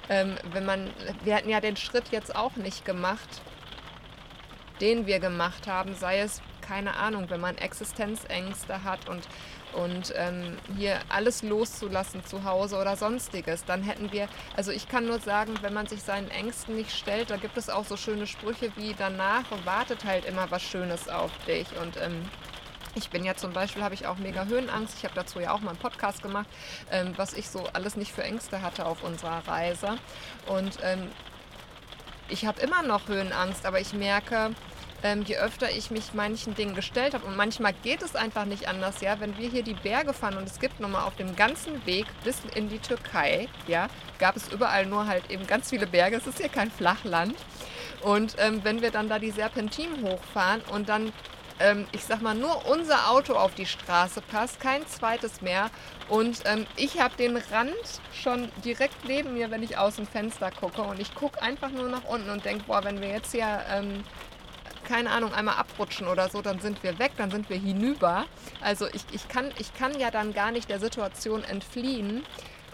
ähm, 0.10 0.36
wenn 0.52 0.66
man, 0.66 0.92
wir 1.24 1.36
hatten 1.36 1.50
ja 1.50 1.60
den 1.60 1.76
Schritt 1.76 2.10
jetzt 2.12 2.36
auch 2.36 2.56
nicht 2.56 2.86
gemacht, 2.86 3.42
den 4.82 5.06
wir 5.08 5.20
gemacht 5.20 5.68
haben, 5.68 5.96
sei 5.96 6.20
es, 6.20 6.42
keine 6.62 6.96
Ahnung, 6.96 7.30
wenn 7.30 7.42
man 7.42 7.58
Existenzängste 7.58 8.84
hat 8.84 9.10
und, 9.10 9.28
und 9.74 10.14
ähm, 10.16 10.58
hier 10.78 11.00
alles 11.10 11.44
loszulassen 11.44 12.26
zu 12.26 12.44
Hause 12.44 12.78
oder 12.78 12.96
sonstiges, 12.96 13.66
dann 13.66 13.84
hätten 13.84 14.12
wir, 14.12 14.28
also 14.56 14.72
ich 14.72 14.88
kann 14.88 15.06
nur 15.06 15.20
sagen, 15.20 15.54
wenn 15.62 15.74
man 15.74 15.88
sich 15.88 16.02
seinen 16.02 16.30
Ängsten 16.30 16.76
nicht 16.76 16.92
stellt, 16.92 17.30
da 17.30 17.38
gibt 17.38 17.58
es 17.58 17.70
auch 17.70 17.86
so 17.86 17.98
schöne 17.98 18.28
Sprüche 18.28 18.72
wie 18.76 18.94
danach 18.98 19.46
wartet 19.66 20.06
halt 20.06 20.26
immer 20.26 20.50
was 20.52 20.62
Schönes 20.62 21.10
auf 21.10 21.32
dich 21.46 21.68
und 21.82 21.98
ähm, 22.02 22.24
ich 22.96 23.10
bin 23.10 23.24
ja 23.26 23.36
zum 23.36 23.54
Beispiel, 23.54 23.84
habe 23.84 23.96
ich 23.96 24.06
auch 24.06 24.18
mega 24.18 24.46
Höhenangst. 24.46 24.96
Ich 24.98 25.04
habe 25.04 25.16
dazu 25.16 25.40
ja 25.40 25.52
auch 25.52 25.62
mal 25.62 25.72
einen 25.72 25.80
Podcast 25.80 26.22
gemacht, 26.22 26.48
ähm, 26.92 27.14
was 27.18 27.34
ich 27.34 27.50
so 27.50 27.68
alles 27.74 27.96
nicht 27.96 28.12
für 28.12 28.24
Ängste 28.24 28.62
hatte 28.62 28.86
auf 28.86 29.04
unserer 29.04 29.48
Reise. 29.48 29.98
Und 30.46 30.78
ähm, 30.84 31.10
ich 32.30 32.46
habe 32.46 32.62
immer 32.62 32.84
noch 32.84 33.08
Höhenangst, 33.08 33.66
aber 33.66 33.80
ich 33.80 33.94
merke, 33.94 34.52
ähm, 35.04 35.24
je 35.24 35.38
öfter 35.38 35.70
ich 35.70 35.92
mich 35.92 36.14
manchen 36.14 36.56
Dingen 36.56 36.76
gestellt 36.76 37.14
habe 37.14 37.26
und 37.26 37.36
manchmal 37.36 37.74
geht 37.84 38.02
es 38.02 38.16
einfach 38.16 38.46
nicht 38.46 38.68
anders, 38.68 39.02
ja, 39.02 39.20
wenn 39.20 39.38
wir 39.38 39.50
hier 39.50 39.64
die 39.64 39.74
Berge 39.74 40.14
fahren 40.14 40.38
und 40.38 40.48
es 40.48 40.60
gibt 40.60 40.80
nochmal 40.80 41.04
auf 41.04 41.16
dem 41.16 41.36
ganzen 41.36 41.86
Weg 41.86 42.06
bis 42.24 42.38
in 42.56 42.70
die 42.70 42.80
Türkei, 42.80 43.48
ja, 43.68 43.88
gab 44.20 44.36
es 44.36 44.48
überall 44.48 44.86
nur 44.86 45.06
halt 45.06 45.30
eben 45.30 45.46
ganz 45.46 45.70
viele 45.70 45.88
Berge, 45.88 46.16
es 46.16 46.28
ist 46.28 46.40
hier 46.40 46.50
kein 46.50 46.72
Flachland 46.72 47.36
und 48.02 48.36
ähm, 48.40 48.62
wenn 48.64 48.82
wir 48.82 48.92
dann 48.92 49.10
da 49.10 49.20
die 49.20 49.32
Serpentinen 49.32 50.02
hochfahren 50.04 50.62
und 50.72 50.90
dann 50.90 51.12
ähm, 51.60 51.86
ich 51.92 52.04
sag 52.04 52.22
mal, 52.22 52.36
nur 52.36 52.68
unser 52.68 53.10
Auto 53.10 53.34
auf 53.34 53.54
die 53.54 53.66
Straße 53.66 54.22
passt, 54.22 54.60
kein 54.60 54.86
zweites 54.88 55.42
mehr. 55.42 55.70
Und 56.10 56.42
ähm, 56.46 56.66
ich 56.76 57.00
habe 57.00 57.16
den 57.16 57.38
Rand 57.38 57.74
schon 58.14 58.50
direkt 58.66 59.06
neben 59.08 59.34
mir, 59.34 59.52
wenn 59.52 59.64
ich 59.64 59.78
aus 59.78 59.96
dem 59.96 60.08
Fenster 60.08 60.52
gucke. 60.52 60.82
Und 60.82 61.00
ich 61.00 61.14
gucke 61.16 61.42
einfach 61.42 61.70
nur 61.70 61.90
nach 61.90 62.04
unten 62.06 62.30
und 62.30 62.46
denke, 62.46 62.66
boah, 62.66 62.84
wenn 62.84 63.02
wir 63.02 63.10
jetzt 63.10 63.32
hier, 63.32 63.62
ähm, 63.72 64.04
keine 64.84 65.12
Ahnung, 65.12 65.34
einmal 65.34 65.56
abrutschen 65.56 66.08
oder 66.08 66.30
so, 66.30 66.42
dann 66.42 66.60
sind 66.60 66.84
wir 66.84 67.00
weg, 67.00 67.12
dann 67.18 67.32
sind 67.32 67.50
wir 67.50 67.58
hinüber. 67.58 68.26
Also 68.62 68.88
ich, 68.88 69.04
ich, 69.12 69.28
kann, 69.28 69.52
ich 69.60 69.74
kann 69.74 70.00
ja 70.00 70.12
dann 70.12 70.34
gar 70.34 70.52
nicht 70.52 70.70
der 70.70 70.80
Situation 70.80 71.44
entfliehen. 71.44 72.24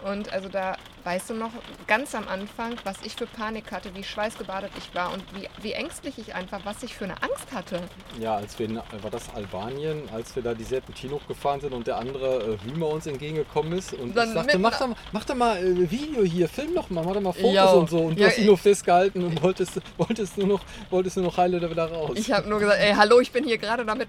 Und 0.04 0.32
also 0.32 0.48
da 0.48 0.76
Weißt 1.02 1.30
du 1.30 1.34
noch, 1.34 1.50
ganz 1.86 2.14
am 2.14 2.28
Anfang, 2.28 2.74
was 2.84 2.96
ich 3.02 3.14
für 3.16 3.26
Panik 3.26 3.72
hatte, 3.72 3.94
wie 3.94 4.04
schweißgebadet 4.04 4.70
ich 4.76 4.94
war 4.94 5.12
und 5.12 5.22
wie, 5.34 5.48
wie 5.62 5.72
ängstlich 5.72 6.18
ich 6.18 6.34
einfach, 6.34 6.60
was 6.64 6.82
ich 6.82 6.94
für 6.94 7.04
eine 7.04 7.14
Angst 7.22 7.52
hatte. 7.54 7.80
Ja, 8.20 8.36
als 8.36 8.58
wir 8.58 8.66
in, 8.66 8.76
war 8.76 9.10
das 9.10 9.34
Albanien, 9.34 10.08
als 10.12 10.36
wir 10.36 10.42
da 10.42 10.52
die 10.52 10.64
Serpentin 10.64 11.10
hochgefahren 11.12 11.60
sind 11.62 11.72
und 11.72 11.86
der 11.86 11.96
andere 11.96 12.58
äh, 12.62 12.68
Hümer 12.70 12.88
uns 12.88 13.06
entgegengekommen 13.06 13.72
ist 13.78 13.94
und 13.94 14.14
Dann 14.14 14.28
ich 14.28 14.34
sagte, 14.34 14.58
mach 14.58 14.78
doch, 14.78 14.88
mal- 14.88 14.96
mach 15.12 15.24
doch 15.24 15.34
mal 15.34 15.56
äh, 15.56 15.90
Video 15.90 16.22
hier, 16.22 16.48
film 16.48 16.74
doch 16.74 16.90
mal, 16.90 17.02
mach 17.02 17.14
doch 17.14 17.20
mal 17.22 17.32
Fotos 17.32 17.54
Jo. 17.54 17.78
und 17.78 17.90
so 17.90 17.98
und 17.98 18.18
du 18.18 18.22
Ja, 18.22 18.28
hast 18.28 18.38
ihn 18.38 18.46
nur 18.46 18.58
festgehalten 18.58 19.24
und 19.24 19.42
wolltest, 19.42 19.80
wolltest 19.96 20.36
nur 20.36 20.48
noch, 20.48 20.60
wolltest 20.90 21.16
nur 21.16 21.24
noch 21.26 21.36
heile 21.38 21.60
wieder 21.70 21.90
raus. 21.90 22.10
Ich 22.14 22.30
habe 22.30 22.46
nur 22.48 22.58
gesagt, 22.58 22.78
ey, 22.80 22.92
hallo, 22.92 23.20
ich 23.20 23.32
bin 23.32 23.44
hier 23.44 23.56
gerade 23.58 23.86
damit 23.86 24.08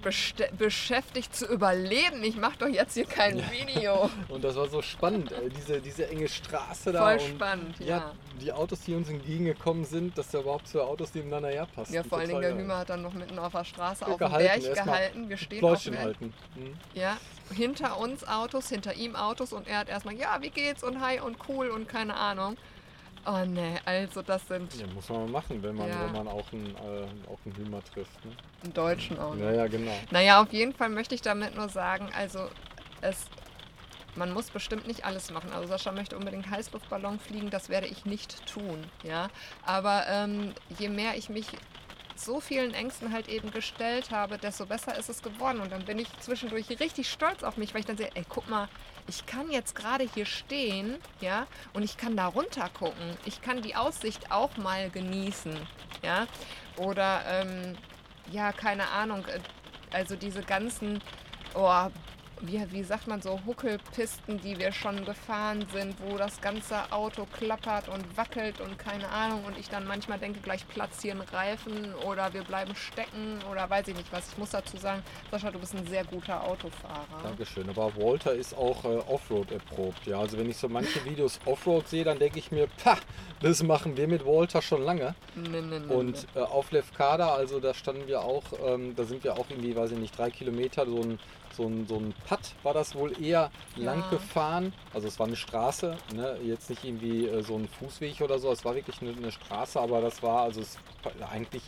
beschäftigt 0.57 1.35
zu 1.35 1.45
überleben. 1.45 2.23
Ich 2.23 2.35
mache 2.35 2.57
doch 2.59 2.67
jetzt 2.67 2.95
hier 2.95 3.05
kein 3.05 3.41
Video. 3.51 4.09
Und 4.29 4.43
das 4.43 4.55
war 4.55 4.67
so 4.67 4.81
spannend, 4.81 5.31
äh, 5.31 5.49
diese, 5.55 5.79
diese 5.79 6.09
enge 6.09 6.27
Straße 6.27 6.80
da. 6.83 7.01
Voll 7.03 7.13
und, 7.13 7.35
spannend, 7.35 7.79
ja. 7.79 7.85
ja. 7.85 8.11
Die 8.41 8.51
Autos, 8.51 8.81
die 8.81 8.95
uns 8.95 9.09
entgegengekommen 9.09 9.85
sind, 9.85 10.17
dass 10.17 10.29
da 10.31 10.39
überhaupt 10.39 10.67
zwei 10.67 10.81
Autos 10.81 11.13
nebeneinander 11.13 11.49
herpassen. 11.49 11.93
Ja, 11.93 12.03
vor 12.03 12.17
allen 12.19 12.29
Dingen 12.29 12.41
der 12.41 12.55
Hümer 12.57 12.77
hat 12.79 12.89
dann 12.89 13.01
noch 13.01 13.13
mitten 13.13 13.37
auf 13.37 13.51
der 13.51 13.63
Straße 13.65 14.05
geil. 14.05 14.13
auf 14.13 14.19
dem 14.19 14.29
Berg 14.31 14.73
gehalten. 14.85 15.29
Wir 15.29 15.37
stehen 15.37 15.63
auf 15.63 15.83
dem 15.83 15.97
halten. 15.97 16.33
Hm. 16.55 16.73
Ja, 16.93 17.17
hinter 17.53 17.97
uns 17.99 18.27
Autos, 18.27 18.69
hinter 18.69 18.93
ihm 18.95 19.15
Autos 19.15 19.53
und 19.53 19.67
er 19.67 19.79
hat 19.79 19.89
erstmal, 19.89 20.15
ja, 20.15 20.37
wie 20.41 20.49
geht's 20.49 20.83
und 20.83 21.01
hi 21.01 21.19
und 21.19 21.37
cool 21.49 21.69
und 21.69 21.87
keine 21.87 22.15
Ahnung. 22.15 22.57
Oh 23.25 23.45
ne, 23.45 23.79
also 23.85 24.23
das 24.23 24.47
sind 24.47 24.73
Ja, 24.73 24.87
muss 24.87 25.07
man 25.09 25.31
machen, 25.31 25.61
wenn 25.61 25.75
man, 25.75 25.89
Ja. 25.89 26.05
wenn 26.05 26.11
man 26.13 26.27
auch 26.27 26.51
einen, 26.51 26.75
äh, 26.75 27.29
auch 27.31 27.37
einen 27.45 27.55
Hümer 27.55 27.83
trifft. 27.83 28.25
Ne? 28.25 28.31
im 28.63 28.73
Deutschen 28.73 29.19
auch. 29.19 29.35
Ja, 29.35 29.51
Ne? 29.51 29.57
ja, 29.57 29.67
genau. 29.67 29.91
Naja, 30.09 30.41
auf 30.41 30.51
jeden 30.51 30.73
Fall 30.73 30.89
möchte 30.89 31.13
ich 31.13 31.21
damit 31.21 31.55
nur 31.55 31.69
sagen, 31.69 32.09
also 32.17 32.47
es, 33.01 33.25
man 34.15 34.31
muss 34.31 34.49
bestimmt 34.49 34.87
nicht 34.87 35.05
alles 35.05 35.31
machen. 35.31 35.51
Also 35.53 35.67
Sascha 35.67 35.91
möchte 35.91 36.17
unbedingt 36.17 36.49
Heißluftballon 36.49 37.19
fliegen, 37.19 37.49
das 37.49 37.69
werde 37.69 37.87
ich 37.87 38.05
nicht 38.05 38.45
tun, 38.47 38.85
ja. 39.03 39.29
Aber 39.65 40.05
ähm, 40.07 40.53
je 40.77 40.89
mehr 40.89 41.17
ich 41.17 41.29
mich 41.29 41.47
so 42.15 42.39
vielen 42.39 42.73
Ängsten 42.73 43.11
halt 43.11 43.27
eben 43.27 43.51
gestellt 43.51 44.11
habe, 44.11 44.37
desto 44.37 44.65
besser 44.65 44.97
ist 44.97 45.09
es 45.09 45.21
geworden. 45.21 45.59
Und 45.59 45.71
dann 45.71 45.85
bin 45.85 45.99
ich 45.99 46.07
zwischendurch 46.19 46.69
richtig 46.79 47.09
stolz 47.09 47.43
auf 47.43 47.57
mich, 47.57 47.73
weil 47.73 47.81
ich 47.81 47.87
dann 47.87 47.97
sehe, 47.97 48.11
ey, 48.13 48.25
guck 48.27 48.49
mal, 48.49 48.69
ich 49.07 49.25
kann 49.25 49.49
jetzt 49.49 49.75
gerade 49.75 50.07
hier 50.13 50.25
stehen, 50.25 50.97
ja, 51.19 51.47
und 51.73 51.83
ich 51.83 51.97
kann 51.97 52.15
da 52.15 52.27
runter 52.27 52.69
gucken. 52.69 53.17
Ich 53.25 53.41
kann 53.41 53.61
die 53.61 53.75
Aussicht 53.75 54.31
auch 54.31 54.55
mal 54.57 54.89
genießen, 54.89 55.55
ja. 56.03 56.27
Oder, 56.77 57.23
ähm, 57.27 57.77
ja, 58.31 58.51
keine 58.51 58.89
Ahnung, 58.89 59.25
äh, 59.25 59.39
also 59.93 60.15
diese 60.15 60.43
ganzen, 60.43 61.01
oh, 61.55 61.87
wie, 62.41 62.61
wie 62.71 62.83
sagt 62.83 63.07
man 63.07 63.21
so, 63.21 63.39
Huckelpisten, 63.45 64.39
die 64.41 64.57
wir 64.57 64.71
schon 64.71 65.05
gefahren 65.05 65.65
sind, 65.73 65.95
wo 66.05 66.17
das 66.17 66.41
ganze 66.41 66.91
Auto 66.91 67.25
klappert 67.37 67.87
und 67.89 68.17
wackelt 68.17 68.59
und 68.61 68.77
keine 68.77 69.07
Ahnung 69.09 69.43
und 69.45 69.57
ich 69.57 69.69
dann 69.69 69.85
manchmal 69.85 70.19
denke, 70.19 70.39
gleich 70.39 70.65
ein 71.03 71.21
Reifen 71.21 71.93
oder 72.07 72.33
wir 72.33 72.43
bleiben 72.43 72.75
stecken 72.75 73.39
oder 73.51 73.69
weiß 73.69 73.87
ich 73.87 73.95
nicht 73.95 74.11
was. 74.11 74.29
Ich 74.31 74.37
muss 74.37 74.51
dazu 74.51 74.77
sagen, 74.77 75.03
Sascha, 75.29 75.51
du 75.51 75.59
bist 75.59 75.75
ein 75.75 75.85
sehr 75.87 76.03
guter 76.03 76.43
Autofahrer. 76.43 77.05
Dankeschön. 77.23 77.69
Aber 77.69 77.95
Walter 77.95 78.33
ist 78.33 78.55
auch 78.55 78.83
äh, 78.85 78.97
Offroad 79.11 79.51
erprobt. 79.51 80.05
Ja, 80.05 80.19
also 80.19 80.37
wenn 80.37 80.49
ich 80.49 80.57
so 80.57 80.69
manche 80.69 81.03
Videos 81.05 81.39
Offroad 81.45 81.87
sehe, 81.87 82.03
dann 82.03 82.19
denke 82.19 82.39
ich 82.39 82.51
mir, 82.51 82.67
pah, 82.83 82.97
das 83.41 83.63
machen 83.63 83.97
wir 83.97 84.07
mit 84.07 84.25
Walter 84.25 84.61
schon 84.61 84.83
lange. 84.83 85.15
Nee, 85.35 85.61
nee, 85.61 85.79
nee, 85.79 85.93
Und 85.93 86.27
äh, 86.35 86.39
auf 86.39 86.71
Lefkada, 86.71 87.33
also 87.33 87.59
da 87.59 87.73
standen 87.73 88.07
wir 88.07 88.21
auch, 88.21 88.43
ähm, 88.65 88.95
da 88.95 89.03
sind 89.03 89.23
wir 89.23 89.33
auch 89.33 89.49
irgendwie, 89.49 89.75
weiß 89.75 89.91
ich 89.91 89.97
nicht, 89.97 90.17
drei 90.17 90.29
Kilometer, 90.29 90.85
so 90.85 91.01
ein, 91.01 91.19
so 91.53 91.65
ein, 91.67 91.85
so 91.87 91.97
ein 91.97 92.13
Putt 92.27 92.39
war 92.63 92.73
das 92.73 92.95
wohl 92.95 93.11
eher 93.21 93.51
lang 93.75 94.01
Ja. 94.03 94.09
gefahren. 94.09 94.73
Also 94.93 95.07
es 95.07 95.19
war 95.19 95.27
eine 95.27 95.35
Straße, 95.35 95.97
ne? 96.15 96.37
jetzt 96.43 96.69
nicht 96.69 96.83
irgendwie 96.83 97.27
äh, 97.27 97.41
so 97.43 97.55
ein 97.55 97.67
Fußweg 97.67 98.21
oder 98.21 98.39
so, 98.39 98.51
es 98.51 98.63
war 98.65 98.75
wirklich 98.75 99.01
eine, 99.01 99.11
eine 99.11 99.31
Straße, 99.31 99.79
aber 99.79 100.01
das 100.01 100.21
war 100.23 100.41
also 100.43 100.61
es 100.61 100.77
eigentlich, 101.31 101.63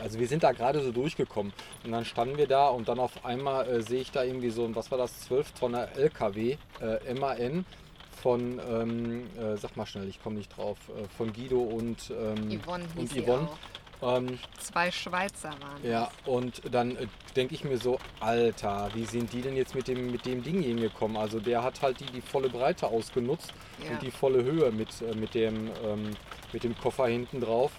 also 0.00 0.18
wir 0.18 0.28
sind 0.28 0.42
da 0.42 0.52
gerade 0.52 0.80
so 0.82 0.92
durchgekommen. 0.92 1.52
Und 1.84 1.92
dann 1.92 2.04
standen 2.04 2.36
wir 2.38 2.46
da 2.46 2.68
und 2.68 2.88
dann 2.88 2.98
auf 2.98 3.24
einmal 3.24 3.68
äh, 3.68 3.82
sehe 3.82 4.00
ich 4.00 4.10
da 4.10 4.22
irgendwie 4.24 4.50
so 4.50 4.64
ein, 4.64 4.74
was 4.76 4.90
war 4.90 4.98
das, 4.98 5.20
12 5.22 5.52
Tonner 5.52 5.88
LKW, 5.96 6.56
äh, 6.80 7.14
MAN. 7.14 7.64
Von, 8.20 8.60
ähm, 8.68 9.28
äh, 9.38 9.56
sag 9.58 9.76
mal 9.76 9.86
schnell, 9.86 10.08
ich 10.08 10.20
komme 10.20 10.38
nicht 10.38 10.56
drauf, 10.56 10.76
äh, 10.88 11.06
von 11.16 11.32
Guido 11.32 11.60
und, 11.60 12.10
ähm, 12.10 12.60
Yvonne 12.60 12.84
und 12.96 13.12
Yvonne. 13.12 13.48
Ähm, 14.02 14.38
Zwei 14.60 14.90
Schweizer 14.90 15.50
waren 15.60 15.82
ja, 15.82 16.08
und 16.24 16.62
dann 16.72 16.96
äh, 16.96 17.06
denke 17.34 17.54
ich 17.54 17.64
mir 17.64 17.78
so, 17.78 17.98
Alter, 18.20 18.90
wie 18.94 19.04
sind 19.04 19.32
die 19.32 19.42
denn 19.42 19.56
jetzt 19.56 19.74
mit 19.74 19.88
dem, 19.88 20.10
mit 20.12 20.24
dem 20.24 20.42
Ding 20.42 20.62
hingekommen? 20.62 21.16
Also 21.16 21.40
der 21.40 21.62
hat 21.62 21.82
halt 21.82 21.98
die, 22.00 22.06
die 22.06 22.20
volle 22.20 22.48
Breite 22.48 22.86
ausgenutzt 22.86 23.52
Ja. 23.84 23.90
und 23.92 24.02
die 24.02 24.10
volle 24.10 24.44
Höhe 24.44 24.70
mit, 24.70 24.88
äh, 25.02 25.14
mit, 25.16 25.34
dem, 25.34 25.70
ähm, 25.84 26.10
mit 26.52 26.62
dem 26.64 26.76
Koffer 26.78 27.06
hinten 27.08 27.40
drauf. 27.40 27.72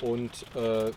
Und 0.00 0.30
äh, 0.56 0.88
äh, 0.88 0.92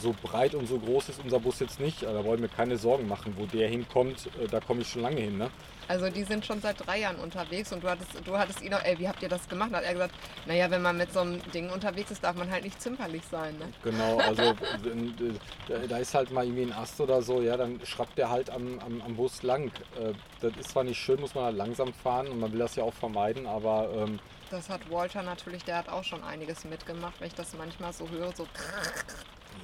so 0.00 0.14
breit 0.22 0.54
und 0.54 0.66
so 0.66 0.78
groß 0.78 1.08
ist 1.10 1.20
unser 1.22 1.40
Bus 1.40 1.58
jetzt 1.60 1.80
nicht. 1.80 2.04
Also 2.04 2.18
Da 2.18 2.24
wollen 2.24 2.40
wir 2.40 2.48
keine 2.48 2.78
Sorgen 2.78 3.06
machen. 3.08 3.34
Wo 3.36 3.44
der 3.46 3.68
hinkommt, 3.68 4.28
äh, 4.42 4.46
da 4.48 4.60
komme 4.60 4.82
ich 4.82 4.88
schon 4.88 5.02
lange 5.02 5.20
hin. 5.20 5.36
Ne? 5.36 5.50
Also 5.90 6.08
die 6.08 6.22
sind 6.22 6.46
schon 6.46 6.60
seit 6.60 6.86
drei 6.86 7.00
Jahren 7.00 7.16
unterwegs 7.16 7.72
und 7.72 7.82
du 7.82 7.90
hattest, 7.90 8.10
du 8.24 8.38
hattest 8.38 8.62
ihn 8.62 8.72
auch, 8.72 8.82
ey, 8.84 8.96
wie 9.00 9.08
habt 9.08 9.20
ihr 9.24 9.28
das 9.28 9.48
gemacht? 9.48 9.70
Da 9.72 9.78
hat 9.78 9.84
er 9.84 9.92
gesagt, 9.94 10.14
naja, 10.46 10.70
wenn 10.70 10.82
man 10.82 10.96
mit 10.96 11.12
so 11.12 11.18
einem 11.18 11.42
Ding 11.50 11.68
unterwegs 11.68 12.12
ist, 12.12 12.22
darf 12.22 12.36
man 12.36 12.48
halt 12.48 12.62
nicht 12.62 12.80
zimperlich 12.80 13.22
sein. 13.28 13.58
Ne? 13.58 13.72
Genau, 13.82 14.18
also 14.18 14.40
äh, 15.68 15.88
da- 15.88 15.96
ist 15.98 16.14
halt 16.14 16.30
mal 16.30 16.44
irgendwie 16.44 16.62
ein 16.62 16.72
Ast 16.72 17.00
oder 17.00 17.20
so, 17.22 17.40
ja, 17.42 17.56
dann 17.56 17.80
schrappt 17.84 18.16
der 18.18 18.30
halt 18.30 18.50
am, 18.50 18.78
am, 18.78 19.02
am 19.02 19.16
Bus 19.16 19.42
lang. 19.42 19.72
Äh, 19.98 20.12
Das 20.40 20.52
ist 20.60 20.70
zwar 20.70 20.84
nicht 20.84 20.96
schön, 20.96 21.20
muss 21.20 21.34
man 21.34 21.42
halt 21.46 21.56
langsam 21.56 21.92
fahren 21.92 22.28
und 22.28 22.38
man 22.38 22.52
will 22.52 22.60
das 22.60 22.76
ja 22.76 22.84
auch 22.84 22.94
vermeiden, 22.94 23.48
aber 23.48 23.88
ähm, 23.92 24.20
Das 24.48 24.68
hat 24.70 24.88
Walter 24.92 25.24
natürlich, 25.24 25.64
der 25.64 25.76
hat 25.78 25.88
auch 25.88 26.04
schon 26.04 26.22
einiges 26.22 26.64
mitgemacht, 26.64 27.14
wenn 27.18 27.26
ich 27.26 27.34
das 27.34 27.52
manchmal 27.54 27.92
so 27.92 28.08
höre, 28.10 28.30
so 28.36 28.46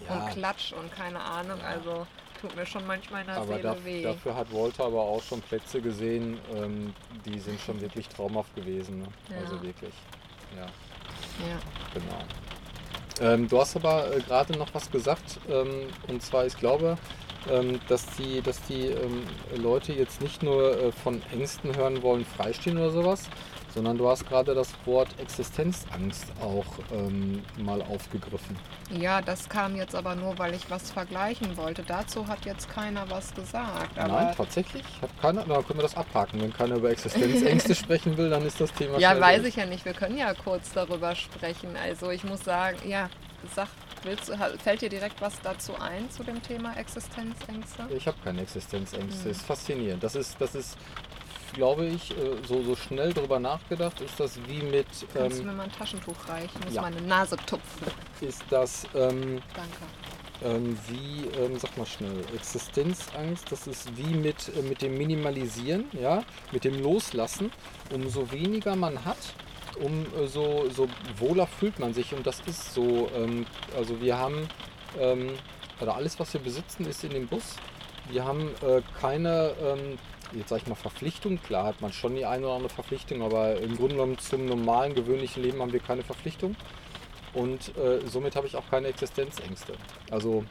ja, 0.08 0.12
und 0.24 0.30
Klatsch 0.32 0.72
und 0.72 0.92
keine 0.92 1.20
Ahnung. 1.20 1.60
Also 1.62 2.04
tut 2.40 2.54
mir 2.56 2.66
schon 2.66 2.86
manchmal 2.86 3.22
in 3.22 3.26
der 3.28 3.36
aber 3.36 3.46
Seele 3.46 3.62
da, 3.62 3.84
weh. 3.84 4.02
dafür 4.02 4.34
hat 4.34 4.52
Walter 4.52 4.84
aber 4.84 5.00
auch 5.00 5.22
schon 5.22 5.40
Plätze 5.40 5.80
gesehen, 5.80 6.38
ähm, 6.54 6.94
die 7.24 7.38
sind 7.38 7.60
schon 7.60 7.80
wirklich 7.80 8.08
traumhaft 8.08 8.54
gewesen. 8.54 9.00
Ne? 9.00 9.08
Ja. 9.30 9.36
Also 9.38 9.62
wirklich, 9.62 9.94
ja, 10.56 10.66
ja. 11.46 11.58
genau. 11.94 13.32
Ähm, 13.32 13.48
du 13.48 13.58
hast 13.58 13.76
aber 13.76 14.14
äh, 14.14 14.20
gerade 14.20 14.56
noch 14.58 14.72
was 14.74 14.90
gesagt, 14.90 15.40
ähm, 15.48 15.88
und 16.08 16.22
zwar, 16.22 16.46
ich 16.46 16.56
glaube, 16.56 16.98
ähm, 17.50 17.80
dass 17.88 18.04
die, 18.16 18.42
dass 18.42 18.60
die 18.62 18.88
ähm, 18.88 19.22
Leute 19.56 19.92
jetzt 19.92 20.20
nicht 20.20 20.42
nur 20.42 20.78
äh, 20.78 20.92
von 20.92 21.22
Ängsten 21.32 21.74
hören 21.76 22.02
wollen, 22.02 22.24
freistehen 22.24 22.76
oder 22.76 22.90
sowas, 22.90 23.28
sondern 23.74 23.98
du 23.98 24.08
hast 24.08 24.26
gerade 24.26 24.54
das 24.54 24.72
Wort 24.86 25.08
Existenzangst 25.20 26.24
auch 26.40 26.64
ähm, 26.92 27.42
mal 27.58 27.82
aufgegriffen. 27.82 28.56
ja, 28.90 29.20
das 29.20 29.48
kam 29.48 29.76
jetzt 29.76 29.94
aber 29.94 30.14
nur, 30.14 30.38
weil 30.38 30.54
ich 30.54 30.70
was 30.70 30.90
vergleichen 30.90 31.56
wollte. 31.56 31.82
Dazu 31.82 32.26
hat 32.26 32.44
jetzt 32.46 32.70
keiner 32.70 33.08
was 33.10 33.34
gesagt. 33.34 33.96
Nein, 33.96 34.34
tatsächlich? 34.36 34.84
Hat 35.02 35.10
keiner? 35.20 35.44
Dann 35.44 35.66
können 35.66 35.78
wir 35.78 35.82
das 35.82 35.96
abhaken. 35.96 36.40
Wenn 36.40 36.52
keiner 36.52 36.76
über 36.76 36.90
Existenzängste 36.90 37.74
sprechen 37.76 38.16
will, 38.16 38.30
dann 38.30 38.44
ist 38.46 38.60
das 38.60 38.72
Thema 38.72 38.98
Ja, 38.98 39.18
weiß 39.20 39.38
durch. 39.42 39.48
ich 39.48 39.56
ja 39.56 39.66
nicht. 39.66 39.84
Wir 39.84 39.92
können 39.94 40.16
ja 40.16 40.32
kurz 40.34 40.72
darüber 40.72 41.14
sprechen. 41.14 41.76
Also 41.76 42.10
ich 42.10 42.24
muss 42.24 42.42
sagen, 42.44 42.78
ja, 42.88 43.10
sag, 43.54 43.68
willst, 44.04 44.32
fällt 44.62 44.80
dir 44.82 44.88
direkt 44.88 45.20
was 45.20 45.40
dazu 45.42 45.74
ein 45.78 46.08
zu 46.10 46.22
dem 46.24 46.42
Thema 46.42 46.74
Existenzängste? 46.76 47.86
Ich 47.90 48.06
habe 48.06 48.16
keine 48.24 48.42
Existenzängste. 48.42 49.24
Hm. 49.24 49.30
Ist 49.30 49.42
faszinierend. 49.42 50.02
Das 50.02 50.14
ist, 50.14 50.36
das 50.40 50.54
ist, 50.54 50.76
glaube 51.52 51.86
ich, 51.86 52.10
äh, 52.12 52.14
so, 52.46 52.62
so 52.62 52.76
schnell 52.76 53.12
drüber 53.12 53.38
nachgedacht, 53.38 54.00
ist 54.00 54.18
das 54.18 54.38
wie 54.46 54.62
mit, 54.62 54.86
Kannst 55.12 55.38
du 55.38 55.42
ähm, 55.42 55.48
mir 55.48 55.52
mal 55.54 55.62
ein 55.64 55.72
Taschentuch 55.72 56.28
reichen? 56.28 56.50
Ich 56.58 56.64
muss 56.66 56.74
ja. 56.74 56.82
meine 56.82 57.00
Nase 57.02 57.36
tupfen. 57.46 57.86
ist 58.20 58.42
das 58.50 58.84
ähm, 58.94 59.40
Danke. 59.54 60.56
ähm, 60.56 60.78
wie, 60.88 61.26
ähm, 61.38 61.58
sag 61.58 61.76
mal 61.76 61.86
schnell, 61.86 62.24
Existenzangst, 62.34 63.50
das 63.50 63.66
ist 63.66 63.96
wie 63.96 64.14
mit, 64.14 64.50
äh, 64.56 64.62
mit 64.62 64.82
dem 64.82 64.96
Minimalisieren, 64.96 65.86
ja, 65.92 66.22
mit 66.52 66.64
dem 66.64 66.82
Loslassen. 66.82 67.52
Umso 67.92 68.30
weniger 68.32 68.76
man 68.76 69.04
hat, 69.04 69.18
umso 69.80 70.68
so 70.70 70.88
wohler 71.18 71.46
fühlt 71.46 71.78
man 71.78 71.94
sich 71.94 72.14
und 72.14 72.26
das 72.26 72.40
ist 72.46 72.74
so. 72.74 73.08
Ähm, 73.14 73.46
also 73.76 74.00
wir 74.00 74.18
haben, 74.18 74.48
ähm, 74.98 75.30
oder 75.80 75.96
alles 75.96 76.18
was 76.18 76.32
wir 76.32 76.40
besitzen 76.40 76.86
ist 76.86 77.04
in 77.04 77.10
dem 77.10 77.26
Bus. 77.26 77.56
Wir 78.10 78.24
haben 78.24 78.50
äh, 78.62 78.82
keine, 79.00 79.52
ähm, 79.62 79.98
jetzt 80.32 80.48
sag 80.48 80.62
ich 80.62 80.66
mal 80.66 80.74
Verpflichtung, 80.74 81.40
klar 81.42 81.64
hat 81.64 81.80
man 81.80 81.92
schon 81.92 82.14
die 82.14 82.26
eine 82.26 82.46
oder 82.46 82.56
andere 82.56 82.70
Verpflichtung, 82.70 83.22
aber 83.22 83.56
im 83.56 83.76
Grunde 83.76 83.94
genommen 83.94 84.18
zum 84.18 84.46
normalen, 84.46 84.94
gewöhnlichen 84.94 85.42
Leben 85.42 85.60
haben 85.60 85.72
wir 85.72 85.80
keine 85.80 86.02
Verpflichtung. 86.02 86.56
Und 87.34 87.76
äh, 87.76 88.00
somit 88.06 88.34
habe 88.34 88.46
ich 88.46 88.56
auch 88.56 88.68
keine 88.70 88.88
Existenzängste. 88.88 89.74
Also 90.10 90.44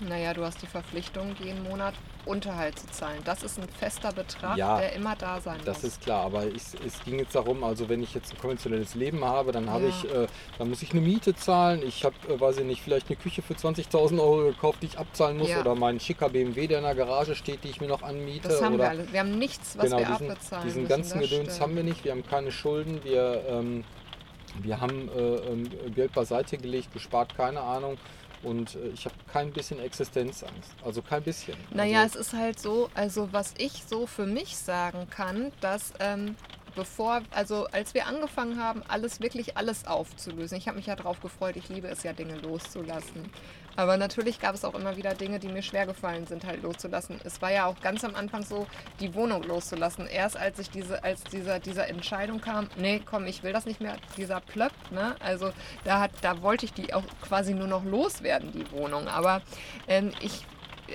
Naja, 0.00 0.32
du 0.32 0.44
hast 0.44 0.62
die 0.62 0.66
Verpflichtung, 0.66 1.34
jeden 1.42 1.62
Monat 1.64 1.92
Unterhalt 2.24 2.78
zu 2.78 2.86
zahlen. 2.88 3.20
Das 3.24 3.42
ist 3.42 3.58
ein 3.58 3.68
fester 3.68 4.12
Betrag, 4.12 4.56
Ja, 4.56 4.78
der 4.78 4.92
immer 4.92 5.16
da 5.16 5.40
sein 5.40 5.58
Das 5.64 5.78
muss. 5.82 5.92
ist 5.92 6.02
klar, 6.02 6.26
aber 6.26 6.46
ich, 6.46 6.62
es 6.86 7.02
ging 7.04 7.18
jetzt 7.18 7.34
darum, 7.34 7.64
also 7.64 7.88
wenn 7.88 8.02
ich 8.02 8.14
jetzt 8.14 8.32
ein 8.32 8.38
konventionelles 8.38 8.94
Leben 8.94 9.24
habe, 9.24 9.50
dann 9.50 9.70
habe 9.70 9.84
Ja. 9.84 9.88
ich, 9.88 10.04
äh, 10.12 10.26
dann 10.58 10.68
muss 10.68 10.82
ich 10.82 10.92
eine 10.92 11.00
Miete 11.00 11.34
zahlen. 11.34 11.82
Ich 11.86 12.04
habe, 12.04 12.14
äh, 12.28 12.38
weiß 12.38 12.58
ich 12.58 12.64
nicht, 12.64 12.82
vielleicht 12.82 13.08
eine 13.08 13.16
Küche 13.16 13.40
für 13.42 13.54
20.000 13.54 14.20
Euro 14.20 14.44
gekauft, 14.48 14.82
die 14.82 14.86
ich 14.86 14.98
abzahlen 14.98 15.38
muss, 15.38 15.48
Ja. 15.48 15.60
oder 15.60 15.74
meinen 15.74 15.98
schicker 16.00 16.28
BMW, 16.28 16.66
der 16.66 16.78
in 16.78 16.84
der 16.84 16.94
Garage 16.94 17.34
steht, 17.34 17.64
die 17.64 17.68
ich 17.70 17.80
mir 17.80 17.88
noch 17.88 18.02
anmiete. 18.02 18.48
das 18.48 18.62
haben 18.62 18.74
oder 18.74 18.84
wir 18.84 18.90
alles. 18.90 19.12
Wir 19.12 19.20
haben 19.20 19.38
nichts, 19.38 19.76
was 19.78 19.84
genau 19.86 19.98
wir 19.98 20.06
diesen, 20.06 20.30
abbezahlen 20.30 20.64
diesen 20.64 20.82
müssen. 20.82 20.88
ganzen 20.96 21.20
das 21.20 21.30
Gedöns 21.30 21.48
stimmt. 21.48 21.60
haben 21.62 21.76
wir 21.76 21.82
nicht. 21.82 22.04
Wir 22.04 22.12
haben 22.12 22.26
keine 22.26 22.52
Schulden. 22.52 23.02
Wir, 23.04 23.42
ähm, 23.48 23.84
Wir 24.62 24.80
haben 24.80 25.08
äh, 25.10 25.20
ähm, 25.20 25.70
Geld 25.94 26.12
beiseite 26.14 26.56
gelegt, 26.58 26.92
gespart, 26.92 27.36
keine 27.36 27.60
Ahnung. 27.60 27.96
Und 28.42 28.74
äh, 28.76 28.88
ich 28.88 29.04
habe 29.04 29.14
kein 29.32 29.52
bisschen 29.52 29.80
Existenzangst. 29.80 30.70
Also 30.84 31.02
kein 31.02 31.22
bisschen. 31.22 31.56
Naja, 31.70 32.02
also, 32.02 32.18
es 32.18 32.26
ist 32.28 32.32
halt 32.34 32.60
so, 32.60 32.90
also 32.94 33.28
was 33.32 33.54
ich 33.58 33.84
so 33.88 34.06
für 34.06 34.26
mich 34.26 34.56
sagen 34.56 35.08
kann, 35.10 35.52
dass 35.60 35.92
ähm, 35.98 36.36
bevor, 36.74 37.22
also 37.30 37.66
als 37.72 37.94
wir 37.94 38.06
angefangen 38.06 38.62
haben, 38.62 38.82
alles, 38.86 39.20
wirklich 39.20 39.56
alles 39.56 39.86
aufzulösen, 39.86 40.56
ich 40.58 40.68
habe 40.68 40.76
mich 40.76 40.86
ja 40.86 40.94
darauf 40.94 41.20
gefreut, 41.20 41.56
ich 41.56 41.68
liebe 41.68 41.88
es 41.88 42.04
ja, 42.04 42.12
Dinge 42.12 42.36
loszulassen. 42.36 43.30
Aber 43.78 43.96
natürlich 43.96 44.40
gab 44.40 44.56
es 44.56 44.64
auch 44.64 44.74
immer 44.74 44.96
wieder 44.96 45.14
Dinge, 45.14 45.38
die 45.38 45.46
mir 45.46 45.62
schwer 45.62 45.86
gefallen 45.86 46.26
sind, 46.26 46.44
halt 46.44 46.64
loszulassen. 46.64 47.20
Es 47.22 47.40
war 47.40 47.52
ja 47.52 47.66
auch 47.66 47.78
ganz 47.80 48.02
am 48.02 48.16
Anfang 48.16 48.42
so, 48.42 48.66
die 48.98 49.14
Wohnung 49.14 49.44
loszulassen. 49.44 50.08
Erst 50.08 50.36
als 50.36 50.58
ich 50.58 50.68
diese, 50.68 51.04
als 51.04 51.22
dieser, 51.22 51.60
dieser 51.60 51.86
Entscheidung 51.86 52.40
kam, 52.40 52.68
nee, 52.76 53.00
komm, 53.04 53.26
ich 53.26 53.44
will 53.44 53.52
das 53.52 53.66
nicht 53.66 53.80
mehr, 53.80 53.94
dieser 54.16 54.40
Plöpp, 54.40 54.72
ne? 54.90 55.14
Also 55.20 55.52
da 55.84 56.00
hat, 56.00 56.10
da 56.22 56.42
wollte 56.42 56.64
ich 56.64 56.72
die 56.72 56.92
auch 56.92 57.04
quasi 57.22 57.54
nur 57.54 57.68
noch 57.68 57.84
loswerden, 57.84 58.50
die 58.50 58.68
Wohnung. 58.72 59.06
Aber 59.06 59.42
ähm, 59.86 60.10
ich 60.22 60.44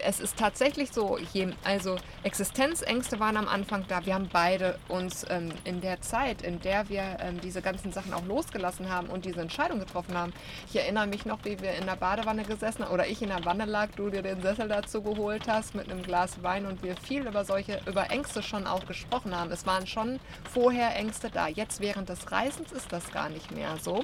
es 0.02 0.20
ist 0.20 0.38
tatsächlich 0.38 0.92
so, 0.92 1.18
also 1.64 1.98
Existenzängste 2.24 3.20
waren 3.20 3.38
am 3.38 3.48
Anfang 3.48 3.86
da. 3.88 4.06
Wir 4.06 4.16
haben 4.16 4.30
beide 4.32 4.80
uns 4.88 5.26
ähm, 5.30 5.52
in 5.64 5.82
der 5.82 6.02
Zeit, 6.02 6.42
in 6.42 6.60
der 6.62 6.90
wir 6.90 7.18
ähm, 7.20 7.40
diese 7.42 7.62
ganzen 7.62 7.92
Sachen 7.92 8.14
auch 8.14 8.26
losgelassen 8.26 8.90
haben 8.90 9.08
und 9.08 9.26
diese 9.26 9.42
Entscheidung 9.42 9.80
getroffen 9.80 10.18
haben. 10.18 10.34
Ich 10.70 10.76
erinnere 10.80 11.08
mich 11.08 11.26
noch, 11.26 11.40
wie 11.44 11.60
wir 11.62 11.74
in 11.74 11.86
der 11.86 11.96
Badewanne 11.96 12.44
gesessen 12.44 12.84
oder 12.84 13.08
ich 13.08 13.22
in 13.22 13.30
der 13.30 13.46
Wanne 13.46 13.66
lag, 13.66 13.90
du 13.96 14.10
dir 14.10 14.22
den 14.22 14.42
Sessel 14.42 14.68
dazu 14.68 15.02
geholt 15.02 15.48
hast 15.48 15.76
mit 15.76 15.90
einem 15.90 16.04
Glas 16.04 16.42
Wein 16.44 16.66
und 16.66 16.84
wir 16.84 16.96
viel 16.98 17.28
über 17.28 17.46
solche, 17.46 17.80
über 17.86 18.10
Ängste 18.10 18.42
schon 18.42 18.66
auch 18.66 18.86
gesprochen 18.86 19.38
haben. 19.38 19.52
Es 19.52 19.66
waren 19.66 19.88
schon 19.88 20.20
vorher 20.52 20.96
Ängste 20.96 21.30
da. 21.30 21.48
Jetzt 21.48 21.82
während 21.82 22.10
des 22.10 22.32
Reisens 22.32 22.72
ist 22.72 22.92
das 22.92 23.12
gar 23.12 23.30
nicht 23.30 23.52
mehr 23.52 23.78
so. 23.82 24.04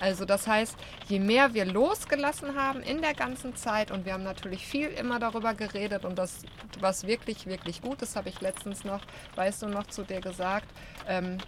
Also 0.00 0.24
das 0.24 0.46
heißt, 0.46 0.76
je 1.08 1.18
mehr 1.18 1.54
wir 1.54 1.64
losgelassen 1.64 2.56
haben 2.56 2.82
in 2.82 3.00
der 3.00 3.14
ganzen 3.14 3.56
Zeit 3.56 3.90
und 3.90 4.04
wir 4.04 4.12
haben 4.12 4.24
natürlich 4.24 4.66
viel 4.66 4.88
immer 4.88 5.18
darüber 5.18 5.29
darüber 5.30 5.54
geredet 5.54 6.04
und 6.04 6.18
das, 6.18 6.42
was 6.80 7.06
wirklich, 7.06 7.46
wirklich 7.46 7.82
gut 7.82 8.02
ist, 8.02 8.16
habe 8.16 8.28
ich 8.28 8.40
letztens 8.40 8.84
noch, 8.84 9.00
weißt 9.36 9.62
du, 9.62 9.68
noch 9.68 9.86
zu 9.86 10.02
dir 10.02 10.20
gesagt. 10.20 10.68
Ähm, 11.08 11.38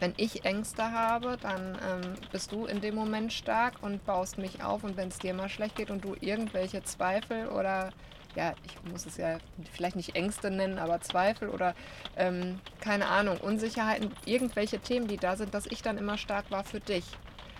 wenn 0.00 0.14
ich 0.16 0.44
Ängste 0.44 0.90
habe, 0.90 1.38
dann 1.40 1.78
ähm, 1.86 2.14
bist 2.32 2.52
du 2.52 2.66
in 2.66 2.80
dem 2.80 2.94
Moment 2.94 3.32
stark 3.32 3.74
und 3.80 4.04
baust 4.04 4.38
mich 4.38 4.62
auf. 4.62 4.82
Und 4.84 4.96
wenn 4.96 5.08
es 5.08 5.18
dir 5.18 5.34
mal 5.34 5.48
schlecht 5.48 5.76
geht 5.76 5.90
und 5.90 6.04
du 6.04 6.16
irgendwelche 6.20 6.82
Zweifel 6.82 7.48
oder 7.48 7.90
ja, 8.34 8.54
ich 8.64 8.90
muss 8.90 9.06
es 9.06 9.16
ja 9.16 9.38
vielleicht 9.72 9.94
nicht 9.94 10.16
Ängste 10.16 10.50
nennen, 10.50 10.78
aber 10.78 11.00
Zweifel 11.00 11.48
oder 11.48 11.74
ähm, 12.16 12.58
keine 12.80 13.06
Ahnung, 13.06 13.38
Unsicherheiten, 13.38 14.10
irgendwelche 14.26 14.80
Themen, 14.80 15.06
die 15.06 15.16
da 15.16 15.36
sind, 15.36 15.54
dass 15.54 15.66
ich 15.66 15.82
dann 15.82 15.98
immer 15.98 16.18
stark 16.18 16.50
war 16.50 16.64
für 16.64 16.80
dich. 16.80 17.04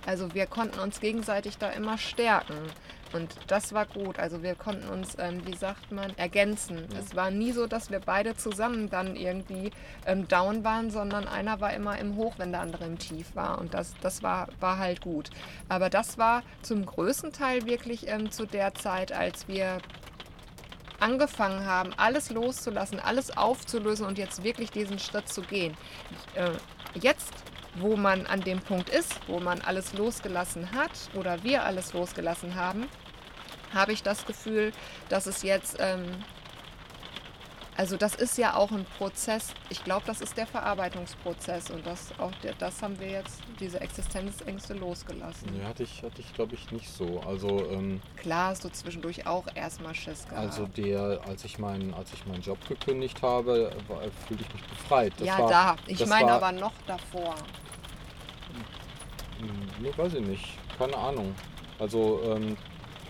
Also 0.04 0.34
wir 0.34 0.46
konnten 0.46 0.80
uns 0.80 1.00
gegenseitig 1.00 1.58
da 1.58 1.70
immer 1.70 1.96
stärken. 1.96 2.56
Und 3.14 3.36
das 3.46 3.72
war 3.72 3.86
gut. 3.86 4.18
Also 4.18 4.42
wir 4.42 4.56
konnten 4.56 4.88
uns, 4.88 5.16
ähm, 5.18 5.46
wie 5.46 5.56
sagt 5.56 5.92
man, 5.92 6.16
ergänzen. 6.18 6.88
Ja. 6.92 6.98
Es 6.98 7.14
war 7.14 7.30
nie 7.30 7.52
so, 7.52 7.66
dass 7.66 7.90
wir 7.90 8.00
beide 8.00 8.36
zusammen 8.36 8.90
dann 8.90 9.14
irgendwie 9.14 9.70
ähm, 10.04 10.26
down 10.26 10.64
waren, 10.64 10.90
sondern 10.90 11.28
einer 11.28 11.60
war 11.60 11.72
immer 11.72 11.96
im 11.98 12.16
Hoch, 12.16 12.34
wenn 12.38 12.50
der 12.50 12.60
andere 12.60 12.84
im 12.84 12.98
Tief 12.98 13.34
war. 13.36 13.58
Und 13.58 13.72
das, 13.72 13.94
das 14.00 14.24
war, 14.24 14.48
war 14.58 14.78
halt 14.78 15.00
gut. 15.00 15.30
Aber 15.68 15.90
das 15.90 16.18
war 16.18 16.42
zum 16.62 16.84
größten 16.84 17.32
Teil 17.32 17.66
wirklich 17.66 18.08
ähm, 18.08 18.32
zu 18.32 18.46
der 18.46 18.74
Zeit, 18.74 19.12
als 19.12 19.46
wir 19.46 19.78
angefangen 20.98 21.64
haben, 21.64 21.92
alles 21.96 22.30
loszulassen, 22.30 22.98
alles 22.98 23.36
aufzulösen 23.36 24.06
und 24.06 24.18
jetzt 24.18 24.42
wirklich 24.42 24.70
diesen 24.72 24.98
Schritt 24.98 25.28
zu 25.28 25.42
gehen. 25.42 25.76
Äh, 26.34 26.50
jetzt 26.94 27.32
wo 27.76 27.96
man 27.96 28.26
an 28.26 28.40
dem 28.40 28.60
Punkt 28.60 28.88
ist, 28.88 29.18
wo 29.26 29.40
man 29.40 29.60
alles 29.60 29.94
losgelassen 29.94 30.72
hat 30.72 30.90
oder 31.14 31.42
wir 31.42 31.64
alles 31.64 31.92
losgelassen 31.92 32.54
haben, 32.54 32.86
habe 33.74 33.92
ich 33.92 34.02
das 34.02 34.26
Gefühl, 34.26 34.72
dass 35.08 35.26
es 35.26 35.42
jetzt, 35.42 35.76
ähm, 35.80 36.04
also 37.76 37.96
das 37.96 38.14
ist 38.14 38.38
ja 38.38 38.54
auch 38.54 38.70
ein 38.70 38.84
Prozess, 38.98 39.52
ich 39.68 39.82
glaube, 39.82 40.04
das 40.06 40.20
ist 40.20 40.36
der 40.36 40.46
Verarbeitungsprozess 40.46 41.70
und 41.70 41.84
das, 41.84 42.12
auch 42.18 42.30
der, 42.42 42.54
das 42.54 42.80
haben 42.82 42.98
wir 43.00 43.08
jetzt, 43.08 43.40
diese 43.58 43.80
Existenzängste 43.80 44.74
losgelassen. 44.74 45.60
Ja, 45.60 45.68
hatte 45.68 45.82
ich, 45.82 46.02
hatte 46.02 46.20
ich 46.20 46.32
glaube 46.34 46.54
ich 46.54 46.70
nicht 46.70 46.88
so. 46.88 47.20
Also, 47.26 47.68
ähm, 47.70 48.00
Klar 48.16 48.50
hast 48.50 48.64
du 48.64 48.68
zwischendurch 48.68 49.26
auch 49.26 49.46
erstmal 49.54 49.94
Schiss 49.94 50.24
gehabt. 50.28 50.46
Also 50.46 50.66
der, 50.66 51.20
als 51.26 51.44
ich, 51.44 51.58
mein, 51.58 51.92
als 51.94 52.12
ich 52.12 52.24
meinen 52.26 52.42
Job 52.42 52.58
gekündigt 52.68 53.22
habe, 53.22 53.72
war, 53.88 54.02
fühlte 54.26 54.44
ich 54.44 54.54
mich 54.54 54.62
befreit. 54.64 55.12
Das 55.18 55.26
ja, 55.26 55.38
war, 55.38 55.50
da. 55.50 55.76
Ich 55.86 56.04
meine 56.06 56.32
aber 56.32 56.52
noch 56.52 56.72
davor. 56.86 57.34
Hm, 59.40 59.68
nee, 59.80 59.92
weiß 59.96 60.14
ich 60.14 60.26
nicht. 60.26 60.44
Keine 60.78 60.96
Ahnung. 60.96 61.34
Also 61.78 62.20
ähm, 62.24 62.56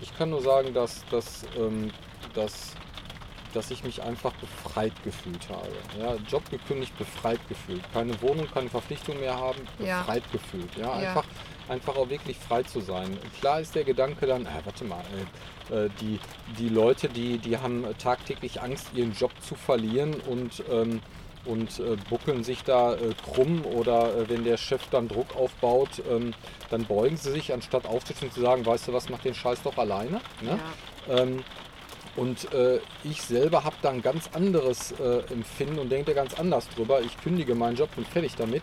ich 0.05 0.17
kann 0.19 0.31
nur 0.31 0.43
sagen, 0.43 0.75
dass, 0.75 1.03
dass, 1.11 1.45
ähm, 1.57 1.91
dass, 2.35 2.75
dass 3.55 3.71
ich 3.71 3.83
mich 3.85 4.03
einfach 4.03 4.33
befreit 4.35 4.93
gefühlt 5.03 5.49
habe. 5.49 5.71
Ja, 5.99 6.17
Job 6.31 6.49
gekündigt, 6.51 6.97
befreit 6.99 7.41
gefühlt. 7.49 7.83
Keine 7.93 8.21
Wohnung, 8.21 8.47
keine 8.53 8.69
Verpflichtung 8.69 9.19
mehr 9.19 9.35
haben, 9.35 9.59
befreit 9.79 10.23
ja. 10.27 10.33
gefühlt. 10.33 10.77
Ja, 10.77 10.93
einfach, 10.93 11.25
ja. 11.25 11.75
einfach 11.75 11.97
auch 11.97 12.11
wirklich 12.11 12.37
frei 12.37 12.63
zu 12.65 12.81
sein. 12.81 13.17
Klar 13.41 13.61
ist 13.61 13.75
der 13.75 13.85
Gedanke 13.85 14.27
dann, 14.27 14.45
äh, 14.45 14.51
warte 14.65 14.85
mal, 14.85 15.03
äh, 15.71 15.89
die, 16.03 16.21
die 16.59 16.69
Leute, 16.69 17.09
die, 17.09 17.39
die 17.39 17.57
haben 17.57 17.87
tagtäglich 17.99 18.61
Angst, 18.61 18.89
ihren 18.95 19.15
Job 19.15 19.33
zu 19.41 19.55
verlieren 19.55 20.21
und 20.29 20.63
ähm, 20.71 21.01
und 21.45 21.79
äh, 21.81 21.97
buckeln 22.09 22.45
sich 22.45 22.63
da 22.65 22.95
äh, 22.95 23.15
krumm 23.25 23.65
oder 23.65 24.17
äh, 24.17 24.29
wenn 24.29 24.45
der 24.45 24.57
Chef 24.57 24.83
dann 24.91 25.09
Druck 25.09 25.37
aufbaut, 25.37 26.03
ähm, 26.11 26.35
dann 26.71 26.85
beugen 26.85 27.17
sie 27.17 27.33
sich, 27.33 27.53
anstatt 27.53 27.87
aufzustehen 27.87 28.31
und 28.31 28.35
zu 28.35 28.41
sagen, 28.41 28.65
weißt 28.65 28.89
du 28.89 28.93
was, 28.93 29.09
mach 29.09 29.21
den 29.21 29.35
Scheiß 29.35 29.63
doch 29.63 29.77
alleine. 29.77 30.21
Ne? 30.41 30.59
Ja. 31.09 31.17
Ähm, 31.17 31.45
und 32.17 32.53
äh, 32.53 32.79
ich 33.03 33.23
selber 33.23 33.65
habe 33.65 33.77
da 33.83 33.91
ein 33.91 34.03
ganz 34.03 34.31
anderes 34.33 34.93
äh, 34.93 35.21
Empfinden 35.33 35.79
und 35.79 35.91
denke 35.91 36.15
ganz 36.15 36.35
anders 36.35 36.69
drüber. 36.71 37.01
Ich 37.01 37.21
kündige 37.21 37.55
meinen 37.55 37.77
Job 37.77 37.91
und 37.97 38.07
fertig 38.07 38.37
damit. 38.37 38.63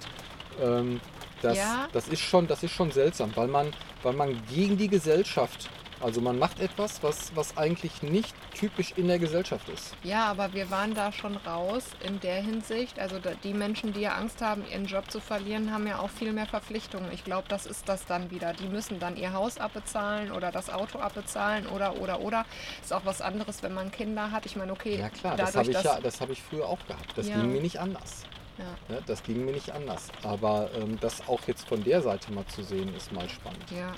Ähm, 0.62 1.02
das, 1.42 1.58
ja. 1.58 1.88
das, 1.92 2.08
ist 2.08 2.22
schon, 2.22 2.48
das 2.48 2.64
ist 2.64 2.72
schon 2.72 2.92
seltsam, 2.92 3.32
weil 3.36 3.48
man, 3.48 3.74
weil 4.04 4.14
man 4.14 4.42
gegen 4.48 4.78
die 4.78 4.88
Gesellschaft 4.88 5.70
also 6.02 6.22
man 6.22 6.40
macht 6.40 6.60
etwas, 6.60 7.04
was, 7.04 7.36
was 7.36 7.58
eigentlich 7.58 8.02
nicht 8.02 8.36
typisch 8.54 8.94
in 8.96 9.08
der 9.08 9.20
Gesellschaft 9.20 9.70
ist. 9.70 9.96
Ja, 10.04 10.26
aber 10.26 10.54
wir 10.54 10.70
waren 10.70 10.94
da 10.94 11.12
schon 11.12 11.38
raus 11.38 11.86
in 12.06 12.20
der 12.20 12.42
Hinsicht. 12.42 13.00
Also 13.00 13.18
die 13.44 13.54
Menschen, 13.54 13.94
die 13.94 14.02
ja 14.02 14.16
Angst 14.16 14.42
haben, 14.42 14.64
ihren 14.70 14.86
Job 14.86 15.10
zu 15.12 15.20
verlieren, 15.20 15.72
haben 15.72 15.88
ja 15.88 16.00
auch 16.00 16.10
viel 16.10 16.34
mehr 16.34 16.46
Verpflichtungen. 16.46 17.12
Ich 17.12 17.24
glaube, 17.24 17.48
das 17.48 17.66
ist 17.66 17.88
das 17.88 18.06
dann 18.06 18.32
wieder. 18.32 18.54
Die 18.54 18.68
müssen 18.68 19.00
dann 19.00 19.18
ihr 19.18 19.34
Haus 19.34 19.58
abbezahlen 19.58 20.32
oder 20.32 20.52
das 20.52 20.70
Auto 20.70 21.00
abbezahlen 21.00 21.68
oder 21.68 22.00
oder 22.02 22.22
oder. 22.22 22.46
Ist 22.82 22.94
auch 22.94 23.06
was 23.06 23.22
anderes, 23.22 23.64
wenn 23.64 23.74
man 23.74 23.92
Kinder 23.92 24.32
hat. 24.32 24.46
Ich 24.46 24.56
meine, 24.56 24.72
okay. 24.72 24.98
Ja 24.98 25.10
klar, 25.10 25.36
dadurch, 25.38 25.54
das 25.54 25.56
habe 25.56 25.72
ich 25.72 25.84
ja, 25.84 26.00
das 26.02 26.22
habe 26.22 26.34
ich 26.34 26.42
früher 26.42 26.68
auch 26.68 26.86
gehabt. 26.88 27.18
Das 27.18 27.28
ja. 27.28 27.36
ging 27.36 27.52
mir 27.52 27.62
nicht 27.62 27.80
anders. 27.80 28.24
Ja. 28.58 28.96
ja. 28.96 29.02
das 29.06 29.24
ging 29.24 29.46
mir 29.46 29.54
nicht 29.54 29.72
anders. 29.72 30.10
Aber 30.24 30.70
ähm, 30.76 31.00
das 31.00 31.28
auch 31.28 31.42
jetzt 31.48 31.68
von 31.68 31.84
der 31.84 32.02
Seite 32.02 32.32
mal 32.32 32.46
zu 32.48 32.64
sehen, 32.64 32.94
ist 32.96 33.12
mal 33.12 33.28
spannend. 33.30 33.72
Ja. 33.72 33.94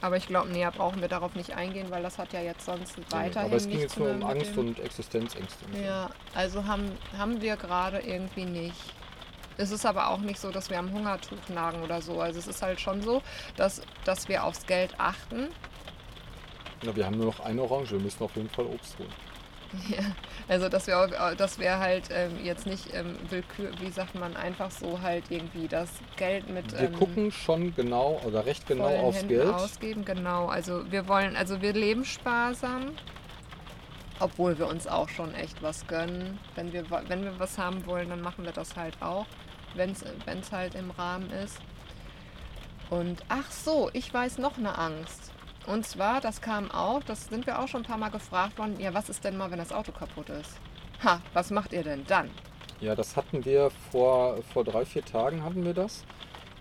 Aber 0.00 0.16
ich 0.16 0.26
glaube, 0.26 0.48
näher 0.50 0.70
brauchen 0.70 1.00
wir 1.00 1.08
darauf 1.08 1.34
nicht 1.34 1.56
eingehen, 1.56 1.90
weil 1.90 2.02
das 2.02 2.18
hat 2.18 2.32
ja 2.32 2.40
jetzt 2.40 2.64
sonst 2.64 2.96
weiterhin 3.10 3.48
Aber 3.48 3.56
es 3.56 3.68
ging 3.68 3.80
jetzt 3.80 3.98
nur 3.98 4.10
um 4.10 4.22
Angst 4.22 4.56
und 4.56 4.78
Existenzängste. 4.78 5.64
Ja, 5.84 6.10
also 6.34 6.66
haben, 6.66 6.92
haben 7.16 7.40
wir 7.40 7.56
gerade 7.56 7.98
irgendwie 7.98 8.44
nicht. 8.44 8.94
Es 9.56 9.72
ist 9.72 9.84
aber 9.84 10.08
auch 10.08 10.18
nicht 10.18 10.38
so, 10.38 10.52
dass 10.52 10.70
wir 10.70 10.78
am 10.78 10.92
Hungertuch 10.92 11.48
nagen 11.48 11.82
oder 11.82 12.00
so. 12.00 12.20
Also 12.20 12.38
es 12.38 12.46
ist 12.46 12.62
halt 12.62 12.80
schon 12.80 13.02
so, 13.02 13.22
dass, 13.56 13.82
dass 14.04 14.28
wir 14.28 14.44
aufs 14.44 14.64
Geld 14.66 14.94
achten. 14.98 15.48
Ja, 16.82 16.94
wir 16.94 17.04
haben 17.04 17.16
nur 17.16 17.26
noch 17.26 17.40
eine 17.40 17.60
Orange, 17.62 17.90
wir 17.90 17.98
müssen 17.98 18.22
auf 18.22 18.36
jeden 18.36 18.48
Fall 18.50 18.66
Obst 18.66 18.96
holen. 19.00 19.12
Ja, 19.88 20.02
also 20.48 20.68
dass 20.68 20.86
wir, 20.86 21.34
dass 21.36 21.58
wir 21.58 21.78
halt 21.78 22.08
ähm, 22.10 22.42
jetzt 22.42 22.66
nicht 22.66 22.94
ähm, 22.94 23.16
willkür, 23.28 23.70
wie 23.80 23.90
sagt 23.90 24.14
man, 24.14 24.36
einfach 24.36 24.70
so 24.70 25.00
halt 25.00 25.24
irgendwie 25.30 25.68
das 25.68 25.90
Geld 26.16 26.48
mit. 26.48 26.72
Wir 26.72 26.88
ähm, 26.88 26.92
gucken 26.94 27.30
schon 27.30 27.74
genau 27.74 28.20
oder 28.24 28.46
recht 28.46 28.66
genau 28.66 28.86
aufs 28.86 29.18
Händen 29.18 29.28
Geld. 29.28 29.48
ausgeben, 29.48 30.04
genau. 30.04 30.46
Also 30.46 30.90
wir 30.90 31.06
wollen, 31.06 31.36
also 31.36 31.60
wir 31.60 31.72
leben 31.74 32.04
sparsam, 32.04 32.92
obwohl 34.20 34.58
wir 34.58 34.68
uns 34.68 34.86
auch 34.86 35.08
schon 35.08 35.34
echt 35.34 35.62
was 35.62 35.86
gönnen. 35.86 36.38
Wenn 36.54 36.72
wir, 36.72 36.84
wenn 36.90 37.24
wir 37.24 37.38
was 37.38 37.58
haben 37.58 37.84
wollen, 37.86 38.08
dann 38.08 38.20
machen 38.20 38.44
wir 38.44 38.52
das 38.52 38.74
halt 38.76 39.00
auch, 39.02 39.26
wenn 39.74 39.92
es 39.92 40.52
halt 40.52 40.74
im 40.74 40.90
Rahmen 40.90 41.30
ist. 41.30 41.58
Und 42.90 43.22
ach 43.28 43.50
so, 43.50 43.90
ich 43.92 44.12
weiß 44.12 44.38
noch 44.38 44.56
eine 44.56 44.78
Angst. 44.78 45.32
Und 45.68 45.84
zwar, 45.86 46.22
das 46.22 46.40
kam 46.40 46.70
auch, 46.70 47.02
das 47.02 47.26
sind 47.26 47.46
wir 47.46 47.58
auch 47.58 47.68
schon 47.68 47.82
ein 47.82 47.86
paar 47.86 47.98
Mal 47.98 48.08
gefragt 48.08 48.58
worden, 48.58 48.80
ja, 48.80 48.94
was 48.94 49.10
ist 49.10 49.22
denn 49.22 49.36
mal, 49.36 49.50
wenn 49.50 49.58
das 49.58 49.70
Auto 49.70 49.92
kaputt 49.92 50.30
ist? 50.30 50.58
Ha, 51.04 51.20
was 51.34 51.50
macht 51.50 51.74
ihr 51.74 51.82
denn 51.82 52.04
dann? 52.08 52.30
Ja, 52.80 52.94
das 52.94 53.16
hatten 53.16 53.44
wir 53.44 53.70
vor, 53.90 54.38
vor 54.54 54.64
drei, 54.64 54.86
vier 54.86 55.04
Tagen 55.04 55.44
hatten 55.44 55.64
wir 55.64 55.74
das. 55.74 56.04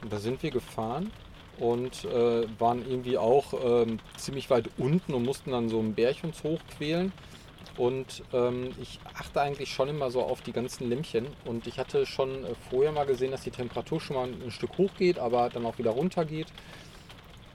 Und 0.01 0.11
da 0.11 0.17
sind 0.17 0.43
wir 0.43 0.51
gefahren 0.51 1.11
und 1.57 2.03
äh, 2.03 2.47
waren 2.59 2.85
irgendwie 2.87 3.17
auch 3.17 3.53
äh, 3.53 3.97
ziemlich 4.17 4.49
weit 4.49 4.69
unten 4.77 5.13
und 5.13 5.23
mussten 5.23 5.51
dann 5.51 5.69
so 5.69 5.79
einen 5.79 5.95
Berg 5.95 6.17
uns 6.23 6.43
hochquälen. 6.43 7.13
Und 7.77 8.23
ähm, 8.33 8.71
ich 8.81 8.99
achte 9.13 9.39
eigentlich 9.39 9.71
schon 9.71 9.87
immer 9.87 10.11
so 10.11 10.21
auf 10.21 10.41
die 10.41 10.51
ganzen 10.51 10.89
Lämpchen. 10.89 11.27
Und 11.45 11.65
ich 11.65 11.79
hatte 11.79 12.05
schon 12.05 12.43
äh, 12.43 12.55
vorher 12.69 12.91
mal 12.91 13.05
gesehen, 13.05 13.31
dass 13.31 13.41
die 13.43 13.51
Temperatur 13.51 14.01
schon 14.01 14.15
mal 14.17 14.27
ein 14.27 14.51
Stück 14.51 14.77
hoch 14.77 14.91
geht, 14.97 15.17
aber 15.17 15.49
dann 15.49 15.65
auch 15.65 15.77
wieder 15.77 15.91
runter 15.91 16.25
geht. 16.25 16.47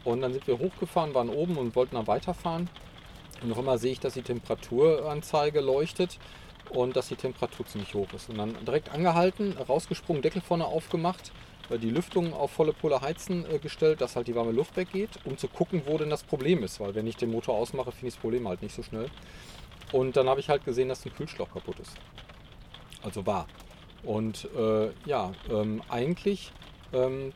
Und 0.04 0.20
dann 0.20 0.32
sind 0.32 0.46
wir 0.46 0.58
hochgefahren, 0.58 1.14
waren 1.14 1.28
oben 1.28 1.56
und 1.56 1.76
wollten 1.76 1.94
dann 1.94 2.06
weiterfahren. 2.06 2.68
Und 3.42 3.48
noch 3.48 3.58
immer 3.58 3.78
sehe 3.78 3.92
ich, 3.92 4.00
dass 4.00 4.14
die 4.14 4.22
Temperaturanzeige 4.22 5.60
leuchtet 5.60 6.18
und 6.70 6.96
dass 6.96 7.08
die 7.08 7.16
Temperatur 7.16 7.66
ziemlich 7.66 7.94
hoch 7.94 8.12
ist. 8.14 8.28
Und 8.28 8.38
dann 8.38 8.56
direkt 8.64 8.90
angehalten, 8.90 9.56
rausgesprungen, 9.56 10.22
Deckel 10.22 10.42
vorne 10.42 10.66
aufgemacht, 10.66 11.32
äh, 11.70 11.78
die 11.78 11.90
Lüftung 11.90 12.32
auf 12.32 12.50
volle 12.50 12.72
Pulle 12.72 13.00
heizen 13.00 13.44
äh, 13.50 13.58
gestellt, 13.58 14.00
dass 14.00 14.16
halt 14.16 14.28
die 14.28 14.34
warme 14.34 14.52
Luft 14.52 14.76
weggeht, 14.76 15.10
um 15.24 15.36
zu 15.38 15.48
gucken, 15.48 15.82
wo 15.86 15.98
denn 15.98 16.10
das 16.10 16.22
Problem 16.22 16.62
ist. 16.62 16.80
Weil 16.80 16.94
wenn 16.94 17.06
ich 17.06 17.16
den 17.16 17.30
Motor 17.30 17.54
ausmache, 17.56 17.92
finde 17.92 18.08
ich 18.08 18.14
das 18.14 18.20
Problem 18.20 18.48
halt 18.48 18.62
nicht 18.62 18.74
so 18.74 18.82
schnell. 18.82 19.08
Und 19.92 20.16
dann 20.16 20.28
habe 20.28 20.40
ich 20.40 20.48
halt 20.48 20.64
gesehen, 20.64 20.88
dass 20.88 21.04
ein 21.04 21.14
Kühlschlauch 21.14 21.52
kaputt 21.52 21.78
ist. 21.80 21.94
Also 23.02 23.26
war. 23.26 23.46
Und 24.04 24.48
äh, 24.56 24.90
ja, 25.06 25.32
ähm, 25.50 25.82
eigentlich, 25.88 26.52
ähm, 26.92 27.32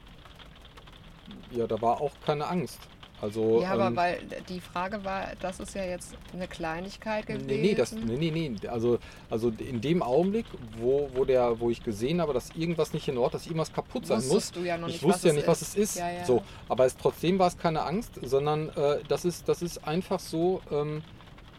ja, 1.51 1.67
da 1.67 1.81
war 1.81 2.01
auch 2.01 2.13
keine 2.25 2.47
Angst. 2.47 2.81
Also, 3.21 3.63
Ja, 3.63 3.71
aber 3.71 3.87
ähm, 3.87 3.97
weil 3.97 4.19
die 4.49 4.61
Frage 4.61 5.03
war, 5.05 5.29
das 5.41 5.59
ist 5.59 5.75
ja 5.75 5.85
jetzt 5.85 6.15
eine 6.35 6.47
Kleinigkeit 6.47 7.27
gewesen. 7.27 7.47
Nee, 7.47 7.59
nee, 7.59 7.75
das, 7.75 7.93
nee, 7.93 8.17
nee, 8.17 8.31
nee. 8.31 8.69
Also, 8.69 8.99
also 9.31 9.51
in 9.59 9.81
dem 9.81 10.03
Augenblick, 10.03 10.45
wo, 10.79 11.09
wo, 11.15 11.25
der, 11.25 11.59
wo 11.59 11.71
ich 11.71 11.83
gesehen 11.83 12.21
habe, 12.21 12.35
dass 12.35 12.51
irgendwas 12.51 12.93
nicht 12.93 13.09
in 13.09 13.17
Ordnung, 13.17 13.33
dass 13.33 13.47
irgendwas 13.47 13.73
kaputt 13.73 14.07
sein 14.07 14.19
muss, 14.19 14.31
Wusstest 14.31 14.57
du 14.57 14.61
ja 14.61 14.77
noch 14.77 14.89
ich 14.89 14.95
nicht, 14.95 15.05
wusste 15.05 15.21
was 15.21 15.25
ja 15.25 15.33
nicht, 15.33 15.49
was 15.49 15.63
ist. 15.63 15.69
es 15.69 15.77
ist. 15.77 15.99
Ja, 15.99 16.11
ja. 16.11 16.25
So, 16.27 16.43
aber 16.69 16.85
es, 16.85 16.95
trotzdem 16.97 17.39
war 17.39 17.49
es 17.49 17.57
keine 17.57 17.83
Angst, 17.83 18.21
sondern 18.23 18.69
äh, 18.77 18.99
das, 19.09 19.25
ist, 19.25 19.49
das 19.49 19.63
ist 19.63 19.87
einfach 19.89 20.21
so, 20.21 20.61
ähm, 20.71 21.03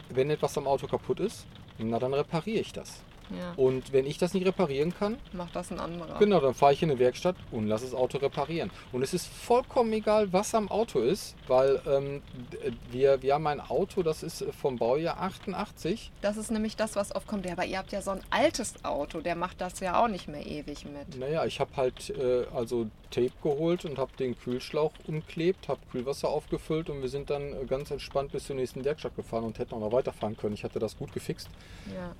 wenn 0.09 0.29
etwas 0.29 0.57
am 0.59 0.67
Auto 0.67 0.85
kaputt 0.85 1.19
ist, 1.19 1.47
na 1.79 1.97
dann 1.97 2.13
repariere 2.13 2.59
ich 2.59 2.71
das. 2.71 3.01
Ja, 3.29 3.53
Und 3.57 3.91
wenn 3.93 4.05
ich 4.05 4.17
das 4.17 4.33
nicht 4.33 4.45
reparieren 4.45 4.93
kann, 4.97 5.17
macht 5.33 5.55
das 5.55 5.71
ein 5.71 5.79
anderer. 5.79 6.17
genau, 6.19 6.39
dann 6.39 6.53
fahre 6.53 6.73
ich 6.73 6.81
in 6.83 6.89
eine 6.91 6.99
Werkstatt 6.99 7.35
und 7.51 7.67
lasse 7.67 7.85
das 7.85 7.93
Auto 7.93 8.17
reparieren. 8.19 8.71
Und 8.91 9.01
es 9.03 9.13
ist 9.13 9.27
vollkommen 9.27 9.91
egal, 9.93 10.31
was 10.31 10.53
am 10.55 10.69
Auto 10.69 10.99
ist, 10.99 11.35
weil 11.47 11.81
ähm, 11.87 12.21
d- 12.53 12.71
wir, 12.91 13.21
wir 13.21 13.33
haben 13.33 13.47
ein 13.47 13.59
Auto, 13.59 14.03
das 14.03 14.23
ist 14.23 14.45
vom 14.61 14.77
Baujahr 14.77 15.19
88. 15.21 16.11
Das 16.21 16.37
ist 16.37 16.51
nämlich 16.51 16.75
das, 16.75 16.95
was 16.95 17.15
oft 17.15 17.27
kommt. 17.27 17.45
Ja, 17.45 17.53
aber 17.53 17.65
ihr 17.65 17.77
habt 17.77 17.91
ja 17.91 18.01
so 18.01 18.11
ein 18.11 18.21
altes 18.29 18.73
Auto, 18.85 19.21
der 19.21 19.35
macht 19.35 19.61
das 19.61 19.79
ja 19.79 20.01
auch 20.03 20.07
nicht 20.07 20.27
mehr 20.27 20.45
ewig 20.45 20.85
mit. 20.85 21.17
Naja, 21.19 21.45
ich 21.45 21.59
habe 21.59 21.71
halt 21.75 22.09
äh, 22.11 22.45
also 22.55 22.87
Tape 23.11 23.31
geholt 23.41 23.85
und 23.85 23.97
habe 23.97 24.11
den 24.19 24.37
Kühlschlauch 24.37 24.91
umklebt, 25.07 25.69
habe 25.69 25.79
Kühlwasser 25.91 26.27
aufgefüllt 26.29 26.89
und 26.89 27.01
wir 27.01 27.09
sind 27.09 27.29
dann 27.29 27.53
äh, 27.53 27.65
ganz 27.65 27.89
entspannt 27.91 28.31
bis 28.33 28.45
zur 28.47 28.55
nächsten 28.57 28.83
Werkstatt 28.83 29.15
gefahren 29.15 29.43
und 29.45 29.59
hätten 29.59 29.73
auch 29.75 29.79
noch 29.79 29.91
weiterfahren 29.93 30.35
können. 30.35 30.53
Ich 30.55 30.63
hatte 30.63 30.79
das 30.79 30.97
gut 30.97 31.13
gefixt. 31.13 31.47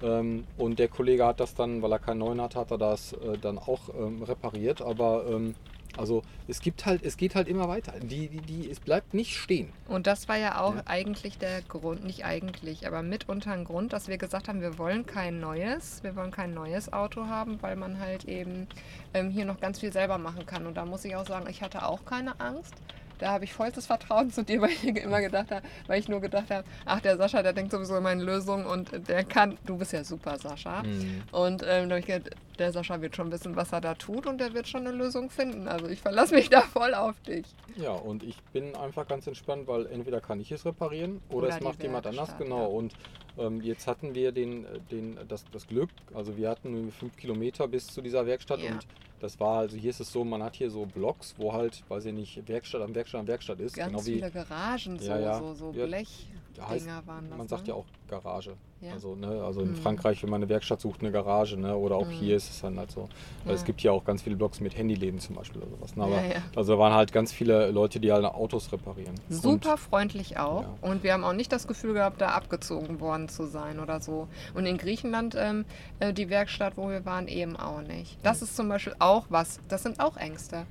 Ja. 0.02 0.20
Ähm, 0.20 0.46
und 0.58 0.80
der 0.80 0.88
Kollege 0.98 1.26
hat 1.26 1.40
das 1.40 1.54
dann, 1.54 1.82
weil 1.84 1.92
er 1.92 2.00
keinen 2.00 2.18
neuen 2.18 2.42
hat, 2.42 2.56
hat 2.56 2.72
er 2.72 2.78
das 2.80 3.14
äh, 3.14 3.38
dann 3.40 3.60
auch 3.60 3.90
ähm, 3.98 4.24
repariert. 4.24 4.82
Aber 4.82 5.26
ähm, 5.30 5.54
also 5.96 6.22
es 6.48 6.60
gibt 6.60 6.86
halt, 6.86 7.04
es 7.04 7.18
geht 7.18 7.34
halt 7.36 7.48
immer 7.48 7.68
weiter. 7.68 7.94
Die, 8.00 8.28
die, 8.28 8.42
die, 8.42 8.70
es 8.70 8.80
bleibt 8.80 9.14
nicht 9.14 9.36
stehen. 9.38 9.70
Und 9.88 10.06
das 10.08 10.28
war 10.28 10.38
ja 10.38 10.60
auch 10.62 10.76
Ja. 10.76 10.84
eigentlich 10.86 11.38
der 11.38 11.62
Grund, 11.62 12.04
nicht 12.04 12.26
eigentlich, 12.26 12.86
aber 12.88 13.02
mitunter 13.04 13.52
ein 13.52 13.64
Grund, 13.64 13.94
dass 13.94 14.08
wir 14.08 14.18
gesagt 14.18 14.48
haben, 14.48 14.62
wir 14.62 14.78
wollen 14.78 15.06
kein 15.06 15.40
neues, 15.40 16.04
wir 16.04 16.16
wollen 16.16 16.32
kein 16.32 16.54
neues 16.54 16.92
Auto 16.94 17.26
haben, 17.28 17.60
weil 17.62 17.76
man 17.76 18.00
halt 18.00 18.26
eben 18.26 18.68
ähm, 19.14 19.30
hier 19.30 19.46
noch 19.46 19.60
ganz 19.60 19.80
viel 19.80 19.94
selber 19.94 20.18
machen 20.18 20.46
kann. 20.46 20.66
Und 20.68 20.76
da 20.78 20.86
muss 20.86 21.06
ich 21.06 21.16
auch 21.16 21.26
sagen, 21.28 21.48
ich 21.50 21.62
hatte 21.62 21.86
auch 21.88 22.06
keine 22.06 22.40
Angst. 22.40 22.74
Da 23.20 23.32
habe 23.32 23.46
ich 23.46 23.54
vollstes 23.54 23.88
Vertrauen 23.88 24.32
zu 24.32 24.44
dir, 24.44 24.62
weil 24.62 24.72
ich 24.72 24.84
immer 24.84 25.22
gedacht 25.22 25.52
habe, 25.52 25.66
weil 25.88 26.00
ich 26.00 26.08
nur 26.08 26.22
gedacht 26.22 26.50
habe, 26.52 26.68
ach 26.86 27.02
der 27.02 27.18
Sascha, 27.18 27.42
der 27.42 27.54
denkt 27.54 27.72
sowieso 27.72 27.98
immer 27.98 28.12
in 28.12 28.20
Lösungen 28.20 28.66
und 28.66 29.08
der 29.08 29.24
kann, 29.24 29.58
du 29.66 29.78
bist 29.78 29.94
ja 29.94 30.04
super 30.04 30.38
Sascha. 30.38 30.84
Mhm. 30.84 31.24
Und 31.32 31.64
ähm, 31.68 31.90
da 31.90 31.96
habe 31.96 32.00
ich 32.00 32.06
gedacht, 32.06 32.36
der 32.60 32.72
Sascha 32.72 33.02
wird 33.02 33.16
schon 33.16 33.32
wissen, 33.32 33.56
was 33.56 33.72
er 33.72 33.82
da 33.82 33.94
tut 33.94 34.26
und 34.26 34.40
der 34.40 34.54
wird 34.54 34.68
schon 34.68 34.88
eine 34.88 34.96
Lösung 34.96 35.30
finden. 35.30 35.68
Also 35.68 35.88
ich 35.88 36.02
verlasse 36.02 36.36
mich 36.36 36.50
da 36.52 36.62
voll 36.62 36.94
auf 36.94 37.20
dich. 37.22 37.46
Ja, 37.76 37.92
und 37.92 38.24
ich 38.24 38.42
bin 38.54 38.76
einfach 38.76 39.08
ganz 39.08 39.28
entspannt, 39.28 39.68
weil 39.68 39.86
entweder 39.88 40.22
kann 40.22 40.40
ich 40.40 40.52
es 40.52 40.66
reparieren 40.66 41.22
oder, 41.30 41.48
Oder 41.48 41.56
es 41.56 41.62
macht 41.62 41.84
jemand 41.84 42.08
anders. 42.08 42.36
Genau. 42.38 42.62
ja. 42.62 42.66
Und 42.66 42.94
ähm, 43.38 43.62
jetzt 43.62 43.88
hatten 43.88 44.16
wir 44.16 44.32
den, 44.32 44.66
den, 44.92 45.18
das, 45.28 45.46
das 45.52 45.68
Glück, 45.68 45.90
also 46.14 46.38
wir 46.38 46.50
hatten 46.50 46.92
fünf 46.92 47.16
Kilometer 47.18 47.68
bis 47.68 47.88
zu 47.88 48.02
dieser 48.02 48.26
Werkstatt 48.26 48.62
Ja. 48.62 48.72
und 48.72 48.88
das 49.20 49.40
war, 49.40 49.60
also 49.60 49.78
hier 49.78 49.90
ist 49.90 50.00
es 50.00 50.12
so, 50.12 50.24
man 50.24 50.44
hat 50.44 50.56
hier 50.56 50.70
so 50.70 50.86
Blocks, 50.86 51.34
wo 51.38 51.52
halt, 51.52 51.84
weiß 51.90 52.06
ich 52.06 52.14
nicht, 52.14 52.48
Werkstatt 52.48 52.82
am 52.82 52.94
Werkstatt 52.94 53.22
am 53.22 53.28
Werkstatt 53.28 53.60
ist. 53.60 53.76
Ganz 53.76 53.90
genau 53.90 54.06
wie, 54.06 54.14
viele 54.14 54.32
Garagen, 54.32 55.00
so, 55.00 55.10
Ja, 55.10 55.20
ja. 55.20 55.40
so, 55.40 55.54
so 55.56 55.72
Blechdinger 55.72 56.37
heißt, 56.66 56.88
waren 57.06 57.30
das. 57.30 57.38
man 57.38 57.48
sagt 57.48 57.64
ne? 57.64 57.70
ja 57.70 57.74
auch 57.76 57.86
Garage. 58.08 58.54
Ja. 58.80 58.94
Also, 58.94 59.16
ne, 59.16 59.28
also 59.44 59.62
in 59.62 59.72
Mhm. 59.72 59.76
Frankreich, 59.76 60.22
wenn 60.22 60.30
man 60.30 60.42
eine 60.42 60.50
Werkstatt 60.50 60.80
sucht, 60.82 61.02
eine 61.02 61.12
Garage, 61.12 61.58
ne? 61.58 61.76
Oder 61.76 61.96
auch 61.96 62.06
Mhm. 62.06 62.12
hier 62.12 62.36
ist 62.36 62.50
es 62.52 62.62
dann 62.62 62.78
halt 62.78 62.92
so. 62.92 63.10
Es 63.46 63.62
Ja. 63.62 63.66
gibt 63.66 63.82
ja 63.82 63.92
auch 63.92 64.06
ganz 64.06 64.22
viele 64.22 64.36
Blocks 64.36 64.60
mit 64.60 64.78
Handyläden 64.78 65.20
zum 65.20 65.36
Beispiel 65.36 65.62
oder 65.62 65.72
sowas. 65.72 65.96
Ne? 65.96 66.04
Aber, 66.04 66.22
Ja. 66.24 66.42
Also 66.56 66.74
da 66.74 66.80
waren 66.80 66.94
halt 66.94 67.12
ganz 67.12 67.34
viele 67.34 67.72
Leute, 67.72 68.00
die 68.00 68.12
halt 68.12 68.24
Autos 68.26 68.72
reparieren. 68.72 69.16
Und- 69.30 69.36
Super 69.36 69.78
freundlich 69.78 70.38
auch. 70.38 70.66
Und 70.82 71.02
wir 71.04 71.14
haben 71.14 71.24
auch 71.24 71.34
nicht 71.34 71.52
das 71.52 71.68
Gefühl 71.68 71.94
gehabt, 71.94 72.22
da 72.22 72.30
abgezogen 72.30 73.00
worden 73.00 73.30
zu 73.30 73.48
sein 73.48 73.80
oder 73.80 74.00
so. 74.00 74.28
Und 74.54 74.66
in 74.68 74.78
Griechenland, 74.78 75.36
ähm, 75.36 75.66
äh, 76.00 76.14
die 76.14 76.30
Werkstatt, 76.30 76.78
wo 76.78 76.88
wir 76.90 77.04
waren, 77.04 77.28
eben 77.28 77.56
auch 77.58 77.82
nicht. 77.82 78.18
Das 78.24 78.42
ist 78.44 78.56
zum 78.56 78.70
Beispiel 78.70 78.96
auch 79.00 79.26
was, 79.30 79.60
das 79.70 79.82
sind 79.84 80.00
auch 80.00 80.18
Ängste. 80.18 80.66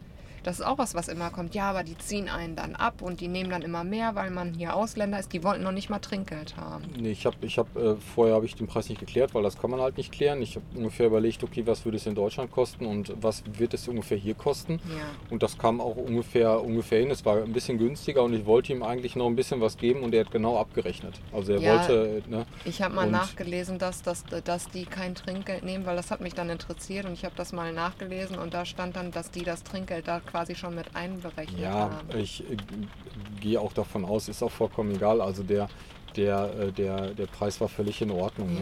Das 0.46 0.60
ist 0.60 0.64
auch 0.64 0.78
was, 0.78 0.94
was 0.94 1.08
immer 1.08 1.30
kommt. 1.30 1.56
Ja, 1.56 1.68
aber 1.70 1.82
die 1.82 1.98
ziehen 1.98 2.28
einen 2.28 2.54
dann 2.54 2.76
ab 2.76 3.02
und 3.02 3.20
die 3.20 3.26
nehmen 3.26 3.50
dann 3.50 3.62
immer 3.62 3.82
mehr, 3.82 4.14
weil 4.14 4.30
man 4.30 4.54
hier 4.54 4.76
Ausländer 4.76 5.18
ist. 5.18 5.32
Die 5.32 5.42
wollten 5.42 5.64
noch 5.64 5.72
nicht 5.72 5.90
mal 5.90 5.98
Trinkgeld 5.98 6.56
haben. 6.56 6.84
Nee, 6.96 7.10
ich 7.10 7.26
habe 7.26 7.34
ich 7.40 7.58
hab, 7.58 7.74
äh, 7.76 7.96
vorher 7.96 8.36
habe 8.36 8.46
ich 8.46 8.54
den 8.54 8.68
Preis 8.68 8.88
nicht 8.88 9.00
geklärt, 9.00 9.34
weil 9.34 9.42
das 9.42 9.58
kann 9.58 9.72
man 9.72 9.80
halt 9.80 9.96
nicht 9.96 10.12
klären. 10.12 10.40
Ich 10.40 10.54
habe 10.54 10.64
ungefähr 10.76 11.06
überlegt, 11.08 11.42
okay, 11.42 11.66
was 11.66 11.84
würde 11.84 11.96
es 11.96 12.06
in 12.06 12.14
Deutschland 12.14 12.52
kosten 12.52 12.86
und 12.86 13.12
was 13.20 13.42
wird 13.58 13.74
es 13.74 13.88
ungefähr 13.88 14.16
hier 14.16 14.34
kosten. 14.36 14.74
Ja. 14.88 15.02
Und 15.30 15.42
das 15.42 15.58
kam 15.58 15.80
auch 15.80 15.96
ungefähr, 15.96 16.62
ungefähr 16.62 17.00
hin. 17.00 17.10
Es 17.10 17.24
war 17.24 17.42
ein 17.42 17.52
bisschen 17.52 17.76
günstiger 17.78 18.22
und 18.22 18.32
ich 18.32 18.46
wollte 18.46 18.72
ihm 18.72 18.84
eigentlich 18.84 19.16
noch 19.16 19.26
ein 19.26 19.34
bisschen 19.34 19.60
was 19.60 19.76
geben 19.76 20.04
und 20.04 20.14
er 20.14 20.24
hat 20.26 20.30
genau 20.30 20.58
abgerechnet. 20.60 21.20
Also 21.32 21.54
er 21.54 21.60
Ja. 21.60 21.72
wollte, 21.80 22.22
äh, 22.24 22.30
ne, 22.30 22.46
Ich 22.64 22.80
habe 22.82 22.94
mal 22.94 23.06
Und- 23.06 23.10
nachgelesen, 23.10 23.80
dass, 23.80 24.02
dass, 24.02 24.22
dass 24.44 24.68
die 24.68 24.84
kein 24.84 25.16
Trinkgeld 25.16 25.64
nehmen, 25.64 25.86
weil 25.86 25.96
das 25.96 26.12
hat 26.12 26.20
mich 26.20 26.34
dann 26.34 26.50
interessiert 26.50 27.04
und 27.04 27.14
ich 27.14 27.24
habe 27.24 27.34
das 27.36 27.52
mal 27.52 27.72
nachgelesen 27.72 28.38
und 28.38 28.54
da 28.54 28.64
stand 28.64 28.94
dann, 28.94 29.10
dass 29.10 29.32
die 29.32 29.42
das 29.42 29.64
Trinkgeld 29.64 30.06
da 30.06 30.20
quasi 30.20 30.35
schon 30.54 30.74
mit 30.74 30.94
einberechnet 30.94 31.60
ja, 31.60 31.72
haben. 31.72 32.18
ich 32.18 32.40
äh, 32.40 32.56
gehe 33.40 33.60
auch 33.60 33.72
davon 33.72 34.04
aus, 34.04 34.28
ist 34.28 34.42
auch 34.42 34.50
vollkommen 34.50 34.94
egal. 34.94 35.20
Also 35.20 35.42
der, 35.42 35.68
der, 36.16 36.50
äh, 36.58 36.72
der, 36.72 37.08
der 37.14 37.26
Preis 37.26 37.60
war 37.60 37.68
völlig 37.68 38.00
in 38.02 38.10
Ordnung. 38.10 38.54
Ne? 38.54 38.60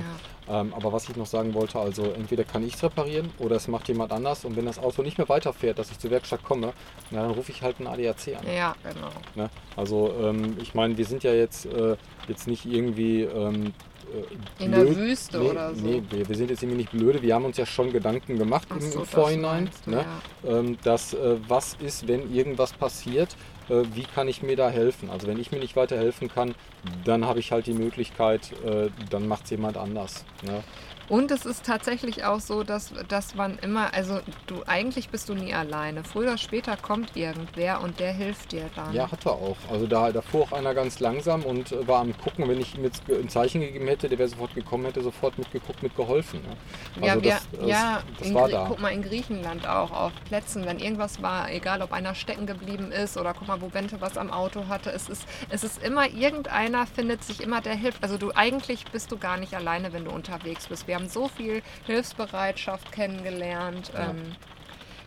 Ähm, 0.48 0.74
aber 0.74 0.92
was 0.92 1.08
ich 1.08 1.16
noch 1.16 1.26
sagen 1.26 1.54
wollte, 1.54 1.78
also 1.78 2.04
entweder 2.12 2.44
kann 2.44 2.62
ich 2.66 2.74
es 2.74 2.82
reparieren 2.82 3.30
oder 3.38 3.56
es 3.56 3.66
macht 3.68 3.88
jemand 3.88 4.12
anders 4.12 4.44
und 4.44 4.56
wenn 4.56 4.66
das 4.66 4.78
Auto 4.78 5.02
nicht 5.02 5.16
mehr 5.16 5.28
weiterfährt, 5.28 5.78
dass 5.78 5.90
ich 5.90 5.98
zur 5.98 6.10
Werkstatt 6.10 6.42
komme, 6.44 6.72
na, 7.10 7.22
dann 7.22 7.30
rufe 7.30 7.50
ich 7.50 7.62
halt 7.62 7.78
einen 7.78 7.88
ADAC 7.88 8.36
an. 8.38 8.46
Ja, 8.46 8.52
ja 8.52 8.76
genau. 8.82 9.10
Ne? 9.34 9.50
Also 9.76 10.14
ähm, 10.20 10.56
ich 10.60 10.74
meine, 10.74 10.98
wir 10.98 11.06
sind 11.06 11.22
ja 11.22 11.32
jetzt, 11.32 11.66
äh, 11.66 11.96
jetzt 12.28 12.46
nicht 12.46 12.66
irgendwie 12.66 13.22
ähm, 13.22 13.72
äh, 14.58 14.64
In 14.64 14.72
der. 14.72 14.96
Wüste 14.96 15.38
nee, 15.38 15.50
oder 15.50 15.74
so. 15.74 15.84
Nee, 15.84 16.02
wir, 16.10 16.28
wir 16.28 16.36
sind 16.36 16.50
jetzt 16.50 16.62
irgendwie 16.62 16.78
nicht 16.78 16.90
blöde. 16.90 17.22
Wir 17.22 17.34
haben 17.34 17.44
uns 17.44 17.56
ja 17.56 17.66
schon 17.66 17.92
Gedanken 17.92 18.38
gemacht 18.38 18.68
Ach 18.70 18.76
im, 18.76 18.82
so, 18.82 18.98
im 18.98 19.00
das 19.00 19.10
Vorhinein, 19.10 19.70
du, 19.84 19.90
ne? 19.90 20.04
ja. 20.44 20.58
ähm, 20.58 20.78
dass 20.82 21.14
äh, 21.14 21.36
was 21.48 21.74
ist, 21.74 22.06
wenn 22.08 22.32
irgendwas 22.34 22.72
passiert, 22.72 23.36
äh, 23.68 23.82
wie 23.94 24.04
kann 24.04 24.28
ich 24.28 24.42
mir 24.42 24.56
da 24.56 24.70
helfen? 24.70 25.10
Also 25.10 25.26
wenn 25.26 25.38
ich 25.38 25.52
mir 25.52 25.58
nicht 25.58 25.76
weiterhelfen 25.76 26.28
kann, 26.28 26.54
dann 27.04 27.26
habe 27.26 27.40
ich 27.40 27.52
halt 27.52 27.66
die 27.66 27.72
Möglichkeit, 27.72 28.52
äh, 28.64 28.90
dann 29.10 29.26
macht 29.26 29.44
es 29.44 29.50
jemand 29.50 29.76
anders. 29.76 30.24
Ne? 30.42 30.62
Und 31.08 31.30
es 31.30 31.44
ist 31.44 31.64
tatsächlich 31.66 32.24
auch 32.24 32.40
so, 32.40 32.62
dass, 32.62 32.92
dass 33.08 33.34
man 33.34 33.58
immer, 33.58 33.92
also 33.94 34.20
du 34.46 34.62
eigentlich 34.66 35.08
bist 35.10 35.28
du 35.28 35.34
nie 35.34 35.52
alleine. 35.54 36.04
Früher 36.04 36.28
oder 36.28 36.38
später 36.38 36.76
kommt 36.76 37.16
irgendwer 37.16 37.80
und 37.82 38.00
der 38.00 38.12
hilft 38.12 38.52
dir 38.52 38.70
dann. 38.74 38.92
Ja, 38.94 39.10
hat 39.10 39.26
er 39.26 39.32
auch. 39.32 39.56
Also 39.70 39.86
da, 39.86 40.10
da 40.12 40.22
fuhr 40.22 40.42
auch 40.42 40.52
einer 40.52 40.74
ganz 40.74 41.00
langsam 41.00 41.42
und 41.42 41.72
äh, 41.72 41.86
war 41.86 42.00
am 42.00 42.16
Gucken. 42.18 42.48
Wenn 42.48 42.60
ich 42.60 42.76
ihm 42.76 42.84
jetzt 42.84 43.02
ein 43.10 43.28
Zeichen 43.28 43.60
gegeben 43.60 43.86
hätte, 43.86 44.08
der 44.08 44.18
wäre 44.18 44.28
sofort 44.28 44.54
gekommen, 44.54 44.86
hätte 44.86 45.02
sofort 45.02 45.36
mitgeguckt, 45.38 45.82
mitgeholfen. 45.82 46.40
Ne? 46.42 47.06
Ja, 47.06 47.12
Also 47.12 47.24
wir, 47.24 47.30
das, 47.32 47.48
das, 47.52 47.68
ja 47.68 48.02
das 48.18 48.34
war 48.34 48.48
da. 48.48 48.64
guck 48.68 48.80
mal 48.80 48.88
in 48.90 49.02
Griechenland 49.02 49.66
auch 49.68 49.90
auf 49.90 50.12
Plätzen, 50.26 50.64
wenn 50.66 50.78
irgendwas 50.78 51.20
war, 51.22 51.50
egal 51.50 51.82
ob 51.82 51.92
einer 51.92 52.14
stecken 52.14 52.46
geblieben 52.46 52.92
ist 52.92 53.16
oder 53.16 53.34
guck 53.34 53.48
mal, 53.48 53.60
wo 53.60 53.68
Bente 53.68 54.00
was 54.00 54.16
am 54.16 54.30
Auto 54.30 54.68
hatte, 54.68 54.90
es 54.90 55.08
ist, 55.08 55.26
es 55.50 55.64
ist 55.64 55.82
immer 55.82 56.08
irgendeiner 56.08 56.86
findet 56.86 57.22
sich 57.24 57.42
immer, 57.42 57.60
der 57.60 57.74
hilft. 57.74 58.02
Also 58.02 58.16
du 58.16 58.32
eigentlich 58.34 58.84
bist 58.86 59.12
du 59.12 59.18
gar 59.18 59.36
nicht 59.36 59.54
alleine, 59.54 59.92
wenn 59.92 60.04
du 60.04 60.10
unterwegs 60.10 60.66
bist. 60.66 60.86
Wir 60.88 60.93
haben 60.94 61.08
so 61.08 61.28
viel 61.28 61.62
Hilfsbereitschaft 61.86 62.92
kennengelernt. 62.92 63.90
Ja. 63.94 64.10
Ähm, 64.10 64.36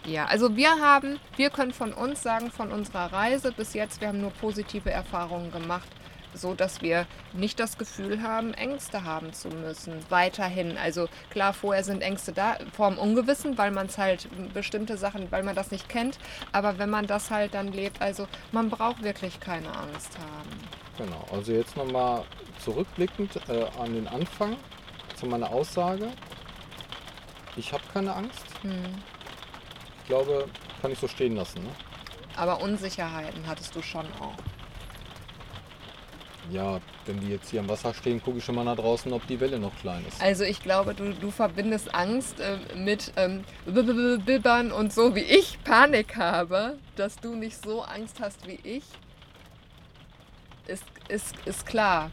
ja, 0.06 0.26
also 0.26 0.56
wir 0.56 0.80
haben, 0.80 1.20
wir 1.36 1.50
können 1.50 1.74
von 1.74 1.92
uns 1.92 2.24
sagen, 2.24 2.50
von 2.50 2.72
unserer 2.72 3.12
Reise 3.12 3.52
bis 3.52 3.74
jetzt, 3.74 4.00
wir 4.00 4.08
haben 4.08 4.22
nur 4.22 4.32
positive 4.32 4.90
Erfahrungen 4.90 5.52
gemacht. 5.52 5.90
so, 6.34 6.54
dass 6.54 6.82
wir 6.82 7.08
nicht 7.34 7.60
das 7.60 7.78
Gefühl 7.78 8.22
haben, 8.22 8.54
Ängste 8.54 9.04
haben 9.04 9.34
zu 9.34 9.50
müssen. 9.50 9.94
Weiterhin. 10.10 10.78
Also 10.78 11.08
klar, 11.32 11.54
vorher 11.54 11.84
sind 11.84 12.02
Ängste 12.02 12.32
da, 12.32 12.58
vorm 12.74 12.98
Ungewissen, 12.98 13.58
weil 13.58 13.72
man 13.72 13.88
es 13.88 13.98
halt 13.98 14.28
bestimmte 14.54 14.98
Sachen, 14.98 15.32
weil 15.32 15.44
man 15.44 15.56
das 15.56 15.72
nicht 15.72 15.90
kennt. 15.90 16.20
Aber 16.52 16.78
wenn 16.78 16.90
man 16.90 17.08
das 17.08 17.32
halt 17.32 17.54
dann 17.54 17.72
lebt, 17.72 18.02
also 18.02 18.28
man 18.52 18.70
braucht 18.70 19.04
wirklich 19.04 19.40
keine 19.40 19.70
Angst 19.76 20.18
haben. 20.18 20.50
Genau, 20.98 21.26
also 21.32 21.52
jetzt 21.52 21.78
nochmal 21.78 22.24
zurückblickend 22.64 23.40
äh, 23.50 23.66
an 23.80 23.94
den 23.94 24.08
Anfang 24.08 24.56
zu 25.18 25.26
meiner 25.26 25.50
Aussage. 25.50 26.10
Ich 27.56 27.74
habe 27.74 27.84
keine 27.94 28.14
Angst. 28.14 28.46
Hm. 28.62 28.86
Ich 30.02 30.08
glaube, 30.08 30.48
kann 30.82 30.92
ich 30.92 31.00
so 31.00 31.08
stehen 31.08 31.36
lassen. 31.36 31.64
Ne? 31.64 31.70
Aber 32.36 32.62
Unsicherheiten 32.62 33.46
hattest 33.48 33.76
du 33.76 33.82
schon 33.82 34.06
auch. 34.22 34.36
Ja, 36.52 36.80
wenn 37.06 37.22
wir 37.22 37.30
jetzt 37.30 37.50
hier 37.50 37.60
am 37.60 37.68
Wasser 37.68 37.94
stehen, 37.94 38.22
gucke 38.24 38.38
ich 38.38 38.46
schon 38.46 38.56
mal 38.56 38.64
nach 38.64 38.78
draußen, 38.78 39.12
ob 39.12 39.28
die 39.28 39.40
Welle 39.40 39.60
noch 39.60 39.76
klein 39.82 40.06
ist. 40.08 40.22
Also 40.22 40.46
ich 40.46 40.62
glaube, 40.62 40.94
du, 40.94 41.14
du 41.14 41.30
verbindest 41.30 41.94
Angst 41.94 42.40
äh, 42.40 42.58
mit 42.76 43.12
ähm, 43.18 43.44
Bibbern 43.66 44.72
und 44.72 44.94
so, 44.94 45.14
wie 45.14 45.22
ich 45.22 45.62
Panik 45.66 46.16
habe, 46.16 46.78
dass 46.96 47.18
du 47.18 47.36
nicht 47.36 47.62
so 47.62 47.82
Angst 47.82 48.22
hast 48.22 48.48
wie 48.48 48.60
ich, 48.64 48.84
ist, 50.68 50.86
ist, 51.10 51.36
ist 51.46 51.66
klar. 51.66 52.12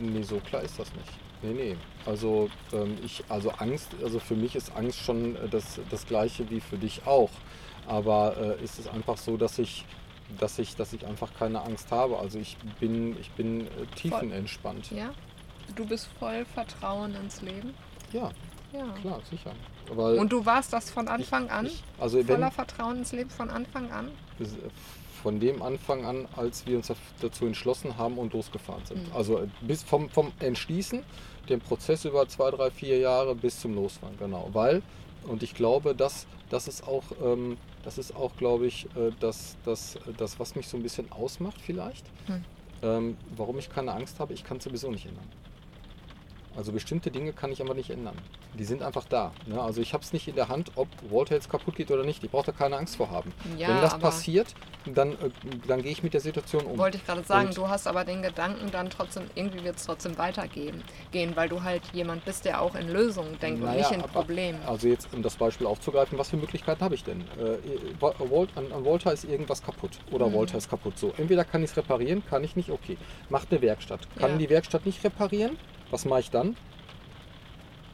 Nee, 0.00 0.22
so 0.22 0.40
klar 0.40 0.62
ist 0.62 0.78
das 0.78 0.92
nicht. 0.94 1.27
Nee, 1.42 1.52
nee. 1.52 1.76
Also, 2.04 2.50
ähm, 2.72 2.96
ich, 3.04 3.24
also 3.28 3.50
Angst, 3.50 3.88
also 4.02 4.18
für 4.18 4.34
mich 4.34 4.56
ist 4.56 4.74
Angst 4.74 4.98
schon 4.98 5.36
äh, 5.36 5.48
das, 5.48 5.80
das 5.90 6.06
gleiche 6.06 6.48
wie 6.50 6.60
für 6.60 6.78
dich 6.78 7.06
auch. 7.06 7.30
Aber 7.86 8.36
äh, 8.60 8.64
ist 8.64 8.78
es 8.78 8.88
einfach 8.88 9.16
so, 9.16 9.36
dass 9.36 9.58
ich, 9.58 9.84
dass, 10.38 10.58
ich, 10.58 10.76
dass 10.76 10.92
ich 10.92 11.06
einfach 11.06 11.30
keine 11.38 11.62
Angst 11.62 11.90
habe. 11.90 12.18
Also 12.18 12.38
ich 12.38 12.56
bin, 12.80 13.18
ich 13.18 13.30
bin 13.32 13.62
äh, 13.62 13.86
tiefenentspannt. 13.94 14.90
Ja? 14.90 15.10
Du 15.74 15.86
bist 15.86 16.08
voll 16.18 16.44
Vertrauen 16.44 17.14
ins 17.14 17.40
Leben? 17.40 17.74
Ja, 18.12 18.30
Ja. 18.72 18.92
klar, 19.00 19.20
sicher. 19.30 19.52
Weil 19.90 20.18
Und 20.18 20.32
du 20.32 20.44
warst 20.44 20.72
das 20.72 20.90
von 20.90 21.08
Anfang 21.08 21.46
ich, 21.46 21.50
an? 21.52 21.66
Ich, 21.66 21.82
also 21.98 22.18
wenn, 22.18 22.26
Voller 22.26 22.50
Vertrauen 22.50 22.98
ins 22.98 23.12
Leben 23.12 23.30
von 23.30 23.48
Anfang 23.48 23.90
an? 23.90 24.10
Von 25.22 25.40
dem 25.40 25.62
Anfang 25.62 26.04
an, 26.04 26.26
als 26.36 26.66
wir 26.66 26.76
uns 26.76 26.92
dazu 27.20 27.46
entschlossen 27.46 27.98
haben 27.98 28.18
und 28.18 28.32
losgefahren 28.32 28.84
sind. 28.84 29.08
Mhm. 29.08 29.16
Also 29.16 29.38
äh, 29.38 29.48
bis 29.60 29.82
vom, 29.82 30.08
vom 30.08 30.32
Entschließen, 30.40 31.02
den 31.48 31.60
Prozess 31.60 32.04
über 32.04 32.28
zwei, 32.28 32.50
drei, 32.50 32.70
vier 32.70 32.98
Jahre 32.98 33.34
bis 33.34 33.60
zum 33.60 33.74
Losfahren, 33.74 34.16
genau. 34.18 34.48
Weil, 34.52 34.82
und 35.26 35.42
ich 35.42 35.54
glaube, 35.54 35.94
dass 35.94 36.26
das 36.50 36.68
ist 36.68 36.86
auch, 36.86 37.04
ähm, 37.22 37.58
das 37.84 37.98
ist 37.98 38.14
auch, 38.16 38.36
glaube 38.36 38.66
ich, 38.66 38.86
äh, 38.96 39.12
das, 39.20 39.56
das, 39.64 39.98
das, 40.16 40.38
was 40.38 40.54
mich 40.54 40.68
so 40.68 40.76
ein 40.76 40.82
bisschen 40.82 41.10
ausmacht 41.12 41.60
vielleicht. 41.60 42.06
Hm. 42.26 42.44
Ähm, 42.82 43.16
warum 43.36 43.58
ich 43.58 43.70
keine 43.70 43.92
Angst 43.92 44.20
habe, 44.20 44.32
ich 44.34 44.44
kann 44.44 44.58
es 44.58 44.64
sowieso 44.64 44.90
nicht 44.90 45.06
ändern. 45.06 45.28
Also 46.58 46.72
bestimmte 46.72 47.12
Dinge 47.12 47.32
kann 47.32 47.52
ich 47.52 47.60
einfach 47.60 47.76
nicht 47.76 47.88
ändern. 47.90 48.16
Die 48.58 48.64
sind 48.64 48.82
einfach 48.82 49.04
da. 49.04 49.30
Ne? 49.46 49.60
Also 49.62 49.80
ich 49.80 49.92
habe 49.92 50.02
es 50.02 50.12
nicht 50.12 50.26
in 50.26 50.34
der 50.34 50.48
Hand, 50.48 50.72
ob 50.74 50.88
Walter 51.08 51.36
jetzt 51.36 51.48
kaputt 51.48 51.76
geht 51.76 51.88
oder 51.92 52.02
nicht. 52.02 52.24
Ich 52.24 52.32
brauche 52.32 52.46
da 52.46 52.50
keine 52.52 52.76
Angst 52.76 52.96
vor 52.96 53.12
haben. 53.12 53.32
Ja, 53.56 53.68
Wenn 53.68 53.80
das 53.80 53.96
passiert, 53.96 54.48
dann, 54.84 55.12
äh, 55.12 55.16
dann 55.68 55.82
gehe 55.82 55.92
ich 55.92 56.02
mit 56.02 56.14
der 56.14 56.20
Situation 56.20 56.64
um. 56.64 56.76
Wollte 56.76 56.96
ich 56.96 57.06
gerade 57.06 57.22
sagen, 57.22 57.46
Und- 57.50 57.56
du 57.56 57.68
hast 57.68 57.86
aber 57.86 58.04
den 58.04 58.22
Gedanken 58.22 58.72
dann 58.72 58.90
trotzdem, 58.90 59.22
irgendwie 59.36 59.62
wird 59.62 59.76
es 59.76 59.86
trotzdem 59.86 60.18
weitergehen, 60.18 60.82
gehen, 61.12 61.36
weil 61.36 61.48
du 61.48 61.62
halt 61.62 61.82
jemand 61.92 62.24
bist, 62.24 62.44
der 62.44 62.60
auch 62.60 62.74
in 62.74 62.88
Lösungen 62.88 63.38
denkt 63.38 63.60
und 63.60 63.66
Naja, 63.66 63.78
nicht 63.88 63.92
in 63.92 64.02
Problemen. 64.02 64.58
Also 64.66 64.88
jetzt, 64.88 65.14
um 65.14 65.22
das 65.22 65.36
Beispiel 65.36 65.64
aufzugreifen, 65.68 66.18
was 66.18 66.30
für 66.30 66.38
Möglichkeiten 66.38 66.80
habe 66.82 66.96
ich 66.96 67.04
denn? 67.04 67.20
Äh, 67.38 67.58
Walt, 68.00 68.48
an, 68.56 68.72
an 68.72 68.84
Walter 68.84 69.12
ist 69.12 69.22
irgendwas 69.22 69.62
kaputt 69.62 69.92
oder 70.10 70.26
Mhm. 70.26 70.34
Walter 70.34 70.58
ist 70.58 70.68
kaputt. 70.68 70.98
So, 70.98 71.12
entweder 71.18 71.44
kann 71.44 71.62
ich 71.62 71.70
es 71.70 71.76
reparieren, 71.76 72.24
kann 72.28 72.42
ich 72.42 72.56
nicht, 72.56 72.70
okay. 72.70 72.96
Macht 73.28 73.52
eine 73.52 73.62
Werkstatt. 73.62 74.00
Kann 74.18 74.32
Ja. 74.32 74.36
die 74.38 74.50
Werkstatt 74.50 74.84
nicht 74.86 75.04
reparieren? 75.04 75.56
Was 75.90 76.04
mache 76.04 76.20
ich 76.20 76.30
dann? 76.30 76.56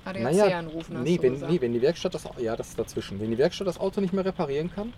ADAC 0.04 0.22
naja, 0.22 0.58
anrufen, 0.58 1.02
nee, 1.02 1.16
du 1.16 1.22
wenn, 1.22 1.40
nee, 1.48 1.60
wenn 1.60 1.72
die 1.72 1.80
Werkstatt 1.80 2.14
das 2.14 2.28
ja, 2.38 2.56
das 2.56 2.68
ist 2.68 2.78
dazwischen. 2.78 3.20
Wenn 3.20 3.30
die 3.30 3.38
Werkstatt 3.38 3.66
das 3.66 3.78
Auto 3.78 4.00
nicht 4.00 4.12
mehr 4.12 4.24
reparieren 4.24 4.70
kann, 4.70 4.92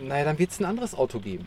naja, 0.00 0.24
dann 0.24 0.38
wird 0.38 0.50
es 0.50 0.58
ein 0.58 0.64
anderes 0.64 0.94
Auto 0.94 1.20
geben. 1.20 1.46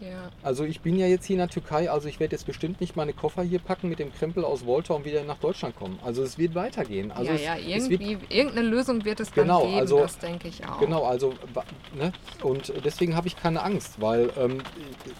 Ja. 0.00 0.30
Also 0.42 0.64
ich 0.64 0.80
bin 0.80 0.96
ja 0.96 1.06
jetzt 1.06 1.26
hier 1.26 1.34
in 1.34 1.40
der 1.40 1.48
Türkei, 1.48 1.90
also 1.90 2.08
ich 2.08 2.20
werde 2.20 2.34
jetzt 2.34 2.46
bestimmt 2.46 2.80
nicht 2.80 2.96
meine 2.96 3.12
Koffer 3.12 3.42
hier 3.42 3.58
packen 3.58 3.88
mit 3.88 3.98
dem 3.98 4.12
Krempel 4.14 4.44
aus 4.44 4.64
Volta 4.64 4.94
und 4.94 5.04
wieder 5.04 5.22
nach 5.24 5.36
Deutschland 5.38 5.76
kommen. 5.76 5.98
Also 6.02 6.22
es 6.22 6.38
wird 6.38 6.54
weitergehen. 6.54 7.12
Also 7.12 7.32
ja, 7.32 7.56
es, 7.56 7.66
ja, 7.66 7.76
es 7.76 7.90
wird, 7.90 8.00
irgendwie, 8.00 8.34
irgendeine 8.34 8.66
Lösung 8.66 9.04
wird 9.04 9.20
es 9.20 9.30
Genau, 9.32 9.60
dann 9.60 9.68
geben, 9.68 9.80
also- 9.80 10.00
das 10.00 10.18
denke 10.18 10.48
ich 10.48 10.66
auch. 10.66 10.78
Genau, 10.80 11.04
also 11.04 11.34
ne? 11.94 12.12
und 12.42 12.72
deswegen 12.84 13.14
habe 13.14 13.28
ich 13.28 13.36
keine 13.36 13.62
Angst, 13.62 14.00
weil 14.00 14.30
ähm, 14.38 14.62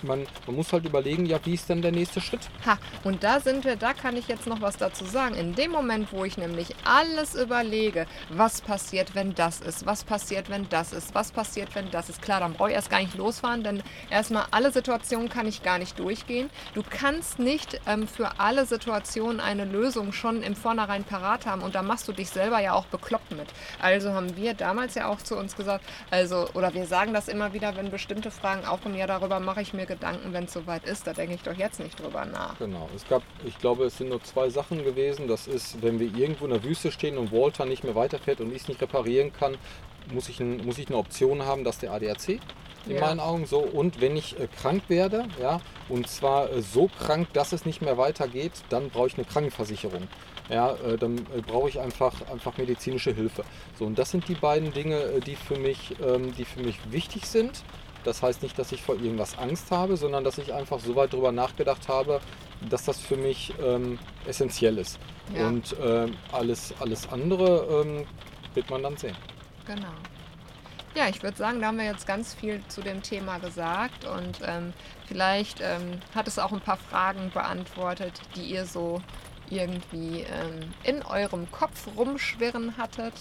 man, 0.02 0.26
man 0.46 0.56
muss 0.56 0.72
halt 0.72 0.86
überlegen, 0.86 1.26
ja, 1.26 1.38
wie 1.44 1.54
ist 1.54 1.68
denn 1.68 1.82
der 1.82 1.92
nächste 1.92 2.20
Schritt? 2.20 2.48
Ha, 2.66 2.78
und 3.04 3.22
da 3.22 3.40
sind 3.40 3.64
wir, 3.64 3.76
da 3.76 3.92
kann 3.92 4.16
ich 4.16 4.28
jetzt 4.28 4.46
noch 4.46 4.62
was 4.62 4.76
dazu 4.78 5.04
sagen. 5.04 5.34
In 5.34 5.54
dem 5.54 5.70
Moment, 5.70 6.12
wo 6.12 6.24
ich 6.24 6.38
nämlich 6.38 6.74
alles 6.84 7.34
überlege, 7.34 8.06
was 8.30 8.62
passiert, 8.62 9.14
wenn 9.14 9.34
das 9.34 9.60
ist, 9.60 9.84
was 9.84 10.04
passiert, 10.04 10.48
wenn 10.48 10.68
das 10.70 10.92
ist, 10.92 11.14
was 11.14 11.32
passiert, 11.32 11.74
wenn 11.74 11.90
das 11.90 12.08
ist. 12.08 12.22
Klar, 12.22 12.40
dann 12.40 12.54
brauche 12.54 12.70
ich 12.70 12.74
erst 12.74 12.90
gar 12.90 13.00
nicht 13.00 13.14
losfahren, 13.16 13.62
denn 13.62 13.82
erstmal 14.10 14.46
alle 14.70 14.74
Situationen 14.74 15.28
kann 15.28 15.48
ich 15.48 15.64
gar 15.64 15.78
nicht 15.78 15.98
durchgehen. 15.98 16.48
Du 16.74 16.84
kannst 16.88 17.40
nicht 17.40 17.80
ähm, 17.88 18.06
für 18.06 18.38
alle 18.38 18.66
Situationen 18.66 19.40
eine 19.40 19.64
Lösung 19.64 20.12
schon 20.12 20.44
im 20.44 20.54
Vornherein 20.54 21.02
parat 21.02 21.44
haben 21.44 21.62
und 21.62 21.74
da 21.74 21.82
machst 21.82 22.06
du 22.06 22.12
dich 22.12 22.30
selber 22.30 22.60
ja 22.60 22.74
auch 22.74 22.86
bekloppt 22.86 23.32
mit. 23.32 23.48
Also 23.80 24.12
haben 24.12 24.36
wir 24.36 24.54
damals 24.54 24.94
ja 24.94 25.08
auch 25.08 25.20
zu 25.20 25.36
uns 25.36 25.56
gesagt, 25.56 25.84
also, 26.12 26.48
oder 26.54 26.72
wir 26.72 26.86
sagen 26.86 27.12
das 27.12 27.26
immer 27.26 27.52
wieder, 27.52 27.74
wenn 27.74 27.90
bestimmte 27.90 28.30
Fragen 28.30 28.64
aufkommen, 28.64 28.94
ja, 28.96 29.08
darüber 29.08 29.40
mache 29.40 29.60
ich 29.60 29.74
mir 29.74 29.86
Gedanken, 29.86 30.32
wenn 30.32 30.44
es 30.44 30.52
soweit 30.52 30.84
ist. 30.84 31.04
Da 31.04 31.14
denke 31.14 31.34
ich 31.34 31.42
doch 31.42 31.56
jetzt 31.56 31.80
nicht 31.80 31.98
drüber 31.98 32.24
nach. 32.24 32.56
Genau, 32.58 32.88
es 32.94 33.04
gab, 33.08 33.22
ich 33.44 33.58
glaube, 33.58 33.86
es 33.86 33.98
sind 33.98 34.10
nur 34.10 34.22
zwei 34.22 34.50
Sachen 34.50 34.84
gewesen. 34.84 35.26
Das 35.26 35.48
ist, 35.48 35.82
wenn 35.82 35.98
wir 35.98 36.14
irgendwo 36.14 36.44
in 36.44 36.52
der 36.52 36.62
Wüste 36.62 36.92
stehen 36.92 37.18
und 37.18 37.32
Walter 37.32 37.64
nicht 37.64 37.82
mehr 37.82 37.96
weiterfährt 37.96 38.40
und 38.40 38.52
ich 38.54 38.62
es 38.62 38.68
nicht 38.68 38.80
reparieren 38.80 39.32
kann, 39.32 39.56
muss 40.12 40.28
ich, 40.28 40.40
ein, 40.40 40.64
muss 40.64 40.78
ich 40.78 40.88
eine 40.88 40.96
Option 40.96 41.44
haben, 41.44 41.64
dass 41.64 41.78
der 41.78 41.92
ADAC 41.92 42.40
in 42.86 42.94
Ja. 42.94 43.01
meinen 43.01 43.20
Augen 43.20 43.46
so. 43.46 43.59
Und 43.59 44.01
wenn 44.01 44.16
ich 44.16 44.38
äh, 44.40 44.46
krank 44.48 44.84
werde, 44.88 45.26
ja, 45.40 45.61
und 45.88 46.09
zwar 46.09 46.51
äh, 46.51 46.62
so 46.62 46.88
krank, 46.98 47.28
dass 47.34 47.53
es 47.53 47.66
nicht 47.66 47.82
mehr 47.82 47.98
weitergeht, 47.98 48.53
dann 48.70 48.88
brauche 48.90 49.09
ich 49.09 49.14
eine 49.16 49.24
Krankenversicherung. 49.26 50.09
Ja, 50.48 50.72
äh, 50.76 50.96
dann 50.98 51.18
äh, 51.18 51.42
brauche 51.46 51.68
ich 51.68 51.78
einfach, 51.78 52.28
einfach 52.30 52.57
medizinische 52.57 53.12
Hilfe. 53.14 53.44
So, 53.78 53.84
und 53.84 53.98
das 53.98 54.11
sind 54.11 54.26
die 54.28 54.34
beiden 54.34 54.72
Dinge, 54.72 54.96
äh, 54.96 55.20
die 55.20 55.36
für 55.36 55.57
mich, 55.57 55.94
ähm, 56.05 56.34
die 56.36 56.44
für 56.44 56.61
mich 56.61 56.76
wichtig 56.90 57.26
sind. 57.26 57.62
Das 58.03 58.22
heißt 58.22 58.42
nicht, 58.42 58.59
dass 58.59 58.72
ich 58.72 58.82
vor 58.82 58.94
irgendwas 58.94 59.36
Angst 59.38 59.70
habe, 59.70 59.96
sondern 59.98 60.24
dass 60.24 60.38
ich 60.38 60.55
einfach 60.55 60.80
so 60.80 60.96
weit 60.96 61.12
drüber 61.12 61.32
nachgedacht 61.32 61.86
habe, 61.88 62.20
dass 62.70 62.84
das 62.86 62.98
für 62.98 63.16
mich 63.18 63.53
ähm, 63.62 63.98
essentiell 64.26 64.78
ist. 64.78 64.98
Ja. 65.36 65.46
Und 65.48 65.76
ähm, 65.84 66.16
alles, 66.32 66.72
alles 66.80 67.07
andere 67.12 67.84
ähm, 67.84 68.07
wird 68.55 68.70
man 68.70 68.82
dann 68.82 68.96
sehen. 68.96 69.14
Genau. 69.66 69.94
Ja, 70.94 71.08
ich 71.08 71.22
würde 71.22 71.36
sagen, 71.36 71.61
da 71.61 71.68
haben 71.68 71.78
wir 71.78 71.84
jetzt 71.84 72.06
ganz 72.06 72.34
viel 72.34 72.62
zu 72.66 72.80
dem 72.80 73.00
Thema 73.02 73.38
gesagt 73.38 74.04
und 74.06 74.40
ähm, 74.44 74.72
vielleicht 75.06 75.61
ähm, 75.61 76.00
hat 76.14 76.26
es 76.26 76.38
auch 76.38 76.52
ein 76.52 76.61
paar 76.61 76.78
Fragen 76.78 77.30
beantwortet, 77.32 78.20
die 78.34 78.42
ihr 78.42 78.66
so 78.66 79.00
irgendwie 79.50 80.22
ähm, 80.22 80.72
in 80.82 81.02
eurem 81.04 81.50
Kopf 81.52 81.86
rumschwirren 81.96 82.76
hattet. 82.76 83.14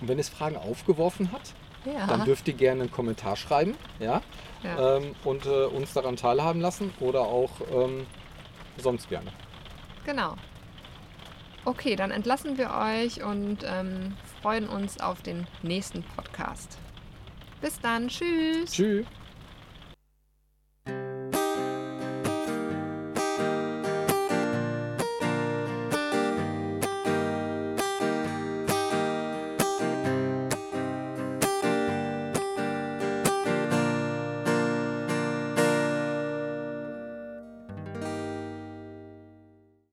Und 0.00 0.08
wenn 0.08 0.18
es 0.20 0.28
Fragen 0.28 0.56
aufgeworfen 0.56 1.32
hat, 1.32 1.52
Ja. 1.84 2.06
dann 2.06 2.24
dürft 2.24 2.46
ihr 2.48 2.54
gerne 2.54 2.82
einen 2.82 2.92
Kommentar 2.92 3.34
schreiben 3.36 3.74
ja? 3.98 4.20
ja. 4.62 4.96
ähm, 4.98 5.14
und 5.24 5.46
äh, 5.46 5.64
uns 5.64 5.92
daran 5.94 6.14
teilhaben 6.16 6.60
lassen 6.60 6.92
oder 7.00 7.22
auch 7.22 7.50
ähm, 7.72 8.06
sonst 8.76 9.08
gerne. 9.08 9.32
Genau. 10.04 10.36
Okay, 11.64 11.96
dann 11.96 12.12
entlassen 12.12 12.56
wir 12.58 12.70
euch 12.70 13.24
und 13.24 13.64
ähm, 13.64 14.14
freuen 14.42 14.68
uns 14.68 15.00
auf 15.00 15.22
den 15.22 15.46
nächsten 15.62 16.02
Podcast. 16.02 16.78
Bis 17.60 17.80
dann. 17.80 18.08
Tschüss. 18.08 18.72
Tschüss. 18.72 19.06